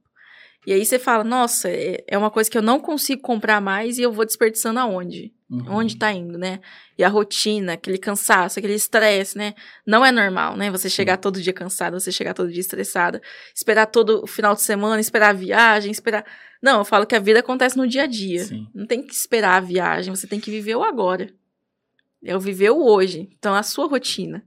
E 0.66 0.72
aí 0.72 0.86
você 0.86 0.98
fala, 1.00 1.24
nossa, 1.24 1.68
é 1.70 2.04
é 2.08 2.18
uma 2.18 2.30
coisa 2.32 2.50
que 2.50 2.58
eu 2.58 2.62
não 2.62 2.80
consigo 2.80 3.22
comprar 3.22 3.60
mais 3.60 3.98
e 3.98 4.04
eu 4.04 4.12
vou 4.14 4.26
desperdiçando 4.26 4.80
aonde? 4.80 5.34
Uhum. 5.52 5.66
Onde 5.68 5.98
tá 5.98 6.14
indo, 6.14 6.38
né? 6.38 6.62
E 6.98 7.04
a 7.04 7.10
rotina, 7.10 7.74
aquele 7.74 7.98
cansaço, 7.98 8.58
aquele 8.58 8.74
estresse, 8.74 9.38
né? 9.38 9.54
Não 9.86 10.06
é 10.06 10.10
normal, 10.10 10.56
né? 10.56 10.72
Você 10.72 10.90
chegar 10.90 11.18
todo 11.18 11.42
dia 11.42 11.52
cansada, 11.52 12.00
você 12.00 12.10
chegar 12.10 12.34
todo 12.34 12.50
dia 12.50 12.62
estressada, 12.62 13.22
esperar 13.54 13.88
todo 13.88 14.24
o 14.24 14.28
final 14.28 14.56
de 14.56 14.62
semana, 14.62 15.02
esperar 15.02 15.32
a 15.32 15.34
viagem, 15.34 15.92
esperar. 15.92 16.26
Não, 16.64 16.80
eu 16.80 16.86
falo 16.86 17.06
que 17.06 17.16
a 17.16 17.20
vida 17.20 17.42
acontece 17.42 17.76
no 17.76 17.86
dia 17.86 18.04
a 18.04 18.08
dia. 18.08 18.46
Sim. 18.46 18.66
Não 18.74 18.86
tem 18.86 19.06
que 19.06 19.14
esperar 19.14 19.58
a 19.58 19.60
viagem, 19.60 20.16
você 20.16 20.26
tem 20.26 20.40
que 20.40 20.50
viver 20.50 20.76
o 20.76 20.84
agora. 20.84 21.30
É 22.24 22.34
o 22.34 22.40
viver 22.40 22.70
o 22.70 22.86
hoje. 22.86 23.30
Então, 23.38 23.54
a 23.54 23.64
sua 23.64 23.88
rotina. 23.88 24.42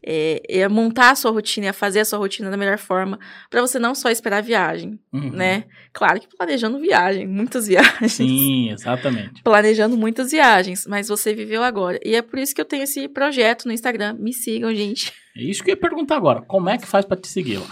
É, 0.00 0.40
é 0.48 0.68
montar 0.68 1.10
a 1.10 1.14
sua 1.16 1.30
rotina, 1.32 1.66
é 1.66 1.72
fazer 1.72 2.00
a 2.00 2.04
sua 2.04 2.18
rotina 2.18 2.50
da 2.50 2.56
melhor 2.56 2.78
forma, 2.78 3.18
para 3.50 3.60
você 3.60 3.78
não 3.80 3.94
só 3.94 4.08
esperar 4.10 4.38
a 4.38 4.40
viagem, 4.40 4.98
Uhum. 5.12 5.30
né? 5.30 5.64
Claro 5.92 6.20
que 6.20 6.28
planejando 6.36 6.78
viagem, 6.78 7.26
muitas 7.26 7.66
viagens 7.68 8.12
Sim, 8.12 8.70
exatamente. 8.70 9.42
planejando 9.42 9.96
muitas 9.96 10.30
viagens, 10.30 10.86
mas 10.86 11.08
você 11.08 11.34
viveu 11.34 11.62
agora. 11.64 11.98
E 12.04 12.14
é 12.14 12.22
por 12.22 12.38
isso 12.38 12.54
que 12.54 12.60
eu 12.60 12.64
tenho 12.64 12.84
esse 12.84 13.08
projeto 13.08 13.66
no 13.66 13.72
Instagram. 13.72 14.14
Me 14.18 14.32
sigam, 14.32 14.72
gente. 14.74 15.12
É 15.36 15.42
isso 15.42 15.62
que 15.64 15.70
eu 15.70 15.74
ia 15.74 15.80
perguntar 15.80 16.16
agora. 16.16 16.42
Como 16.42 16.68
é 16.68 16.78
que 16.78 16.86
faz 16.86 17.04
pra 17.04 17.16
te 17.16 17.26
seguir 17.28 17.58
lá? 17.58 17.66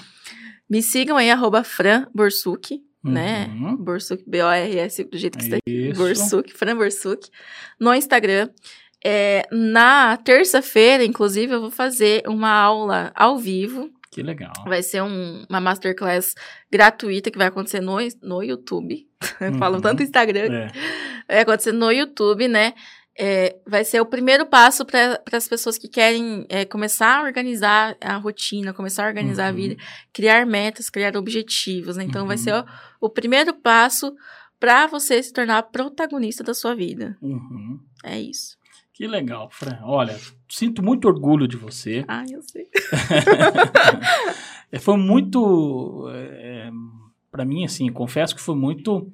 Me 0.69 0.83
sigam 0.83 1.17
aí, 1.17 1.31
arroba 1.31 1.63
Fran 1.63 2.07
Borsuk, 2.13 2.83
né? 3.05 3.47
Uhum. 3.55 3.77
Borsuk, 3.77 4.25
B-O-R-S, 4.27 5.05
do 5.05 5.17
jeito 5.17 5.39
que 5.39 5.45
está 5.45 5.57
aqui. 5.59 5.91
Isso. 5.91 5.99
Borsuk, 6.01 6.53
Fran 6.53 6.77
Borsuk, 6.77 7.29
no 7.79 7.95
Instagram. 7.95 8.49
É, 9.09 9.47
na 9.53 10.17
terça-feira, 10.17 11.05
inclusive, 11.05 11.53
eu 11.55 11.61
vou 11.61 11.71
fazer 11.71 12.23
uma 12.27 12.51
aula 12.51 13.13
ao 13.15 13.39
vivo. 13.39 13.89
Que 14.11 14.21
legal. 14.23 14.53
Vai 14.67 14.83
ser 14.83 15.03
um- 15.03 15.45
uma 15.49 15.61
masterclass 15.61 16.35
gratuita 16.73 17.31
que 17.31 17.39
vai 17.39 17.47
acontecer 17.47 17.81
no, 17.81 17.99
no 18.23 18.43
YouTube. 18.43 19.07
Eu 19.41 19.55
falo 19.59 19.77
Uhum. 19.77 19.81
tanto 19.83 20.03
Instagram 20.03 20.53
É. 20.53 20.73
vai 21.29 21.41
acontecer 21.41 21.73
no 21.73 21.91
YouTube, 21.93 22.49
né? 22.49 22.73
É, 23.19 23.57
vai 23.67 23.85
ser 23.85 24.01
o 24.01 24.07
primeiro 24.07 24.45
passo 24.45 24.85
para 24.85 25.21
as 25.33 25.47
pessoas 25.49 25.79
que 25.79 25.89
querem 25.89 26.45
é, 26.49 26.65
começar 26.65 27.19
a 27.21 27.23
organizar 27.23 27.97
a 28.01 28.17
rotina, 28.17 28.75
começar 28.75 29.05
a 29.05 29.09
organizar 29.09 29.47
a 29.47 29.51
Uhum. 29.51 29.57
vida, 29.57 29.77
criar 30.13 30.45
metas, 30.47 30.91
criar 30.91 31.17
objetivos, 31.17 31.97
né? 31.97 32.05
Então, 32.05 32.27
vai 32.27 32.37
Uhum. 32.37 32.43
ser 32.43 32.55
o, 32.55 32.65
o 33.03 33.09
primeiro 33.11 33.55
passo 33.55 34.15
para 34.59 34.87
você 34.87 35.23
se 35.23 35.33
tornar 35.33 35.63
protagonista 35.65 36.43
da 36.43 36.53
sua 36.55 36.75
vida. 36.75 37.17
Uhum. 37.23 37.79
É 38.05 38.19
isso. 38.21 38.56
Que 38.97 39.07
legal, 39.07 39.51
Fran. 39.51 39.79
Olha, 39.83 40.19
sinto 40.49 40.83
muito 40.83 41.07
orgulho 41.07 41.47
de 41.47 41.59
você. 41.59 42.03
Ah, 42.09 42.25
eu 42.31 42.41
sei. 42.43 42.67
É, 44.73 44.81
foi 44.81 44.97
muito. 44.97 46.09
É, 46.11 46.71
para 47.31 47.45
mim, 47.45 47.65
assim, 47.65 47.89
confesso 47.93 48.35
que 48.35 48.41
foi 48.41 48.57
muito. 48.57 49.09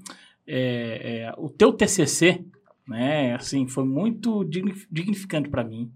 é, 0.46 1.24
é, 1.26 1.34
o 1.36 1.50
teu 1.50 1.72
TCC, 1.74 2.42
né? 2.88 3.34
Assim, 3.34 3.66
foi 3.68 3.84
muito 3.84 4.44
digni- 4.44 4.86
dignificante 4.90 5.50
para 5.50 5.62
mim, 5.62 5.92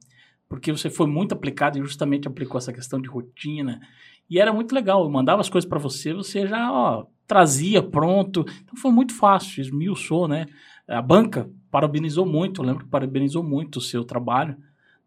porque 0.47 0.71
você 0.71 0.91
foi 0.91 1.07
muito 1.07 1.33
aplicado 1.33 1.79
e 1.79 1.83
justamente 1.83 2.29
aplicou 2.29 2.59
essa 2.59 2.73
questão 2.73 3.01
de 3.01 3.09
rotina. 3.09 3.81
E 4.29 4.39
era 4.39 4.53
muito 4.53 4.75
legal. 4.75 5.05
Eu 5.05 5.11
mandava 5.11 5.41
as 5.41 5.49
coisas 5.49 5.69
para 5.69 5.79
você, 5.79 6.13
você 6.13 6.47
já 6.47 6.71
ó, 6.71 7.07
trazia 7.27 7.83
pronto. 7.83 8.45
Então 8.63 8.77
foi 8.77 8.91
muito 8.91 9.15
fácil, 9.15 9.63
esmiuçou, 9.63 10.29
né? 10.29 10.45
A 10.87 11.01
banca 11.01 11.49
parabenizou 11.71 12.27
muito, 12.27 12.61
eu 12.61 12.67
lembro 12.67 12.85
que 12.85 12.91
parabenizou 12.91 13.43
muito 13.43 13.77
o 13.77 13.83
seu 13.83 14.05
trabalho, 14.05 14.57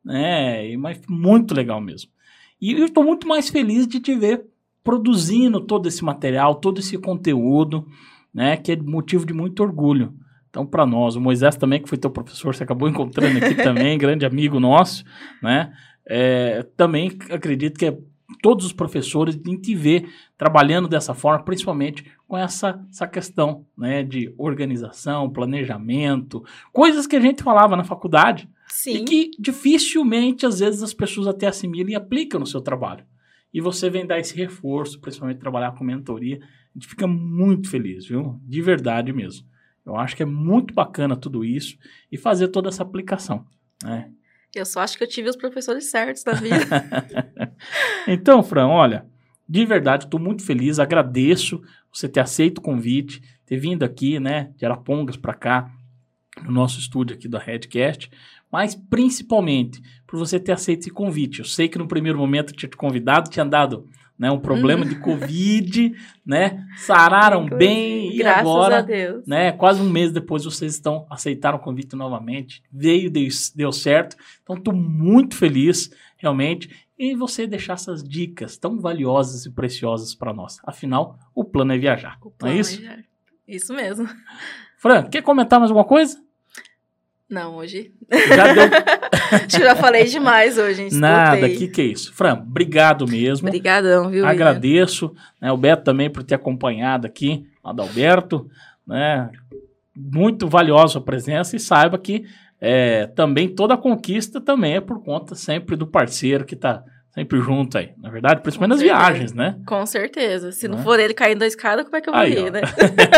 né? 0.04 0.76
Mas 0.78 1.02
muito 1.08 1.54
legal 1.54 1.82
mesmo. 1.82 2.12
E 2.62 2.74
eu 2.74 2.86
estou 2.86 3.04
muito 3.04 3.28
mais 3.28 3.50
feliz 3.50 3.88
de 3.88 4.00
te 4.00 4.16
ver 4.16 4.46
produzindo 4.84 5.62
todo 5.62 5.88
esse 5.88 6.04
material, 6.04 6.56
todo 6.56 6.80
esse 6.80 6.98
conteúdo, 6.98 7.88
né? 8.34 8.58
Que 8.58 8.74
é 8.74 8.76
motivo 8.76 9.26
de 9.26 9.34
muito 9.34 9.62
orgulho. 9.62 10.14
Então, 10.50 10.66
para 10.66 10.86
nós, 10.86 11.16
o 11.16 11.22
Moisés 11.22 11.56
também, 11.56 11.82
que 11.82 11.88
foi 11.88 11.98
teu 11.98 12.10
professor, 12.10 12.56
você 12.56 12.64
acabou 12.64 12.90
encontrando 12.90 13.38
aqui 13.38 13.56
também, 13.62 13.98
grande 13.98 14.26
amigo 14.26 14.60
nosso, 14.60 15.04
né? 15.42 15.72
É, 16.08 16.64
também 16.76 17.12
acredito 17.30 17.78
que 17.78 17.86
é 17.86 17.98
todos 18.42 18.66
os 18.66 18.74
professores 18.74 19.40
em 19.48 19.58
te 19.58 19.76
ver 19.76 20.10
trabalhando 20.38 20.88
dessa 20.88 21.14
forma, 21.14 21.44
principalmente 21.44 22.06
com 22.28 22.38
essa, 22.38 22.86
essa 22.90 23.08
questão 23.08 23.66
né, 23.78 24.04
de 24.04 24.34
organização, 24.38 25.30
planejamento, 25.30 26.44
coisas 26.72 27.08
que 27.08 27.16
a 27.16 27.20
gente 27.20 27.44
falava 27.44 27.76
na 27.76 27.84
faculdade, 27.84 28.50
Sim. 28.68 28.98
e 28.98 29.04
que 29.04 29.32
dificilmente, 29.40 30.46
às 30.46 30.60
vezes, 30.60 30.84
as 30.84 30.94
pessoas 30.94 31.28
até 31.28 31.48
assimilam 31.48 31.90
e 31.90 31.96
aplicam 31.96 32.40
no 32.40 32.46
seu 32.46 32.62
trabalho. 32.62 33.04
E 33.54 33.60
você 33.60 33.90
vem 33.90 34.06
dar 34.06 34.20
esse 34.20 34.36
reforço, 34.36 35.00
principalmente 35.00 35.40
trabalhar 35.40 35.72
com 35.72 35.84
mentoria. 35.84 36.38
A 36.38 36.78
gente 36.78 36.88
fica 36.88 37.08
muito 37.08 37.70
feliz, 37.70 38.06
viu? 38.06 38.40
De 38.44 38.62
verdade 38.62 39.12
mesmo. 39.12 39.48
Eu 39.84 39.96
acho 39.96 40.16
que 40.16 40.22
é 40.22 40.26
muito 40.26 40.72
bacana 40.74 41.16
tudo 41.16 41.44
isso 41.44 41.76
e 42.12 42.18
fazer 42.18 42.50
toda 42.50 42.70
essa 42.70 42.84
aplicação. 42.84 43.44
Né? 43.84 44.12
Eu 44.56 44.66
só 44.66 44.82
acho 44.82 44.98
que 44.98 45.04
eu 45.04 45.08
tive 45.08 45.30
os 45.30 45.36
professores 45.36 45.90
certos 45.90 46.24
da 46.24 46.34
vida. 46.34 46.58
Então, 48.08 48.42
Fran, 48.42 48.68
olha, 48.68 49.06
de 49.48 49.66
verdade, 49.66 50.06
estou 50.06 50.20
muito 50.20 50.46
feliz, 50.46 50.80
agradeço 50.80 51.62
você 51.94 52.08
ter 52.08 52.22
aceito 52.22 52.60
o 52.60 52.62
convite, 52.62 53.22
ter 53.46 53.58
vindo 53.58 53.84
aqui, 53.84 54.20
né, 54.20 54.52
de 54.56 54.66
Arapongas 54.66 55.18
para 55.18 55.34
cá, 55.34 55.72
no 56.44 56.52
nosso 56.52 56.80
estúdio 56.80 57.16
aqui 57.16 57.28
da 57.28 57.38
Redcast, 57.38 58.10
mas 58.52 58.76
principalmente 58.76 59.82
por 60.08 60.18
você 60.18 60.40
ter 60.40 60.54
aceito 60.54 60.82
esse 60.82 60.90
convite. 60.90 61.40
Eu 61.40 61.46
sei 61.46 61.68
que 61.68 61.78
no 61.78 61.88
primeiro 61.88 62.18
momento 62.18 62.52
eu 62.52 62.58
tinha 62.58 62.70
te 62.70 62.78
convidado, 62.78 63.30
tinha 63.30 63.46
dado 63.46 63.88
né, 64.20 64.30
um 64.30 64.40
problema 64.40 64.86
de 64.86 64.96
Covid, 65.00 65.94
né, 66.26 66.66
sararam 66.78 67.46
bem 67.46 68.14
e 68.14 68.18
Graças 68.18 68.42
agora 68.42 68.80
a 68.80 68.82
Deus. 68.82 69.26
né? 69.26 69.52
Quase 69.54 69.82
um 69.82 69.90
mês 69.90 70.12
depois 70.12 70.44
vocês 70.44 70.74
estão 70.74 71.08
aceitaram 71.10 71.58
o 71.58 71.62
convite 71.62 71.96
novamente, 71.96 72.62
veio, 72.72 73.10
deu, 73.10 73.28
deu 73.56 73.72
certo. 73.72 74.18
Então 74.44 74.58
estou 74.58 74.74
muito 74.74 75.36
feliz, 75.38 75.90
realmente, 76.18 76.70
em 77.00 77.16
você 77.16 77.48
deixar 77.48 77.74
essas 77.74 78.04
dicas 78.04 78.58
tão 78.58 78.78
valiosas 78.82 79.46
e 79.46 79.52
preciosas 79.52 80.14
para 80.14 80.34
nós. 80.34 80.58
Afinal, 80.66 81.18
o 81.34 81.46
plano 81.46 81.72
é 81.72 81.78
viajar. 81.78 82.18
O 82.22 82.26
Não 82.26 82.32
plano 82.38 82.56
é 82.58 82.60
isso? 82.60 82.82
já- 82.84 82.98
Isso 83.48 83.74
mesmo. 83.74 84.08
Fran, 84.78 85.04
quer 85.04 85.22
comentar 85.24 85.60
mais 85.60 85.72
alguma 85.72 85.88
coisa? 85.88 86.22
Não, 87.30 87.56
hoje. 87.56 87.92
Já 88.28 88.54
deu 88.54 88.64
Acho 89.32 89.48
que 89.48 89.58
eu 89.58 89.68
já 89.68 89.76
falei 89.76 90.06
demais 90.06 90.58
hoje, 90.58 90.76
gente. 90.76 90.96
nada. 90.96 91.48
escutei. 91.48 91.58
Que 91.58 91.74
que 91.74 91.82
é 91.82 91.86
isso? 91.86 92.14
Fran, 92.14 92.34
obrigado 92.34 93.08
mesmo. 93.08 93.48
Obrigadão, 93.48 94.10
viu? 94.10 94.26
Agradeço, 94.26 95.14
né, 95.40 95.52
o 95.52 95.58
Beto 95.58 95.84
também 95.84 96.10
por 96.10 96.24
ter 96.24 96.36
acompanhado 96.36 97.06
aqui, 97.06 97.46
Adalberto, 97.64 98.50
né? 98.88 99.30
Muito 99.96 100.48
valiosa 100.48 100.98
a 100.98 101.02
presença 101.02 101.56
e 101.56 101.60
saiba 101.60 101.98
que 101.98 102.26
é, 102.60 103.06
também 103.08 103.48
toda 103.48 103.76
a 103.76 103.78
conquista 103.78 104.42
também 104.42 104.76
é 104.76 104.82
por 104.82 105.04
conta 105.04 105.36
sempre 105.36 105.76
do 105.76 105.86
parceiro 105.86 106.46
que 106.46 106.56
está 106.56 106.84
sempre 107.12 107.40
junto 107.42 107.78
aí. 107.78 107.92
Na 107.98 108.10
verdade, 108.10 108.42
principalmente 108.42 108.76
nas 108.78 108.82
viagens, 108.82 109.34
né? 109.34 109.60
Com 109.66 109.86
certeza. 109.86 110.52
Se 110.52 110.68
não, 110.68 110.78
Né? 110.78 110.84
for 110.84 111.00
ele 111.00 111.14
caindo 111.14 111.40
da 111.40 111.48
escada, 111.48 111.84
como 111.84 111.96
é 111.96 112.02
que 112.02 112.10
eu 112.10 112.14
vou 112.14 112.22
Aí, 112.22 112.34
ir, 112.38 112.52
né? 112.52 112.62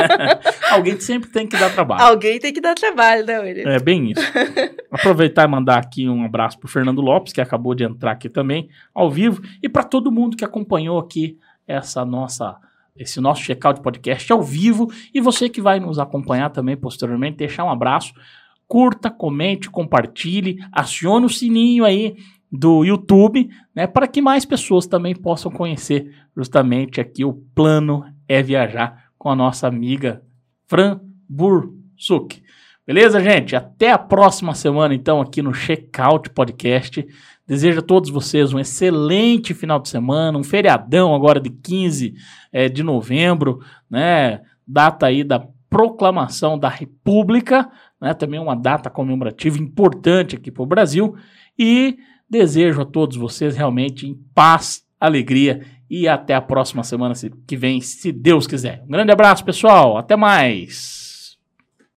Alguém 0.72 1.00
sempre 1.00 1.30
tem 1.30 1.46
que 1.48 1.58
dar 1.58 1.72
trabalho. 1.74 2.04
Alguém 2.04 2.40
tem 2.40 2.54
que 2.54 2.62
dar 2.62 2.74
trabalho, 2.76 3.26
né, 3.26 3.40
William? 3.40 3.70
É 3.70 3.80
bem 3.80 4.12
isso. 4.12 4.22
Aproveitar 4.92 5.44
e 5.44 5.48
mandar 5.48 5.78
aqui 5.78 6.08
um 6.08 6.24
abraço 6.26 6.58
pro 6.60 6.68
Fernando 6.68 7.02
Lopes, 7.02 7.34
que 7.34 7.42
acabou 7.42 7.76
de 7.76 7.84
entrar 7.84 8.12
aqui 8.12 8.30
também, 8.30 8.70
ao 8.94 9.10
vivo, 9.10 9.42
e 9.62 9.70
para 9.70 9.84
todo 9.84 10.12
mundo 10.12 10.38
que 10.38 10.46
acompanhou 10.46 10.98
aqui 11.00 11.38
essa 11.68 12.04
nossa 12.06 12.58
esse 12.94 13.22
nosso 13.22 13.42
checkout 13.42 13.82
podcast 13.82 14.32
ao 14.34 14.44
vivo 14.44 14.92
e 15.14 15.22
você 15.22 15.48
que 15.48 15.62
vai 15.62 15.80
nos 15.80 15.98
acompanhar 15.98 16.50
também 16.50 16.76
posteriormente, 16.76 17.38
deixar 17.38 17.64
um 17.64 17.70
abraço, 17.70 18.14
curta, 18.68 19.10
comente, 19.10 19.70
compartilhe, 19.70 20.58
acione 20.74 21.26
o 21.26 21.30
sininho 21.30 21.86
aí 21.86 22.18
do 22.52 22.84
YouTube, 22.84 23.50
né, 23.74 23.88
para 23.88 24.08
que 24.08 24.22
mais 24.22 24.44
pessoas 24.44 24.86
também 24.86 25.16
possam 25.16 25.50
conhecer 25.50 26.14
justamente 26.36 27.00
aqui 27.00 27.24
o 27.24 27.34
plano 27.34 28.04
é 28.28 28.44
viajar 28.44 29.12
com 29.18 29.30
a 29.30 29.36
nossa 29.36 29.68
amiga 29.68 30.22
Fran 30.68 31.00
Bursuk. 31.30 32.42
Beleza, 32.86 33.22
gente? 33.22 33.56
Até 33.56 33.92
a 33.92 33.98
próxima 33.98 34.54
semana, 34.56 34.94
então, 34.94 35.22
aqui 35.22 35.42
no 35.42 35.54
Checkout 35.54 36.30
Podcast. 36.32 37.08
Desejo 37.48 37.80
a 37.80 37.84
todos 37.84 38.10
vocês 38.10 38.52
um 38.52 38.60
excelente 38.60 39.54
final 39.54 39.80
de 39.80 39.88
semana, 39.88 40.38
um 40.38 40.44
feriadão 40.44 41.14
agora 41.14 41.40
de 41.40 41.50
15 41.50 42.14
eh, 42.52 42.68
de 42.68 42.82
novembro, 42.82 43.60
né? 43.90 44.42
Data 44.68 45.06
aí 45.06 45.24
da 45.24 45.46
proclamação 45.70 46.58
da 46.58 46.70
República, 46.70 47.70
né? 48.02 48.14
Também 48.14 48.40
uma 48.40 48.56
data 48.56 48.90
comemorativa 48.90 49.58
importante 49.58 50.36
aqui 50.36 50.52
para 50.52 50.64
o 50.64 50.66
Brasil. 50.66 51.16
E 51.58 51.98
desejo 52.32 52.82
a 52.82 52.86
todos 52.86 53.18
vocês 53.18 53.56
realmente 53.56 54.08
em 54.08 54.16
paz, 54.34 54.82
alegria 55.00 55.62
e 55.90 56.08
até 56.08 56.34
a 56.34 56.42
próxima 56.42 56.84
semana 56.84 57.14
se- 57.14 57.30
que 57.46 57.58
vem, 57.58 57.82
se 57.82 58.12
Deus 58.12 58.48
quiser. 58.48 58.82
Um 58.88 58.92
grande 58.92 59.12
abraço, 59.12 59.44
pessoal. 59.44 59.98
Até 59.98 60.16
mais. 60.16 61.01